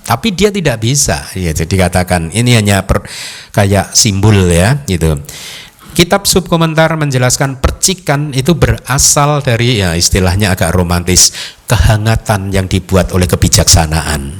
Tapi 0.03 0.35
dia 0.35 0.51
tidak 0.51 0.83
bisa, 0.83 1.23
ya 1.39 1.55
jadi 1.55 1.87
katakan 1.87 2.35
ini 2.35 2.59
hanya 2.59 2.83
per, 2.83 3.07
kayak 3.55 3.95
simbol 3.95 4.35
ya, 4.51 4.83
gitu. 4.91 5.23
Kitab 5.95 6.27
subkomentar 6.27 6.91
menjelaskan 6.99 7.63
percikan 7.63 8.35
itu 8.35 8.59
berasal 8.59 9.39
dari 9.39 9.79
ya 9.79 9.95
istilahnya 9.95 10.51
agak 10.51 10.75
romantis, 10.75 11.31
kehangatan 11.63 12.51
yang 12.51 12.67
dibuat 12.67 13.15
oleh 13.15 13.23
kebijaksanaan. 13.23 14.35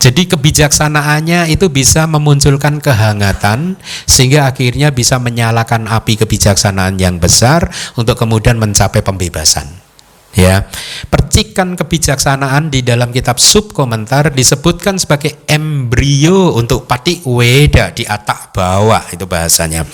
Jadi 0.00 0.32
kebijaksanaannya 0.32 1.52
itu 1.52 1.68
bisa 1.68 2.08
memunculkan 2.08 2.80
kehangatan 2.80 3.76
sehingga 4.08 4.48
akhirnya 4.48 4.88
bisa 4.96 5.20
menyalakan 5.20 5.84
api 5.92 6.16
kebijaksanaan 6.24 6.96
yang 6.96 7.20
besar 7.20 7.68
untuk 8.00 8.16
kemudian 8.16 8.56
mencapai 8.56 9.04
pembebasan. 9.04 9.68
Ya, 10.30 10.70
percikan 11.10 11.76
kebijaksanaan 11.76 12.70
di 12.70 12.80
dalam 12.80 13.10
kitab 13.12 13.36
subkomentar 13.42 14.32
disebutkan 14.32 14.96
sebagai 14.96 15.42
embrio 15.50 16.54
untuk 16.54 16.86
pati 16.86 17.20
weda 17.26 17.92
di 17.92 18.06
atak 18.06 18.54
bawah 18.56 19.04
itu 19.10 19.26
bahasanya. 19.26 19.84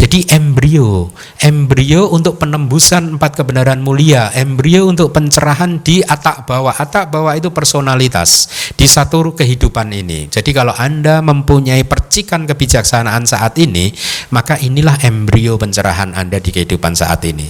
Jadi 0.00 0.24
embrio, 0.32 1.12
embrio 1.44 2.08
untuk 2.08 2.40
penembusan 2.40 3.20
empat 3.20 3.36
kebenaran 3.36 3.84
mulia, 3.84 4.32
embrio 4.32 4.88
untuk 4.88 5.12
pencerahan 5.12 5.76
di 5.84 6.00
atak 6.00 6.48
bawah. 6.48 6.72
Atak 6.72 7.12
bawah 7.12 7.36
itu 7.36 7.52
personalitas 7.52 8.48
di 8.80 8.88
satu 8.88 9.36
kehidupan 9.36 9.92
ini. 9.92 10.24
Jadi 10.32 10.56
kalau 10.56 10.72
Anda 10.72 11.20
mempunyai 11.20 11.84
percikan 11.84 12.48
kebijaksanaan 12.48 13.28
saat 13.28 13.60
ini, 13.60 13.92
maka 14.32 14.56
inilah 14.56 14.96
embrio 15.04 15.60
pencerahan 15.60 16.16
Anda 16.16 16.40
di 16.40 16.48
kehidupan 16.48 16.96
saat 16.96 17.20
ini. 17.28 17.44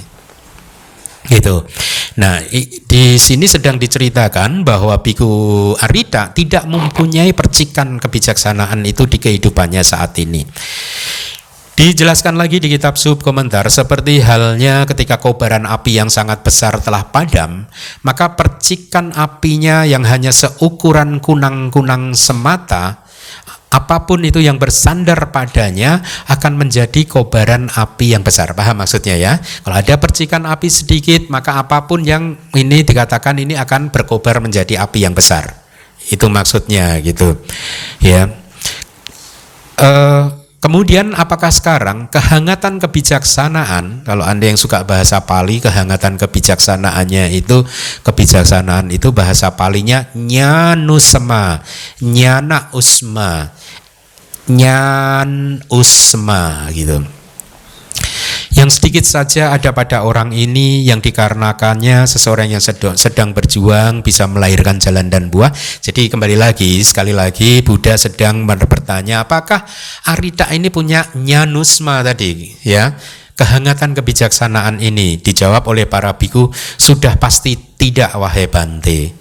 Gitu. 1.30 1.54
Nah, 2.18 2.42
di 2.90 3.14
sini 3.14 3.46
sedang 3.46 3.78
diceritakan 3.78 4.66
bahwa 4.66 4.98
Biku 4.98 5.30
Arita 5.78 6.34
tidak 6.34 6.66
mempunyai 6.66 7.30
percikan 7.30 8.02
kebijaksanaan 8.02 8.82
itu 8.82 9.06
di 9.06 9.22
kehidupannya 9.22 9.86
saat 9.86 10.18
ini. 10.18 10.42
Dijelaskan 11.80 12.36
lagi 12.36 12.60
di 12.60 12.68
kitab 12.68 13.00
sub 13.00 13.24
komentar 13.24 13.64
seperti 13.72 14.20
halnya 14.20 14.84
ketika 14.84 15.16
kobaran 15.16 15.64
api 15.64 15.96
yang 15.96 16.12
sangat 16.12 16.44
besar 16.44 16.76
telah 16.76 17.08
padam, 17.08 17.64
maka 18.04 18.36
percikan 18.36 19.16
apinya 19.16 19.88
yang 19.88 20.04
hanya 20.04 20.28
seukuran 20.28 21.24
kunang-kunang 21.24 22.12
semata, 22.12 23.00
apa 23.72 24.04
pun 24.04 24.20
itu 24.20 24.44
yang 24.44 24.60
bersandar 24.60 25.32
padanya 25.32 26.04
akan 26.28 26.60
menjadi 26.60 27.00
kobaran 27.08 27.72
api 27.72 28.12
yang 28.12 28.20
besar. 28.20 28.52
Paham 28.52 28.84
maksudnya 28.84 29.16
ya? 29.16 29.40
Kalau 29.40 29.80
ada 29.80 29.96
percikan 29.96 30.44
api 30.44 30.68
sedikit, 30.68 31.32
maka 31.32 31.56
apa 31.56 31.88
pun 31.88 32.04
yang 32.04 32.36
ini 32.60 32.84
dikatakan 32.84 33.40
ini 33.40 33.56
akan 33.56 33.88
berkobar 33.88 34.44
menjadi 34.44 34.84
api 34.84 35.08
yang 35.08 35.16
besar. 35.16 35.56
Itu 36.12 36.28
maksudnya 36.28 37.00
gitu. 37.00 37.40
Ya. 38.04 38.36
Uh, 39.80 40.39
Kemudian 40.60 41.16
apakah 41.16 41.48
sekarang 41.48 42.12
kehangatan 42.12 42.84
kebijaksanaan 42.84 44.04
kalau 44.04 44.20
Anda 44.28 44.52
yang 44.52 44.60
suka 44.60 44.84
bahasa 44.84 45.24
Pali 45.24 45.56
kehangatan 45.56 46.20
kebijaksanaannya 46.20 47.32
itu 47.32 47.64
kebijaksanaan 48.04 48.92
itu 48.92 49.08
bahasa 49.08 49.56
Palinya 49.56 50.12
nyanusma 50.12 51.64
nyana 52.04 52.68
usma 52.76 53.56
nyan 54.52 55.64
usma 55.72 56.68
gitu. 56.76 57.08
Yang 58.50 58.70
sedikit 58.76 59.04
saja 59.06 59.56
ada 59.56 59.72
pada 59.72 60.04
orang 60.04 60.34
ini 60.34 60.84
yang 60.84 61.00
dikarenakannya 61.00 62.04
seseorang 62.04 62.52
yang 62.52 62.60
sedang, 62.60 62.98
sedang 62.98 63.30
berjuang 63.50 64.06
bisa 64.06 64.30
melahirkan 64.30 64.78
jalan 64.78 65.10
dan 65.10 65.26
buah. 65.26 65.50
Jadi 65.82 66.06
kembali 66.06 66.38
lagi, 66.38 66.78
sekali 66.86 67.10
lagi 67.10 67.66
Buddha 67.66 67.98
sedang 67.98 68.46
bertanya 68.46 69.26
apakah 69.26 69.66
Arita 70.06 70.54
ini 70.54 70.70
punya 70.70 71.10
nyanusma 71.18 72.06
tadi 72.06 72.54
ya 72.62 72.94
kehangatan 73.34 73.98
kebijaksanaan 73.98 74.78
ini 74.78 75.18
dijawab 75.18 75.66
oleh 75.66 75.90
para 75.90 76.14
biku 76.14 76.46
sudah 76.78 77.18
pasti 77.18 77.58
tidak 77.74 78.14
wahai 78.14 78.46
Bante 78.46 79.18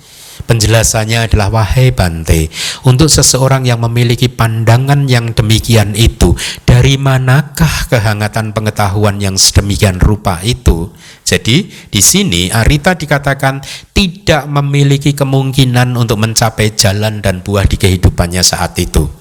Penjelasannya 0.50 1.30
adalah 1.30 1.54
wahai 1.54 1.94
Bante, 1.94 2.50
untuk 2.88 3.06
seseorang 3.06 3.70
yang 3.70 3.86
memiliki 3.86 4.32
pandangan 4.32 5.06
yang 5.06 5.36
demikian 5.36 5.94
itu, 5.94 6.34
dari 6.66 6.98
manakah 6.98 7.86
kehangatan 7.92 8.56
pengetahuan 8.56 9.22
yang 9.22 9.38
sedemikian 9.38 10.02
rupa 10.02 10.42
itu? 10.42 10.90
Jadi 11.30 11.70
di 11.70 12.02
sini 12.02 12.50
Arita 12.50 12.98
dikatakan 12.98 13.62
tidak 13.94 14.50
memiliki 14.50 15.14
kemungkinan 15.14 15.94
untuk 15.94 16.18
mencapai 16.26 16.74
jalan 16.74 17.22
dan 17.22 17.46
buah 17.46 17.70
di 17.70 17.78
kehidupannya 17.78 18.42
saat 18.42 18.74
itu. 18.82 19.19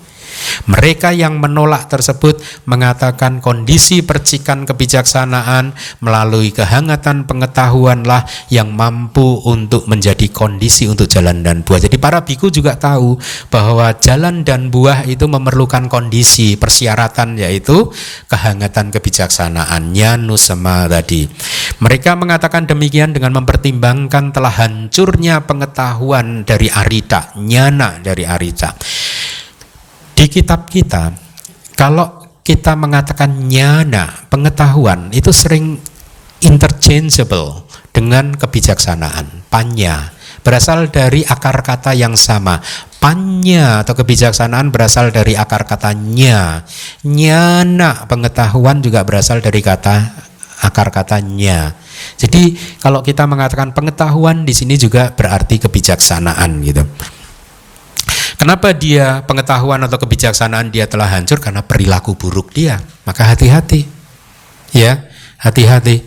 Mereka 0.69 1.17
yang 1.17 1.41
menolak 1.41 1.89
tersebut 1.89 2.41
mengatakan 2.69 3.41
kondisi 3.41 4.05
percikan 4.05 4.69
kebijaksanaan 4.69 5.73
melalui 6.05 6.53
kehangatan 6.53 7.25
pengetahuanlah 7.25 8.25
yang 8.53 8.73
mampu 8.73 9.41
untuk 9.49 9.89
menjadi 9.89 10.29
kondisi 10.29 10.89
untuk 10.91 11.09
jalan 11.09 11.41
dan 11.41 11.65
buah. 11.65 11.89
Jadi 11.89 11.97
para 11.97 12.23
biku 12.23 12.53
juga 12.53 12.77
tahu 12.77 13.17
bahwa 13.49 13.93
jalan 13.99 14.45
dan 14.45 14.69
buah 14.69 15.09
itu 15.09 15.25
memerlukan 15.25 15.89
kondisi 15.89 16.55
persyaratan 16.61 17.41
yaitu 17.41 17.89
kehangatan 18.29 18.93
kebijaksanaannya 18.93 20.21
nusema 20.21 20.85
tadi. 20.87 21.29
Mereka 21.79 22.19
mengatakan 22.19 22.67
demikian 22.67 23.15
dengan 23.15 23.39
mempertimbangkan 23.39 24.35
telah 24.35 24.51
hancurnya 24.51 25.47
pengetahuan 25.47 26.43
dari 26.43 26.67
Arita, 26.69 27.33
nyana 27.39 28.03
dari 28.03 28.27
Arita. 28.27 28.75
Di 30.19 30.27
kitab 30.27 30.67
kita, 30.67 31.15
kalau 31.79 32.27
kita 32.43 32.75
mengatakan 32.75 33.47
nyana, 33.47 34.27
pengetahuan 34.27 35.15
itu 35.15 35.31
sering 35.31 35.79
interchangeable 36.43 37.63
dengan 37.95 38.35
kebijaksanaan, 38.35 39.47
panya. 39.47 40.11
Berasal 40.43 40.91
dari 40.91 41.23
akar 41.23 41.63
kata 41.63 41.95
yang 41.95 42.19
sama. 42.19 42.59
Panya 42.99 43.87
atau 43.87 43.95
kebijaksanaan 43.95 44.75
berasal 44.75 45.15
dari 45.15 45.39
akar 45.39 45.63
kata 45.63 45.95
nya. 45.95 46.67
Nyana, 47.07 48.11
pengetahuan 48.11 48.83
juga 48.83 49.07
berasal 49.07 49.39
dari 49.39 49.63
kata 49.63 50.27
akar 50.67 50.91
katanya. 50.91 51.79
Jadi 52.19 52.59
kalau 52.83 53.07
kita 53.07 53.23
mengatakan 53.31 53.71
pengetahuan 53.71 54.43
di 54.43 54.51
sini 54.51 54.75
juga 54.75 55.15
berarti 55.15 55.63
kebijaksanaan 55.63 56.59
gitu. 56.67 56.83
Kenapa 58.39 58.71
dia 58.71 59.27
pengetahuan 59.27 59.83
atau 59.83 59.99
kebijaksanaan 59.99 60.71
dia 60.71 60.87
telah 60.87 61.11
hancur 61.11 61.43
karena 61.43 61.67
perilaku 61.67 62.15
buruk 62.15 62.55
dia. 62.55 62.79
Maka 63.03 63.35
hati-hati. 63.35 63.83
Ya, 64.71 65.11
hati-hati. 65.43 66.07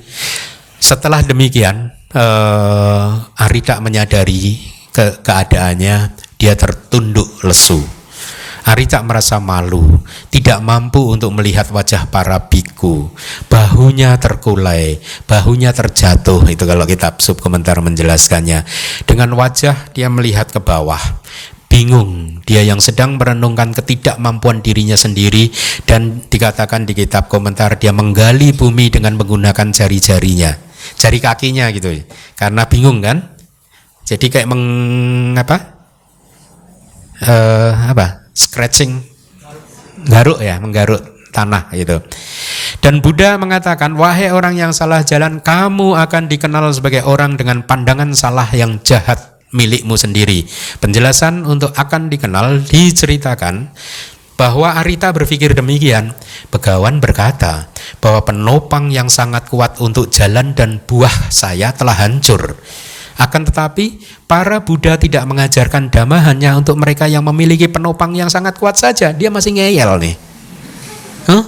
Setelah 0.79 1.27
demikian, 1.27 1.91
eh, 2.15 3.07
Arita 3.35 3.83
menyadari 3.83 4.63
ke 4.95 5.19
keadaannya, 5.19 6.15
dia 6.39 6.53
tertunduk 6.55 7.27
lesu. 7.43 7.83
Arita 8.63 9.03
merasa 9.03 9.41
malu, 9.43 9.83
tidak 10.31 10.63
mampu 10.63 11.01
untuk 11.11 11.35
melihat 11.35 11.67
wajah 11.73 12.07
para 12.07 12.47
biku. 12.47 13.11
Bahunya 13.51 14.15
terkulai, 14.21 15.03
bahunya 15.27 15.75
terjatuh. 15.75 16.47
Itu 16.47 16.63
kalau 16.63 16.87
kitab 16.87 17.19
subkomentar 17.19 17.81
menjelaskannya. 17.83 18.63
Dengan 19.03 19.35
wajah 19.35 19.91
dia 19.91 20.07
melihat 20.07 20.47
ke 20.53 20.61
bawah 20.61 21.01
bingung. 21.71 22.43
Dia 22.43 22.67
yang 22.67 22.83
sedang 22.83 23.15
merenungkan 23.15 23.71
ketidakmampuan 23.71 24.59
dirinya 24.59 24.99
sendiri 24.99 25.47
dan 25.87 26.19
dikatakan 26.27 26.83
di 26.83 26.91
kitab 26.91 27.31
komentar 27.31 27.79
dia 27.79 27.95
menggali 27.95 28.51
bumi 28.51 28.91
dengan 28.91 29.15
menggunakan 29.15 29.71
jari-jarinya. 29.71 30.51
Jari 30.99 31.23
kakinya 31.23 31.71
gitu. 31.71 31.95
Karena 32.35 32.67
bingung 32.67 32.99
kan? 32.99 33.39
Jadi 34.03 34.27
kayak 34.27 34.51
meng 34.51 34.63
apa? 35.39 35.57
Uh, 37.23 37.71
apa? 37.95 38.27
Scratching. 38.35 38.99
Garuk 40.11 40.43
ya 40.43 40.59
menggaruk 40.59 40.99
tanah 41.31 41.71
gitu. 41.71 42.03
Dan 42.81 42.99
Buddha 42.99 43.37
mengatakan, 43.37 43.93
wahai 43.93 44.33
orang 44.33 44.57
yang 44.57 44.73
salah 44.73 45.05
jalan, 45.05 45.37
kamu 45.39 45.95
akan 45.95 46.25
dikenal 46.25 46.73
sebagai 46.73 47.05
orang 47.05 47.37
dengan 47.37 47.61
pandangan 47.61 48.11
salah 48.17 48.49
yang 48.51 48.81
jahat 48.81 49.30
milikmu 49.51 49.95
sendiri. 49.99 50.47
Penjelasan 50.79 51.43
untuk 51.43 51.75
akan 51.75 52.07
dikenal 52.07 52.65
diceritakan 52.65 53.71
bahwa 54.39 54.73
Arita 54.73 55.13
berpikir 55.13 55.53
demikian. 55.53 56.17
Begawan 56.49 56.97
berkata 56.97 57.69
bahwa 58.01 58.25
penopang 58.25 58.89
yang 58.89 59.11
sangat 59.11 59.45
kuat 59.51 59.77
untuk 59.77 60.09
jalan 60.09 60.57
dan 60.57 60.81
buah 60.81 61.29
saya 61.29 61.69
telah 61.75 61.93
hancur. 61.93 62.57
Akan 63.21 63.45
tetapi 63.45 64.01
para 64.25 64.65
Buddha 64.65 64.97
tidak 64.97 65.29
mengajarkan 65.29 65.93
dhamma 65.93 66.25
hanya 66.25 66.57
untuk 66.57 66.79
mereka 66.81 67.05
yang 67.05 67.21
memiliki 67.27 67.69
penopang 67.69 68.17
yang 68.17 68.33
sangat 68.33 68.57
kuat 68.57 68.81
saja. 68.81 69.13
Dia 69.13 69.29
masih 69.29 69.61
ngeyel 69.61 70.01
nih. 70.01 70.15
Huh? 71.29 71.43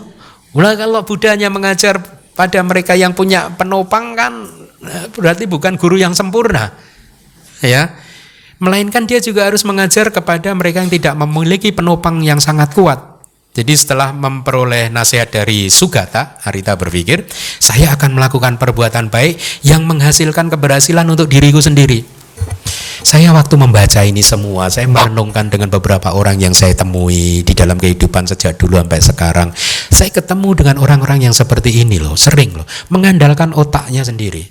Ulah 0.54 0.78
kalau 0.78 1.02
Buddhanya 1.02 1.50
mengajar 1.50 1.98
pada 2.38 2.62
mereka 2.62 2.94
yang 2.94 3.18
punya 3.18 3.50
penopang 3.58 4.14
kan 4.14 4.46
eh, 4.86 5.10
berarti 5.10 5.50
bukan 5.50 5.82
guru 5.82 5.98
yang 5.98 6.14
sempurna 6.14 6.93
ya 7.65 7.95
melainkan 8.64 9.03
dia 9.03 9.19
juga 9.19 9.52
harus 9.52 9.68
mengajar 9.68 10.07
kepada 10.07 10.56
mereka 10.56 10.80
yang 10.80 10.91
tidak 10.91 11.14
memiliki 11.19 11.76
penopang 11.76 12.23
yang 12.23 12.40
sangat 12.40 12.72
kuat. 12.72 13.14
Jadi 13.53 13.73
setelah 13.77 14.10
memperoleh 14.15 14.90
nasihat 14.90 15.30
dari 15.30 15.69
Sugata, 15.69 16.41
Arita 16.41 16.73
berpikir, 16.73 17.30
saya 17.61 17.94
akan 17.94 18.18
melakukan 18.18 18.57
perbuatan 18.57 19.14
baik 19.14 19.38
yang 19.61 19.85
menghasilkan 19.85 20.49
keberhasilan 20.49 21.06
untuk 21.06 21.30
diriku 21.30 21.61
sendiri. 21.61 22.02
Saya 23.03 23.30
waktu 23.35 23.53
membaca 23.60 24.02
ini 24.02 24.26
semua, 24.26 24.72
saya 24.73 24.90
merenungkan 24.90 25.52
dengan 25.52 25.69
beberapa 25.69 26.15
orang 26.18 26.40
yang 26.41 26.56
saya 26.56 26.73
temui 26.73 27.45
di 27.45 27.53
dalam 27.53 27.77
kehidupan 27.77 28.26
sejak 28.26 28.57
dulu 28.57 28.80
sampai 28.80 29.02
sekarang. 29.03 29.49
Saya 29.91 30.10
ketemu 30.10 30.49
dengan 30.57 30.81
orang-orang 30.81 31.30
yang 31.30 31.35
seperti 31.35 31.84
ini 31.84 32.02
loh, 32.02 32.18
sering 32.18 32.57
loh, 32.57 32.65
mengandalkan 32.90 33.53
otaknya 33.53 34.02
sendiri. 34.02 34.49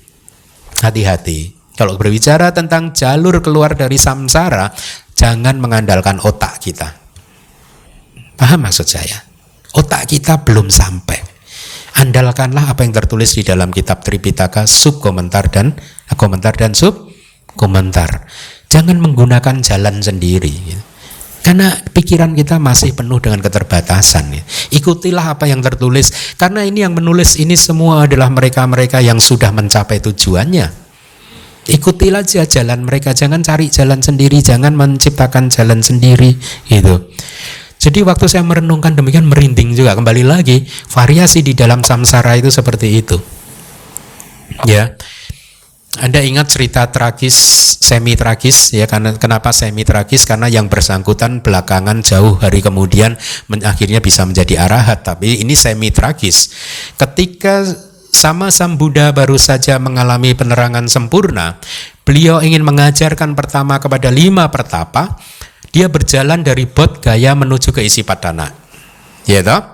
Hati-hati, 0.78 1.61
kalau 1.72 1.96
berbicara 1.96 2.52
tentang 2.52 2.92
jalur 2.92 3.40
keluar 3.40 3.72
dari 3.72 3.96
samsara, 3.96 4.68
jangan 5.16 5.56
mengandalkan 5.56 6.20
otak 6.20 6.60
kita. 6.60 6.88
Paham 8.36 8.68
maksud 8.68 8.84
saya? 8.84 9.24
Otak 9.72 10.12
kita 10.12 10.44
belum 10.44 10.68
sampai. 10.68 11.16
Andalkanlah 11.96 12.72
apa 12.72 12.84
yang 12.84 12.92
tertulis 12.92 13.36
di 13.36 13.44
dalam 13.44 13.72
kitab 13.72 14.04
Tripitaka, 14.04 14.68
sub 14.68 15.00
komentar 15.00 15.48
dan 15.48 15.76
komentar 16.16 16.52
dan 16.56 16.76
sub 16.76 17.08
komentar. 17.56 18.28
Jangan 18.68 19.00
menggunakan 19.00 19.60
jalan 19.60 20.00
sendiri. 20.00 20.52
Karena 21.42 21.72
pikiran 21.72 22.32
kita 22.38 22.56
masih 22.56 22.96
penuh 22.96 23.18
dengan 23.20 23.40
keterbatasan. 23.42 24.32
Ikutilah 24.72 25.36
apa 25.36 25.50
yang 25.50 25.60
tertulis. 25.60 26.36
Karena 26.38 26.64
ini 26.64 26.84
yang 26.84 26.96
menulis 26.96 27.36
ini 27.36 27.58
semua 27.58 28.08
adalah 28.08 28.30
mereka-mereka 28.32 29.02
yang 29.04 29.20
sudah 29.20 29.52
mencapai 29.52 30.00
tujuannya. 30.00 30.81
Ikutilah 31.62 32.26
aja 32.26 32.42
jalan 32.42 32.82
mereka, 32.82 33.14
jangan 33.14 33.38
cari 33.46 33.70
jalan 33.70 34.02
sendiri, 34.02 34.42
jangan 34.42 34.74
menciptakan 34.74 35.46
jalan 35.46 35.78
sendiri 35.78 36.34
gitu. 36.66 37.06
Jadi 37.78 38.02
waktu 38.02 38.26
saya 38.26 38.42
merenungkan 38.42 38.94
demikian 38.94 39.26
merinding 39.26 39.74
juga 39.74 39.94
kembali 39.94 40.22
lagi 40.26 40.62
variasi 40.90 41.42
di 41.42 41.54
dalam 41.54 41.86
samsara 41.86 42.34
itu 42.38 42.50
seperti 42.50 42.98
itu. 42.98 43.18
Ya. 44.66 44.94
Anda 45.98 46.24
ingat 46.24 46.48
cerita 46.48 46.88
tragis 46.88 47.36
semi 47.82 48.16
tragis 48.16 48.72
ya 48.72 48.88
karena 48.88 49.12
kenapa 49.20 49.52
semi 49.52 49.84
tragis 49.84 50.24
karena 50.24 50.48
yang 50.48 50.72
bersangkutan 50.72 51.44
belakangan 51.44 52.00
jauh 52.00 52.40
hari 52.40 52.64
kemudian 52.64 53.20
akhirnya 53.60 54.00
bisa 54.00 54.24
menjadi 54.24 54.64
arahat 54.64 55.04
tapi 55.04 55.44
ini 55.44 55.52
semi 55.52 55.92
tragis. 55.92 56.48
Ketika 56.96 57.66
sama 58.12 58.52
Sang 58.52 58.76
Buddha 58.76 59.10
baru 59.10 59.40
saja 59.40 59.80
mengalami 59.80 60.36
penerangan 60.36 60.86
sempurna, 60.86 61.58
beliau 62.04 62.44
ingin 62.44 62.62
mengajarkan 62.62 63.32
pertama 63.32 63.80
kepada 63.80 64.12
lima 64.12 64.46
pertapa, 64.52 65.16
dia 65.72 65.88
berjalan 65.88 66.44
dari 66.44 66.68
Bodh 66.68 67.00
Gaya 67.00 67.32
menuju 67.32 67.72
ke 67.72 67.80
isi 67.80 68.04
padana. 68.04 68.52
Ya 69.24 69.40
toh? 69.40 69.72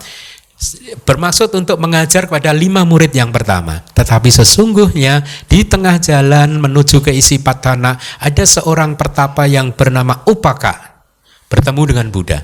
bermaksud 1.06 1.55
untuk 1.55 1.78
mengajar 1.78 2.27
kepada 2.27 2.51
lima 2.51 2.82
murid 2.82 3.15
yang 3.15 3.31
pertama. 3.31 3.86
Tetapi 3.94 4.27
sesungguhnya 4.27 5.23
di 5.47 5.62
tengah 5.62 6.02
jalan 6.02 6.59
menuju 6.59 6.98
ke 6.98 7.15
isi 7.15 7.39
patana 7.39 7.94
ada 8.19 8.43
seorang 8.43 8.98
pertapa 8.98 9.47
yang 9.47 9.70
bernama 9.70 10.27
Upaka 10.27 11.06
bertemu 11.47 11.82
dengan 11.94 12.06
Buddha. 12.10 12.43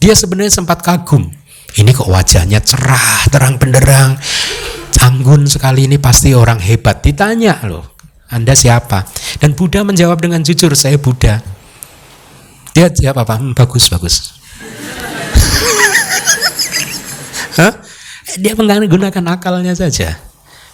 Dia 0.00 0.14
sebenarnya 0.16 0.62
sempat 0.62 0.80
kagum. 0.80 1.28
Ini 1.76 1.92
kok 1.92 2.08
wajahnya 2.08 2.64
cerah, 2.64 3.28
terang 3.28 3.60
benderang, 3.60 4.16
anggun 5.04 5.44
sekali 5.44 5.84
ini 5.84 6.00
pasti 6.00 6.32
orang 6.32 6.56
hebat. 6.62 7.04
Ditanya 7.04 7.60
loh, 7.68 7.92
Anda 8.32 8.56
siapa? 8.56 9.04
Dan 9.36 9.52
Buddha 9.52 9.84
menjawab 9.84 10.16
dengan 10.22 10.40
jujur, 10.40 10.72
saya 10.72 10.96
Buddha. 10.96 11.44
Dia 12.72 12.88
jawab 12.88 13.26
apa? 13.26 13.34
Hmm, 13.36 13.52
bagus, 13.52 13.90
bagus. 13.90 14.14
Hah? 17.58 17.74
Dia 18.38 18.54
menggunakan 18.54 19.24
akalnya 19.34 19.74
saja. 19.74 20.27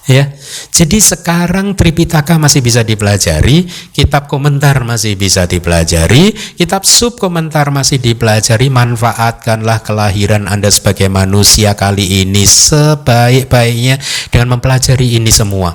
Ya, 0.04 0.36
jadi 0.68 1.00
sekarang 1.00 1.80
Tripitaka 1.80 2.36
masih 2.36 2.60
bisa 2.60 2.84
dipelajari, 2.84 3.64
kitab 3.88 4.28
komentar 4.28 4.84
masih 4.84 5.16
bisa 5.16 5.48
dipelajari, 5.48 6.36
kitab 6.60 6.84
sub 6.84 7.16
komentar 7.16 7.72
masih 7.72 7.96
dipelajari. 7.96 8.68
Manfaatkanlah 8.68 9.80
kelahiran 9.80 10.44
Anda 10.44 10.68
sebagai 10.68 11.08
manusia 11.08 11.72
kali 11.72 12.20
ini 12.20 12.44
sebaik-baiknya 12.44 13.96
dengan 14.28 14.60
mempelajari 14.60 15.16
ini 15.16 15.32
semua. 15.32 15.72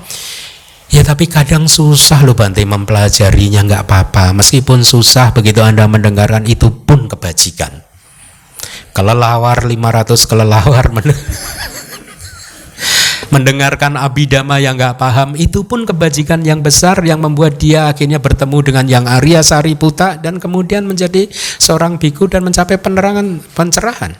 Ya 0.93 1.01
tapi 1.01 1.25
kadang 1.25 1.65
susah 1.65 2.21
loh 2.21 2.37
Bante 2.37 2.61
mempelajarinya 2.61 3.65
nggak 3.65 3.83
apa-apa. 3.89 4.37
Meskipun 4.37 4.85
susah 4.85 5.33
begitu 5.33 5.65
Anda 5.65 5.89
mendengarkan 5.89 6.45
itu 6.45 6.69
pun 6.85 7.09
kebajikan 7.09 7.89
kelelawar 8.89 9.63
500 9.63 10.29
kelelawar 10.29 10.85
mendengarkan 13.29 13.95
abidama 13.95 14.57
yang 14.57 14.75
nggak 14.77 14.97
paham 14.97 15.37
itu 15.37 15.65
pun 15.65 15.85
kebajikan 15.85 16.41
yang 16.41 16.61
besar 16.65 16.99
yang 17.05 17.21
membuat 17.21 17.61
dia 17.61 17.89
akhirnya 17.89 18.17
bertemu 18.17 18.57
dengan 18.65 18.85
yang 18.89 19.05
Arya 19.05 19.45
Sariputa 19.45 20.17
dan 20.17 20.41
kemudian 20.41 20.85
menjadi 20.85 21.29
seorang 21.61 22.01
biku 22.01 22.25
dan 22.25 22.45
mencapai 22.45 22.77
penerangan 22.81 23.41
pencerahan 23.53 24.17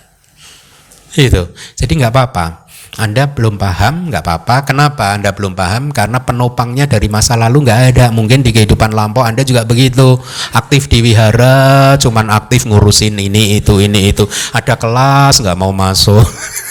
itu 1.18 1.50
jadi 1.78 1.92
nggak 2.06 2.14
apa-apa 2.14 2.70
anda 2.98 3.30
belum 3.30 3.62
paham, 3.62 4.10
nggak 4.10 4.24
apa-apa. 4.26 4.56
Kenapa 4.66 5.14
Anda 5.14 5.30
belum 5.30 5.54
paham? 5.54 5.94
Karena 5.94 6.26
penopangnya 6.26 6.90
dari 6.90 7.06
masa 7.06 7.38
lalu 7.38 7.70
nggak 7.70 7.82
ada. 7.94 8.06
Mungkin 8.10 8.42
di 8.42 8.50
kehidupan 8.50 8.98
lampau 8.98 9.22
Anda 9.22 9.46
juga 9.46 9.62
begitu. 9.62 10.18
Aktif 10.58 10.90
di 10.90 11.06
wihara, 11.06 11.94
cuman 12.02 12.34
aktif 12.34 12.66
ngurusin 12.66 13.22
ini 13.22 13.62
itu 13.62 13.78
ini 13.78 14.10
itu. 14.10 14.26
Ada 14.58 14.74
kelas 14.74 15.38
nggak 15.38 15.58
mau 15.60 15.70
masuk. 15.70 16.26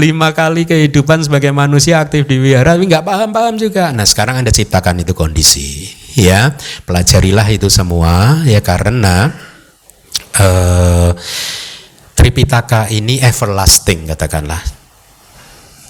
lima 0.00 0.30
kali 0.32 0.64
kehidupan 0.64 1.26
sebagai 1.26 1.50
manusia 1.50 1.98
aktif 2.00 2.24
di 2.30 2.38
wihara 2.38 2.78
tapi 2.78 2.86
nggak 2.86 3.04
paham-paham 3.04 3.58
juga. 3.58 3.90
Nah 3.90 4.06
sekarang 4.06 4.40
anda 4.40 4.54
ciptakan 4.54 5.02
itu 5.02 5.12
kondisi, 5.12 5.90
ya 6.14 6.54
pelajarilah 6.86 7.46
itu 7.50 7.66
semua 7.66 8.40
ya 8.46 8.62
karena 8.62 9.34
uh, 10.38 11.10
Tripitaka 12.14 12.86
ini 12.92 13.18
everlasting 13.18 14.06
katakanlah. 14.06 14.60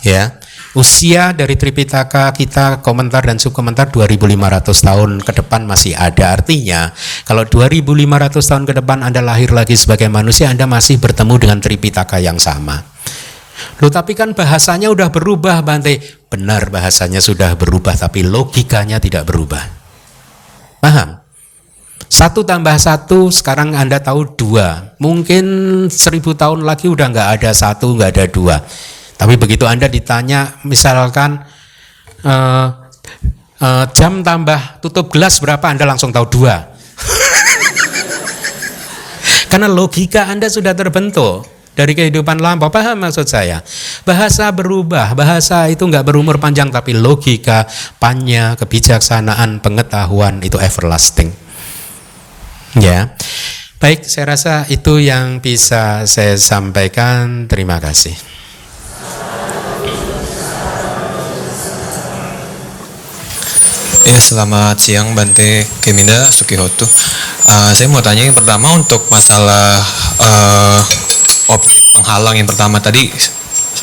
Ya. 0.01 0.40
Usia 0.71 1.35
dari 1.35 1.59
Tripitaka 1.59 2.31
kita 2.31 2.79
komentar 2.79 3.27
dan 3.27 3.43
subkomentar 3.43 3.91
2500 3.91 4.71
tahun 4.71 5.11
ke 5.19 5.33
depan 5.43 5.67
masih 5.67 5.99
ada. 5.99 6.31
Artinya, 6.31 6.95
kalau 7.27 7.43
2500 7.43 8.39
tahun 8.39 8.65
ke 8.71 8.79
depan 8.79 9.03
Anda 9.03 9.19
lahir 9.19 9.51
lagi 9.51 9.75
sebagai 9.75 10.07
manusia, 10.07 10.47
Anda 10.47 10.71
masih 10.71 11.03
bertemu 11.03 11.35
dengan 11.43 11.59
Tripitaka 11.59 12.23
yang 12.23 12.39
sama. 12.39 12.87
Loh 13.83 13.91
tapi 13.91 14.15
kan 14.15 14.31
bahasanya 14.31 14.95
udah 14.95 15.11
berubah 15.11 15.59
Bante. 15.67 15.99
Benar 16.31 16.71
bahasanya 16.71 17.19
sudah 17.19 17.59
berubah 17.59 17.99
tapi 17.99 18.23
logikanya 18.23 19.03
tidak 19.03 19.27
berubah. 19.27 19.67
Paham? 20.79 21.19
Satu 22.07 22.47
tambah 22.47 22.79
satu 22.79 23.27
sekarang 23.35 23.75
Anda 23.75 23.99
tahu 23.99 24.39
dua. 24.39 24.95
Mungkin 25.03 25.45
seribu 25.91 26.39
tahun 26.39 26.63
lagi 26.63 26.87
udah 26.87 27.11
nggak 27.11 27.29
ada 27.43 27.51
satu, 27.51 27.99
nggak 27.99 28.11
ada 28.15 28.27
dua. 28.31 28.57
Tapi 29.21 29.37
begitu 29.37 29.69
Anda 29.69 29.85
ditanya 29.85 30.65
misalkan 30.65 31.45
uh, 32.25 32.67
uh, 33.61 33.85
jam 33.93 34.25
tambah 34.25 34.81
tutup 34.81 35.13
gelas 35.13 35.45
berapa 35.45 35.61
Anda 35.69 35.85
langsung 35.85 36.09
tahu 36.09 36.25
dua. 36.41 36.73
Karena 39.53 39.69
logika 39.69 40.25
Anda 40.33 40.49
sudah 40.49 40.73
terbentuk 40.73 41.45
dari 41.77 41.93
kehidupan 41.93 42.41
lampau. 42.41 42.73
Paham 42.73 43.05
maksud 43.05 43.29
saya? 43.29 43.61
Bahasa 44.09 44.49
berubah, 44.57 45.13
bahasa 45.13 45.69
itu 45.69 45.85
nggak 45.85 46.09
berumur 46.09 46.41
panjang 46.41 46.73
tapi 46.73 46.97
logika, 46.97 47.69
panya, 48.01 48.57
kebijaksanaan, 48.57 49.61
pengetahuan 49.61 50.41
itu 50.41 50.57
everlasting. 50.57 51.29
Ya. 52.81 53.13
Baik, 53.81 54.05
saya 54.05 54.37
rasa 54.37 54.65
itu 54.69 54.97
yang 55.01 55.45
bisa 55.45 56.09
saya 56.09 56.37
sampaikan. 56.41 57.49
Terima 57.49 57.81
kasih. 57.81 58.40
Ya, 64.01 64.17
selamat 64.17 64.81
siang 64.81 65.13
Bante 65.13 65.61
Keminda 65.85 66.33
Sukihoto. 66.33 66.89
Uh, 67.45 67.71
saya 67.77 67.85
mau 67.93 68.01
tanya 68.01 68.25
yang 68.25 68.33
pertama 68.33 68.73
untuk 68.73 69.05
masalah 69.13 69.77
uh, 70.21 70.81
objek 71.53 71.85
penghalang 71.93 72.41
yang 72.41 72.49
pertama 72.49 72.81
tadi 72.81 73.13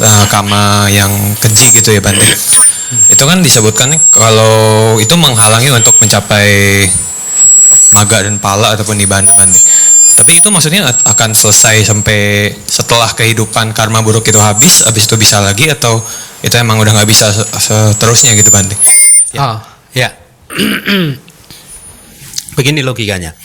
uh, 0.01 0.25
kama 0.33 0.89
yang 0.89 1.11
keji 1.37 1.69
gitu 1.69 1.93
ya 1.93 2.01
Bante. 2.01 2.25
Itu 3.13 3.29
kan 3.29 3.45
disebutkan 3.45 3.93
kalau 4.09 4.97
itu 4.97 5.13
menghalangi 5.13 5.69
untuk 5.69 5.93
mencapai 6.01 6.87
maga 7.91 8.25
dan 8.25 8.41
pala 8.41 8.73
ataupun 8.73 8.97
nibbana 8.97 9.31
bandi. 9.37 9.59
Tapi 10.17 10.41
itu 10.41 10.49
maksudnya 10.49 10.81
akan 11.05 11.37
selesai 11.37 11.85
sampai 11.85 12.49
setelah 12.65 13.13
kehidupan 13.13 13.69
karma 13.77 14.01
buruk 14.01 14.25
itu 14.25 14.41
habis, 14.41 14.81
habis 14.81 15.05
itu 15.05 15.13
bisa 15.13 15.37
lagi 15.37 15.69
atau 15.69 16.01
itu 16.41 16.57
emang 16.57 16.81
udah 16.81 16.89
nggak 16.89 17.09
bisa 17.09 17.29
seterusnya 17.61 18.33
gitu 18.33 18.49
bandi? 18.49 18.73
Ya. 19.29 19.61
Ya. 19.61 19.66
Begini 22.57 22.81
logikanya. 22.81 23.37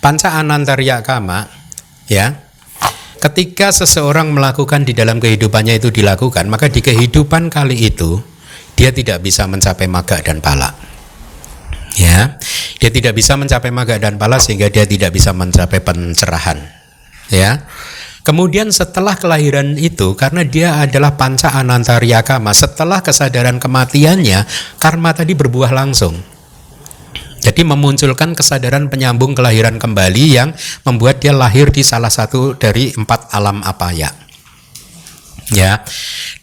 Panca 0.00 0.40
anantarya 0.40 1.04
kama, 1.04 1.44
ya. 2.08 2.40
Ketika 3.20 3.72
seseorang 3.72 4.36
melakukan 4.36 4.84
di 4.84 4.92
dalam 4.92 5.16
kehidupannya 5.16 5.80
itu 5.80 5.88
dilakukan, 5.88 6.44
maka 6.48 6.68
di 6.68 6.84
kehidupan 6.84 7.48
kali 7.48 7.88
itu 7.88 8.20
dia 8.74 8.90
tidak 8.90 9.22
bisa 9.22 9.46
mencapai 9.46 9.86
maga 9.86 10.18
dan 10.20 10.42
pala 10.42 10.74
ya 11.94 12.36
dia 12.82 12.90
tidak 12.90 13.14
bisa 13.14 13.38
mencapai 13.38 13.70
maga 13.70 13.96
dan 14.02 14.18
pala 14.18 14.42
sehingga 14.42 14.66
dia 14.68 14.84
tidak 14.84 15.14
bisa 15.14 15.30
mencapai 15.30 15.80
pencerahan 15.80 16.58
ya 17.30 17.64
Kemudian 18.24 18.72
setelah 18.72 19.20
kelahiran 19.20 19.76
itu 19.76 20.16
karena 20.16 20.48
dia 20.48 20.80
adalah 20.80 21.12
panca 21.12 21.52
anantarya 21.60 22.24
kama 22.24 22.56
setelah 22.56 23.04
kesadaran 23.04 23.60
kematiannya 23.60 24.48
karma 24.80 25.12
tadi 25.12 25.36
berbuah 25.36 25.68
langsung. 25.76 26.16
Jadi 27.44 27.60
memunculkan 27.60 28.32
kesadaran 28.32 28.88
penyambung 28.88 29.36
kelahiran 29.36 29.76
kembali 29.76 30.24
yang 30.32 30.56
membuat 30.88 31.20
dia 31.20 31.36
lahir 31.36 31.68
di 31.68 31.84
salah 31.84 32.08
satu 32.08 32.56
dari 32.56 32.96
empat 32.96 33.28
alam 33.36 33.60
apaya. 33.60 34.08
Ya. 35.52 35.84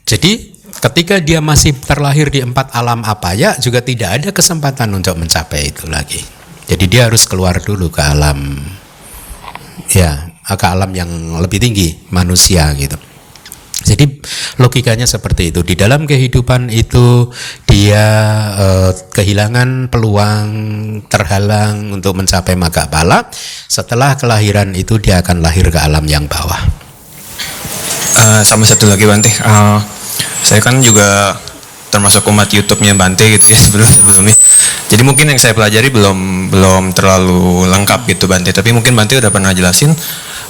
Jadi 0.06 0.54
ketika 0.78 1.18
dia 1.18 1.42
masih 1.42 1.74
terlahir 1.74 2.30
di 2.30 2.46
empat 2.46 2.70
alam 2.78 3.02
apa 3.02 3.34
ya 3.34 3.58
juga 3.58 3.82
tidak 3.82 4.22
ada 4.22 4.30
kesempatan 4.30 4.94
untuk 4.94 5.18
mencapai 5.18 5.74
itu 5.74 5.90
lagi. 5.90 6.22
Jadi 6.70 6.86
dia 6.86 7.10
harus 7.10 7.26
keluar 7.26 7.58
dulu 7.58 7.90
ke 7.90 8.00
alam 8.06 8.62
ya 9.90 10.32
ke 10.46 10.66
alam 10.70 10.94
yang 10.94 11.10
lebih 11.42 11.58
tinggi 11.58 11.98
manusia 12.14 12.70
gitu. 12.78 13.11
Jadi 13.82 14.22
logikanya 14.62 15.10
seperti 15.10 15.50
itu. 15.50 15.66
Di 15.66 15.74
dalam 15.74 16.06
kehidupan 16.06 16.70
itu 16.70 17.30
dia 17.66 18.06
eh, 18.56 18.92
kehilangan 18.94 19.90
peluang, 19.90 20.50
terhalang 21.10 21.98
untuk 21.98 22.18
mencapai 22.18 22.54
maga 22.54 22.86
bala. 22.88 23.26
Setelah 23.66 24.16
kelahiran 24.18 24.78
itu 24.78 25.02
dia 25.02 25.20
akan 25.26 25.42
lahir 25.42 25.68
ke 25.74 25.80
alam 25.82 26.06
yang 26.06 26.30
bawah. 26.30 26.62
Uh, 28.12 28.44
sama 28.44 28.68
satu 28.68 28.92
lagi 28.92 29.08
Bante. 29.08 29.32
Uh, 29.40 29.80
saya 30.44 30.60
kan 30.60 30.78
juga 30.84 31.40
termasuk 31.92 32.24
umat 32.32 32.48
YouTube-nya 32.52 32.96
Bante 32.96 33.24
gitu 33.28 33.52
ya 33.52 33.58
sebelum 33.66 33.88
sebelumnya. 33.88 34.36
Jadi 34.92 35.02
mungkin 35.08 35.32
yang 35.32 35.40
saya 35.40 35.56
pelajari 35.56 35.88
belum 35.90 36.52
belum 36.52 36.84
terlalu 36.92 37.72
lengkap 37.72 38.08
gitu 38.12 38.28
Bante. 38.28 38.52
Tapi 38.52 38.76
mungkin 38.76 38.94
Bante 38.94 39.16
udah 39.18 39.32
pernah 39.32 39.56
jelasin. 39.56 39.96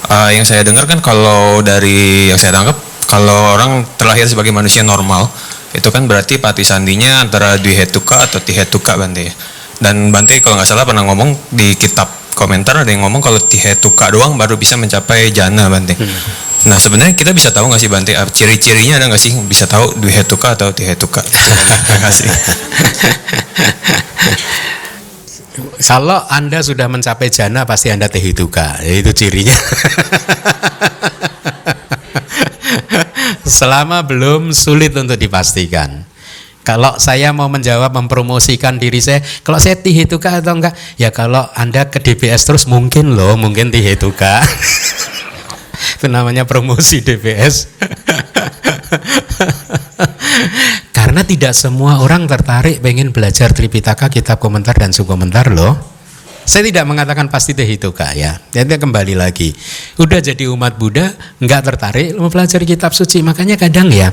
Uh, 0.02 0.34
yang 0.34 0.42
saya 0.42 0.66
dengar 0.66 0.82
kan 0.90 0.98
kalau 0.98 1.62
dari 1.62 2.26
yang 2.26 2.34
saya 2.34 2.50
tangkap 2.50 2.74
kalau 3.12 3.60
orang 3.60 3.84
terlahir 4.00 4.24
sebagai 4.24 4.56
manusia 4.56 4.80
normal 4.80 5.28
itu 5.76 5.84
kan 5.92 6.08
berarti 6.08 6.40
pati 6.40 6.64
sandinya 6.64 7.20
antara 7.20 7.60
hetuka 7.60 8.24
atau 8.24 8.40
tihetuka 8.40 8.96
Bante. 8.96 9.28
Dan 9.76 10.08
Bante 10.08 10.40
kalau 10.40 10.56
nggak 10.56 10.64
salah 10.64 10.88
pernah 10.88 11.04
ngomong 11.04 11.52
di 11.52 11.76
kitab 11.76 12.08
komentar 12.32 12.80
ada 12.80 12.88
yang 12.88 13.04
ngomong 13.04 13.20
kalau 13.20 13.36
tihetuka 13.36 14.08
doang 14.08 14.40
baru 14.40 14.56
bisa 14.56 14.80
mencapai 14.80 15.28
jana 15.28 15.68
Bante. 15.68 15.92
Hmm. 15.92 16.72
Nah 16.72 16.80
sebenarnya 16.80 17.12
kita 17.12 17.36
bisa 17.36 17.52
tahu 17.52 17.68
nggak 17.68 17.84
sih 17.84 17.92
Bante 17.92 18.16
ah, 18.16 18.24
ciri-cirinya 18.24 18.96
ada 18.96 19.12
nggak 19.12 19.20
sih 19.20 19.36
bisa 19.44 19.68
tahu 19.68 19.92
duhetuka 20.00 20.56
atau 20.56 20.72
tihetuka? 20.72 21.20
Terima 21.20 22.00
kasih. 22.08 22.32
Kalau 25.84 26.24
Anda 26.32 26.64
sudah 26.64 26.88
mencapai 26.88 27.28
jana 27.28 27.68
pasti 27.68 27.92
Anda 27.92 28.08
tehituka, 28.08 28.80
itu 28.80 29.12
cirinya. 29.12 29.52
Selama 33.42 34.06
belum 34.06 34.54
sulit 34.54 34.94
untuk 34.94 35.18
dipastikan. 35.18 36.06
Kalau 36.62 36.94
saya 37.02 37.34
mau 37.34 37.50
menjawab 37.50 37.90
mempromosikan 37.90 38.78
diri 38.78 39.02
saya, 39.02 39.18
kalau 39.42 39.58
saya 39.58 39.74
tehituka 39.74 40.38
atau 40.38 40.54
enggak? 40.54 40.78
Ya 40.94 41.10
kalau 41.10 41.42
Anda 41.58 41.90
ke 41.90 41.98
DBS 41.98 42.46
terus 42.46 42.70
mungkin 42.70 43.18
loh, 43.18 43.34
mungkin 43.34 43.74
tehituka. 43.74 44.46
itu 45.98 46.06
namanya 46.06 46.46
promosi 46.46 47.02
DBS. 47.02 47.66
Karena 50.96 51.26
tidak 51.26 51.58
semua 51.58 51.98
orang 51.98 52.30
tertarik 52.30 52.78
pengen 52.78 53.10
belajar 53.10 53.50
Tripitaka, 53.50 54.06
kitab 54.06 54.38
komentar 54.38 54.78
dan 54.78 54.94
subkomentar 54.94 55.50
loh. 55.50 55.91
Saya 56.42 56.66
tidak 56.66 56.90
mengatakan 56.90 57.30
pasti 57.30 57.54
teh 57.54 57.66
itu 57.66 57.94
kak 57.94 58.18
ya. 58.18 58.34
Nanti 58.34 58.74
kembali 58.74 59.14
lagi. 59.14 59.54
Udah 60.02 60.18
jadi 60.18 60.50
umat 60.50 60.74
Buddha, 60.74 61.14
nggak 61.38 61.60
tertarik 61.62 62.18
mempelajari 62.18 62.66
kitab 62.66 62.90
suci. 62.90 63.22
Makanya 63.22 63.54
kadang 63.54 63.94
ya, 63.94 64.10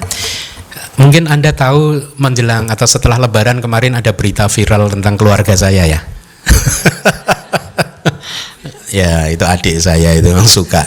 mungkin 1.01 1.25
anda 1.25 1.49
tahu 1.49 2.13
menjelang 2.21 2.69
atau 2.69 2.85
setelah 2.85 3.17
Lebaran 3.17 3.65
kemarin 3.65 3.97
ada 3.97 4.13
berita 4.13 4.45
viral 4.45 4.93
tentang 4.93 5.17
keluarga 5.17 5.57
saya 5.57 5.89
ya. 5.89 5.99
ya 8.99 9.33
itu 9.33 9.45
adik 9.45 9.81
saya 9.81 10.13
itu 10.13 10.29
memang 10.29 10.45
suka 10.45 10.85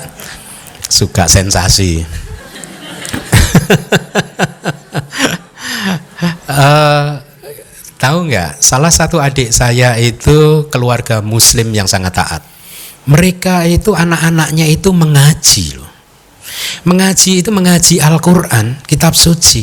suka 0.87 1.27
sensasi. 1.27 2.07
uh, 6.47 7.19
tahu 8.03 8.27
nggak? 8.27 8.59
Salah 8.59 8.91
satu 8.91 9.23
adik 9.23 9.55
saya 9.55 9.95
itu 9.95 10.67
keluarga 10.67 11.23
Muslim 11.23 11.71
yang 11.71 11.87
sangat 11.87 12.19
taat. 12.19 12.43
Mereka 13.07 13.71
itu 13.71 13.95
anak-anaknya 13.95 14.67
itu 14.67 14.91
mengaji 14.91 15.79
loh. 15.79 15.91
Mengaji 16.83 17.47
itu 17.47 17.51
mengaji 17.55 18.03
Al-Quran, 18.03 18.83
kitab 18.91 19.15
suci. 19.15 19.63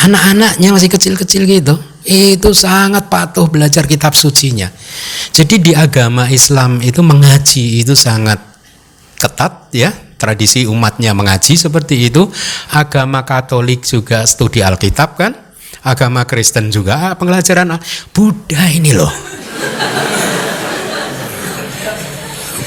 Anak-anaknya 0.00 0.72
masih 0.72 0.88
kecil-kecil 0.88 1.44
gitu, 1.44 1.76
itu 2.08 2.50
sangat 2.56 3.12
patuh 3.12 3.44
belajar 3.52 3.84
kitab 3.84 4.16
sucinya. 4.16 4.72
Jadi 5.34 5.60
di 5.60 5.72
agama 5.76 6.24
Islam 6.32 6.80
itu 6.80 7.04
mengaji 7.04 7.84
itu 7.84 7.92
sangat 7.92 8.40
ketat 9.20 9.68
ya, 9.76 9.92
tradisi 10.16 10.64
umatnya 10.64 11.12
mengaji 11.12 11.52
seperti 11.52 12.08
itu. 12.08 12.32
Agama 12.72 13.28
Katolik 13.28 13.84
juga 13.84 14.24
studi 14.24 14.64
Alkitab 14.64 15.20
kan, 15.20 15.36
agama 15.84 16.24
Kristen 16.28 16.68
juga 16.68 17.14
pelajaran 17.16 17.78
Buddha 18.12 18.64
ini 18.72 18.92
loh. 18.92 19.12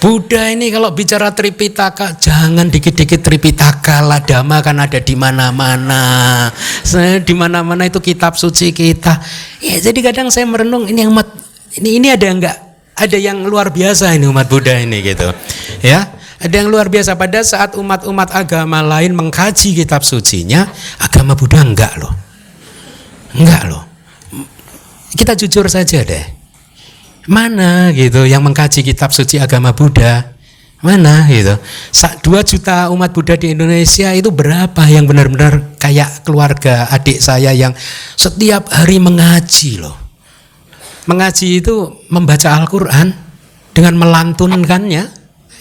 Buddha 0.04 0.52
ini 0.52 0.68
kalau 0.68 0.92
bicara 0.92 1.32
Tripitaka 1.32 2.20
jangan 2.20 2.68
dikit-dikit 2.68 3.24
Tripitaka 3.24 4.04
lah 4.04 4.20
dhamma 4.20 4.60
kan 4.60 4.76
ada 4.84 5.00
di 5.00 5.16
mana-mana. 5.16 6.52
Di 7.24 7.32
mana-mana 7.32 7.88
itu 7.88 8.04
kitab 8.04 8.36
suci 8.36 8.76
kita. 8.76 9.16
Ya 9.64 9.80
jadi 9.80 10.12
kadang 10.12 10.28
saya 10.28 10.44
merenung 10.44 10.92
ini 10.92 11.08
umat 11.08 11.32
ini 11.80 12.04
ini 12.04 12.12
ada 12.12 12.28
enggak 12.28 12.58
ada 12.94 13.18
yang 13.18 13.48
luar 13.48 13.72
biasa 13.74 14.14
ini 14.14 14.28
umat 14.28 14.52
Buddha 14.52 14.76
ini 14.78 15.00
gitu. 15.02 15.32
Ya. 15.82 16.20
Ada 16.44 16.60
yang 16.60 16.76
luar 16.76 16.92
biasa 16.92 17.16
pada 17.16 17.40
saat 17.40 17.72
umat-umat 17.80 18.36
agama 18.36 18.84
lain 18.84 19.16
mengkaji 19.16 19.80
kitab 19.80 20.04
sucinya, 20.04 20.68
agama 21.00 21.40
Buddha 21.40 21.64
enggak 21.64 21.96
loh. 22.04 22.12
Enggak 23.34 23.64
loh. 23.70 23.84
Kita 25.14 25.38
jujur 25.38 25.70
saja 25.70 26.02
deh. 26.02 26.26
Mana 27.30 27.94
gitu 27.96 28.28
yang 28.28 28.44
mengkaji 28.44 28.84
kitab 28.84 29.16
suci 29.16 29.40
agama 29.40 29.72
Buddha? 29.72 30.36
Mana 30.84 31.24
gitu? 31.32 31.56
Dua 32.20 32.44
juta 32.44 32.92
umat 32.92 33.16
Buddha 33.16 33.40
di 33.40 33.56
Indonesia 33.56 34.12
itu 34.12 34.28
berapa 34.36 34.84
yang 34.92 35.08
benar-benar 35.08 35.80
kayak 35.80 36.28
keluarga 36.28 36.92
adik 36.92 37.24
saya 37.24 37.56
yang 37.56 37.72
setiap 38.20 38.68
hari 38.68 39.00
mengaji 39.00 39.80
loh. 39.80 39.96
Mengaji 41.08 41.64
itu 41.64 42.04
membaca 42.12 42.60
Al-Quran 42.60 43.16
dengan 43.72 43.96
melantunkannya. 43.96 45.04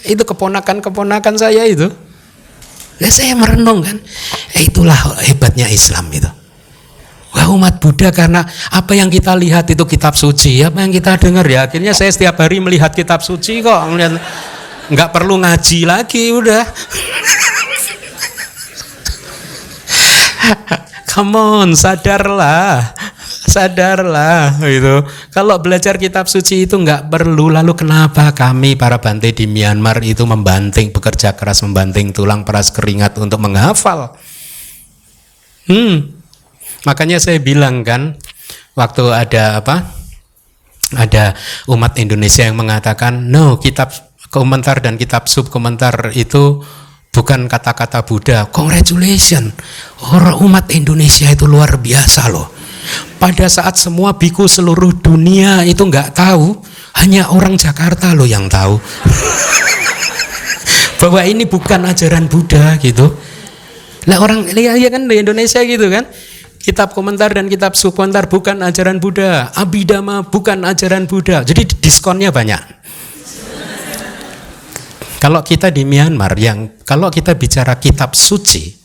Itu 0.03 0.27
keponakan-keponakan 0.27 1.35
saya 1.39 1.63
itu. 1.63 1.87
Ya 2.99 3.07
saya 3.07 3.39
merenung 3.39 3.79
kan. 3.79 3.95
Eh, 4.59 4.67
itulah 4.67 4.99
hebatnya 5.23 5.71
Islam 5.71 6.11
itu. 6.11 6.27
Wah 7.33 7.49
umat 7.49 7.81
Buddha 7.81 8.13
karena 8.13 8.45
apa 8.69 8.93
yang 8.93 9.09
kita 9.09 9.33
lihat 9.33 9.65
itu 9.73 9.81
kitab 9.89 10.13
suci, 10.13 10.61
apa 10.61 10.85
yang 10.85 10.93
kita 10.93 11.17
dengar 11.17 11.49
ya. 11.49 11.65
Akhirnya 11.65 11.97
saya 11.97 12.13
setiap 12.13 12.37
hari 12.37 12.61
melihat 12.61 12.93
kitab 12.93 13.25
suci 13.25 13.65
kok, 13.65 13.81
nggak 14.93 15.09
perlu 15.09 15.41
ngaji 15.41 15.89
lagi 15.89 16.29
udah. 16.29 16.61
Come 21.13 21.37
on, 21.37 21.69
sadarlah, 21.77 22.93
sadarlah 23.49 24.57
itu. 24.65 25.05
Kalau 25.29 25.61
belajar 25.61 25.97
kitab 26.01 26.25
suci 26.25 26.65
itu 26.65 26.77
nggak 26.77 27.09
perlu. 27.09 27.53
Lalu 27.53 27.73
kenapa 27.77 28.33
kami 28.33 28.73
para 28.73 28.97
bante 28.97 29.29
di 29.33 29.45
Myanmar 29.45 30.01
itu 30.05 30.25
membanting, 30.25 30.89
bekerja 30.89 31.37
keras 31.37 31.61
membanting 31.61 32.13
tulang 32.13 32.41
peras 32.41 32.73
keringat 32.73 33.17
untuk 33.21 33.41
menghafal? 33.41 34.17
Hmm, 35.69 36.22
Makanya 36.83 37.19
saya 37.19 37.39
bilang 37.39 37.87
kan 37.87 38.19
waktu 38.75 39.03
ada 39.11 39.63
apa? 39.63 39.87
Ada 40.93 41.33
umat 41.71 41.97
Indonesia 41.97 42.45
yang 42.45 42.59
mengatakan 42.59 43.31
no 43.31 43.57
kitab 43.57 43.89
komentar 44.29 44.83
dan 44.83 44.99
kitab 44.99 45.25
sub 45.25 45.49
komentar 45.49 46.11
itu 46.13 46.61
bukan 47.13 47.47
kata-kata 47.47 48.03
Buddha. 48.03 48.51
Congratulations. 48.51 49.55
Orang 50.11 50.43
umat 50.43 50.69
Indonesia 50.75 51.31
itu 51.31 51.47
luar 51.47 51.79
biasa 51.79 52.29
loh. 52.29 52.51
Pada 53.15 53.47
saat 53.47 53.79
semua 53.79 54.19
biku 54.19 54.43
seluruh 54.43 54.91
dunia 54.99 55.63
itu 55.63 55.87
nggak 55.87 56.11
tahu, 56.11 56.59
hanya 56.99 57.31
orang 57.31 57.55
Jakarta 57.55 58.11
loh 58.11 58.27
yang 58.27 58.51
tahu. 58.51 58.75
Bahwa 60.99 61.23
ini 61.23 61.47
bukan 61.47 61.87
ajaran 61.87 62.27
Buddha 62.27 62.75
gitu. 62.83 63.07
Lah 64.03 64.19
orang 64.19 64.51
ya, 64.51 64.75
ya 64.75 64.91
kan 64.91 65.07
di 65.07 65.15
Indonesia 65.15 65.63
gitu 65.63 65.87
kan 65.87 66.03
kitab 66.63 66.95
komentar 66.95 67.35
dan 67.35 67.51
kitab 67.51 67.75
subkomentar 67.75 68.31
bukan 68.31 68.63
ajaran 68.63 69.03
Buddha, 69.03 69.51
Abhidhamma 69.51 70.31
bukan 70.31 70.63
ajaran 70.63 71.05
Buddha. 71.05 71.43
Jadi 71.43 71.67
diskonnya 71.83 72.31
banyak. 72.31 72.63
Kalau 75.19 75.43
kita 75.43 75.71
di 75.71 75.83
Myanmar 75.87 76.35
yang 76.39 76.83
kalau 76.83 77.11
kita 77.11 77.35
bicara 77.35 77.79
kitab 77.79 78.15
suci 78.15 78.75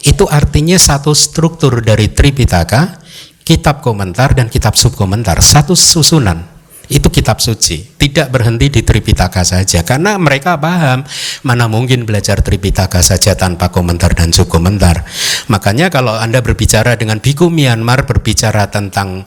itu 0.00 0.24
artinya 0.28 0.80
satu 0.80 1.12
struktur 1.12 1.84
dari 1.84 2.08
Tripitaka, 2.08 3.00
kitab 3.44 3.84
komentar 3.84 4.32
dan 4.32 4.48
kitab 4.48 4.76
subkomentar, 4.76 5.40
satu 5.40 5.76
susunan 5.76 6.59
itu 6.90 7.08
kitab 7.08 7.38
suci. 7.38 7.86
Tidak 7.96 8.28
berhenti 8.28 8.68
di 8.68 8.82
Tripitaka 8.82 9.46
saja. 9.46 9.86
Karena 9.86 10.18
mereka 10.18 10.58
paham 10.58 11.06
mana 11.46 11.70
mungkin 11.70 12.04
belajar 12.04 12.42
Tripitaka 12.42 13.00
saja 13.00 13.38
tanpa 13.38 13.70
komentar 13.70 14.12
dan 14.12 14.34
subkomentar 14.34 15.06
makanya 15.48 15.88
kalau 15.88 16.14
anda 16.16 16.42
berbicara 16.42 16.98
dengan 16.98 17.22
biku 17.22 17.48
Myanmar 17.48 18.04
berbicara 18.04 18.68
tentang 18.68 19.24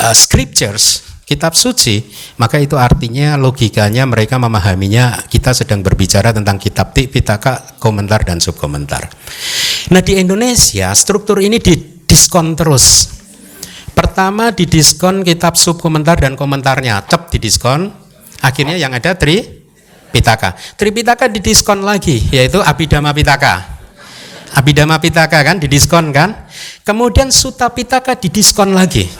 uh, 0.00 0.14
scriptures 0.14 1.06
kitab 1.24 1.56
suci 1.56 2.04
maka 2.36 2.60
itu 2.60 2.76
artinya 2.76 3.40
logikanya 3.40 4.04
mereka 4.04 4.36
memahaminya 4.36 5.24
kita 5.30 5.56
sedang 5.56 5.80
berbicara 5.80 6.36
tentang 6.36 6.60
kitab 6.60 6.92
Tripitaka 6.92 7.80
komentar 7.80 8.26
dan 8.28 8.44
subkomentar 8.44 9.08
nah 9.88 10.04
di 10.04 10.20
Indonesia 10.20 10.92
struktur 10.92 11.40
ini 11.40 11.56
didiskon 11.56 12.52
terus 12.52 13.08
Pertama 13.94 14.50
di 14.50 14.66
diskon 14.66 15.22
kitab 15.22 15.54
sub 15.54 15.78
komentar 15.78 16.18
dan 16.18 16.34
komentarnya, 16.34 17.06
cep 17.06 17.30
di 17.30 17.38
diskon. 17.38 17.90
Akhirnya 18.42 18.76
yang 18.76 18.92
ada 18.92 19.14
Tri 19.14 19.40
Pitaka. 20.10 20.58
Tri 20.76 20.90
Pitaka 20.90 21.30
diskon 21.30 21.86
lagi, 21.86 22.18
yaitu 22.34 22.58
Abhidhamma 22.60 23.14
Pitaka. 23.14 23.74
Abhidhamma 24.54 25.02
Pitaka 25.02 25.42
kan 25.42 25.58
didiskon 25.58 26.14
kan. 26.14 26.46
Kemudian 26.86 27.34
Sutta 27.34 27.70
Pitaka 27.74 28.14
didiskon 28.14 28.74
lagi. 28.74 29.10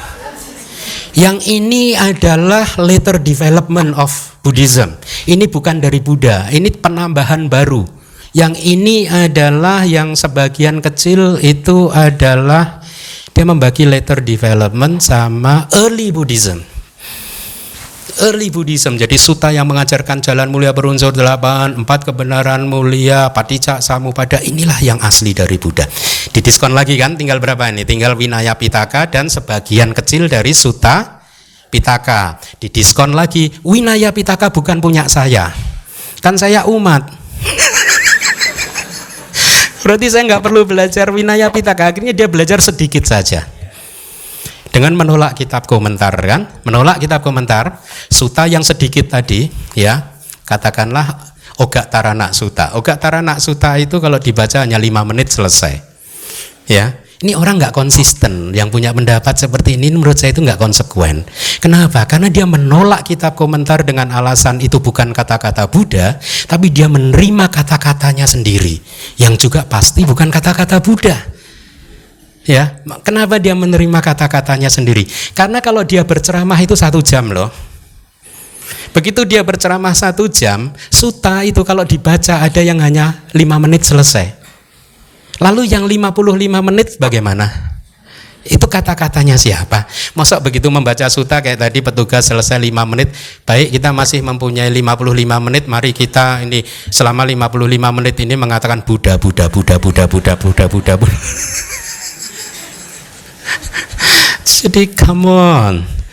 Yang 1.15 1.47
ini 1.47 1.95
adalah 1.95 2.67
later 2.79 3.23
development 3.23 3.95
of 3.99 4.11
Buddhism. 4.43 4.95
Ini 5.27 5.47
bukan 5.47 5.79
dari 5.79 6.03
Buddha, 6.03 6.51
ini 6.51 6.71
penambahan 6.71 7.47
baru. 7.51 7.87
Yang 8.35 8.55
ini 8.67 9.07
adalah 9.07 9.87
yang 9.87 10.19
sebagian 10.19 10.83
kecil 10.83 11.39
itu 11.39 11.87
adalah 11.95 12.84
dia 13.35 13.43
membagi 13.43 13.83
later 13.83 14.23
development 14.23 15.03
sama 15.03 15.67
early 15.75 16.15
Buddhism. 16.15 16.63
early 18.23 18.47
Buddhism 18.47 18.95
jadi 18.95 19.19
suta 19.19 19.51
yang 19.51 19.67
mengajarkan 19.67 20.23
jalan 20.23 20.47
mulia 20.47 20.71
berunsur 20.71 21.11
delapan 21.11 21.75
empat 21.75 22.07
kebenaran 22.07 22.63
mulia 22.71 23.35
paticca 23.35 23.83
samupada 23.83 24.39
inilah 24.39 24.79
yang 24.79 25.03
asli 25.03 25.35
dari 25.35 25.59
Buddha. 25.59 25.83
Didiskon 26.31 26.79
lagi 26.79 26.95
kan 26.95 27.19
tinggal 27.19 27.43
berapa 27.43 27.67
ini? 27.75 27.83
Tinggal 27.83 28.15
Vinaya 28.15 28.55
Pitaka 28.55 29.11
dan 29.11 29.27
sebagian 29.27 29.91
kecil 29.91 30.31
dari 30.31 30.55
suta 30.55 31.19
Pitaka. 31.75 32.39
Didiskon 32.63 33.19
lagi 33.19 33.51
Winaya 33.67 34.15
Pitaka 34.15 34.55
bukan 34.55 34.79
punya 34.79 35.11
saya. 35.11 35.51
Kan 36.23 36.39
saya 36.39 36.71
umat 36.71 37.11
berarti 39.85 40.09
saya 40.09 40.25
nggak 40.25 40.43
perlu 40.43 40.65
belajar 40.65 41.13
Winaya 41.13 41.53
Pitaka. 41.53 41.93
Akhirnya 41.93 42.17
dia 42.17 42.25
belajar 42.25 42.65
sedikit 42.65 43.05
saja. 43.05 43.45
Dengan 44.73 44.97
menolak 44.97 45.37
kitab 45.37 45.69
komentar 45.69 46.17
kan? 46.17 46.49
Menolak 46.65 46.99
kitab 46.99 47.21
komentar 47.21 47.85
suta 48.09 48.49
yang 48.49 48.65
sedikit 48.65 49.07
tadi 49.13 49.47
ya 49.77 50.17
katakanlah 50.49 51.37
Oga 51.61 51.87
Tarana 51.87 52.35
Suta. 52.35 52.75
Oga 52.75 52.99
Tarana 52.99 53.39
Suta 53.39 53.79
itu 53.79 54.03
kalau 54.03 54.19
dibaca 54.19 54.67
hanya 54.67 54.81
lima 54.81 55.07
menit 55.07 55.31
selesai 55.31 55.95
ya 56.69 56.97
ini 57.23 57.39
orang 57.39 57.63
nggak 57.63 57.71
konsisten 57.71 58.51
yang 58.51 58.73
punya 58.73 58.91
pendapat 58.91 59.39
seperti 59.39 59.79
ini 59.79 59.95
menurut 59.95 60.19
saya 60.19 60.35
itu 60.35 60.43
nggak 60.43 60.59
konsekuen 60.59 61.23
kenapa 61.63 62.09
karena 62.11 62.33
dia 62.33 62.43
menolak 62.49 63.07
kitab 63.07 63.39
komentar 63.39 63.87
dengan 63.87 64.11
alasan 64.11 64.59
itu 64.59 64.83
bukan 64.83 65.15
kata-kata 65.15 65.71
Buddha 65.71 66.19
tapi 66.51 66.75
dia 66.75 66.91
menerima 66.91 67.47
kata-katanya 67.53 68.27
sendiri 68.27 68.83
yang 69.23 69.39
juga 69.39 69.63
pasti 69.63 70.03
bukan 70.03 70.33
kata-kata 70.33 70.83
Buddha 70.83 71.35
Ya, 72.45 72.77
kenapa 73.01 73.41
dia 73.41 73.57
menerima 73.57 74.05
kata-katanya 74.05 74.69
sendiri? 74.69 75.09
Karena 75.33 75.65
kalau 75.65 75.81
dia 75.81 76.05
berceramah 76.05 76.61
itu 76.61 76.77
satu 76.77 77.01
jam 77.01 77.33
loh. 77.33 77.49
Begitu 78.93 79.25
dia 79.25 79.41
berceramah 79.41 79.97
satu 79.97 80.29
jam, 80.29 80.69
suta 80.93 81.41
itu 81.41 81.65
kalau 81.65 81.89
dibaca 81.89 82.45
ada 82.45 82.61
yang 82.61 82.85
hanya 82.85 83.25
lima 83.33 83.57
menit 83.57 83.89
selesai. 83.89 84.44
Lalu 85.43 85.67
yang 85.71 85.87
55 85.89 86.63
menit 86.63 86.99
bagaimana? 86.99 87.75
Itu 88.45 88.69
kata-katanya 88.69 89.41
siapa? 89.41 89.89
Masa 90.13 90.37
begitu 90.37 90.69
membaca 90.69 91.09
suta 91.09 91.41
kayak 91.41 91.65
tadi 91.65 91.81
petugas 91.81 92.29
selesai 92.29 92.61
5 92.61 92.77
menit, 92.85 93.09
baik 93.49 93.73
kita 93.73 93.89
masih 93.97 94.21
mempunyai 94.21 94.69
55 94.69 95.47
menit, 95.49 95.65
mari 95.65 95.97
kita 95.97 96.45
ini 96.45 96.61
selama 96.93 97.25
55 97.25 97.97
menit 97.97 98.21
ini 98.21 98.37
mengatakan 98.37 98.85
Buddha, 98.85 99.17
Buddha, 99.17 99.49
Buddha, 99.49 99.81
Buddha, 99.81 100.05
Buddha, 100.05 100.37
Buddha, 100.37 100.65
Buddha. 100.69 100.93
Buddha. 101.01 101.17
Jadi 104.45 104.93
come 104.93 105.29
on. 105.29 106.04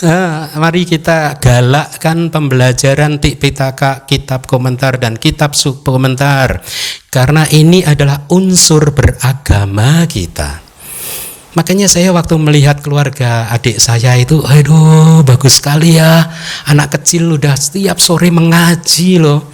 Nah, 0.00 0.48
mari 0.56 0.88
kita 0.88 1.36
galakkan 1.36 2.32
pembelajaran 2.32 3.20
Tipitaka, 3.20 4.08
kitab 4.08 4.48
komentar 4.48 4.96
dan 4.96 5.20
kitab 5.20 5.52
sub 5.52 5.84
komentar 5.84 6.64
karena 7.12 7.44
ini 7.52 7.84
adalah 7.84 8.24
unsur 8.32 8.96
beragama 8.96 10.08
kita. 10.08 10.64
Makanya 11.52 11.84
saya 11.84 12.16
waktu 12.16 12.32
melihat 12.40 12.80
keluarga 12.80 13.52
adik 13.52 13.76
saya 13.76 14.16
itu, 14.16 14.40
aduh 14.40 15.20
bagus 15.20 15.60
sekali 15.60 16.00
ya, 16.00 16.32
anak 16.64 16.96
kecil 16.96 17.36
udah 17.36 17.52
setiap 17.60 18.00
sore 18.00 18.32
mengaji 18.32 19.20
loh. 19.20 19.52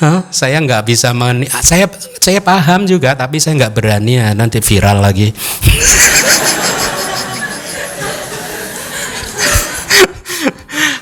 Hah? 0.00 0.32
Saya 0.32 0.64
nggak 0.64 0.88
bisa 0.88 1.12
men 1.12 1.44
saya 1.60 1.92
saya 2.16 2.40
paham 2.40 2.88
juga, 2.88 3.12
tapi 3.12 3.36
saya 3.36 3.60
nggak 3.60 3.74
berani 3.76 4.16
ya 4.16 4.32
nanti 4.32 4.64
viral 4.64 5.04
lagi. 5.04 5.28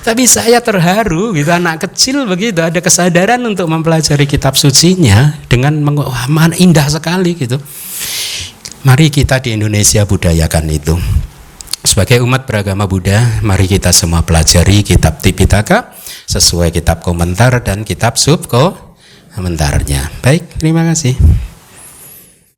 Tapi 0.01 0.25
saya 0.25 0.65
terharu 0.65 1.37
gitu 1.37 1.53
anak 1.53 1.85
kecil 1.85 2.25
begitu 2.25 2.65
ada 2.65 2.81
kesadaran 2.81 3.41
untuk 3.45 3.69
mempelajari 3.69 4.25
kitab 4.25 4.57
sucinya 4.57 5.37
dengan 5.45 5.77
wah, 5.93 6.25
indah 6.57 6.89
sekali 6.89 7.37
gitu. 7.37 7.61
Mari 8.81 9.13
kita 9.13 9.45
di 9.45 9.61
Indonesia 9.61 10.09
budayakan 10.09 10.65
itu. 10.73 10.97
Sebagai 11.85 12.25
umat 12.25 12.49
beragama 12.49 12.89
Buddha, 12.89 13.41
mari 13.45 13.69
kita 13.69 13.93
semua 13.93 14.25
pelajari 14.25 14.85
kitab 14.85 15.21
Tipitaka 15.21 15.93
sesuai 16.29 16.73
kitab 16.73 17.05
komentar 17.05 17.61
dan 17.61 17.85
kitab 17.85 18.17
sub 18.17 18.49
komentarnya. 18.49 20.09
Baik, 20.25 20.61
terima 20.61 20.85
kasih. 20.89 21.17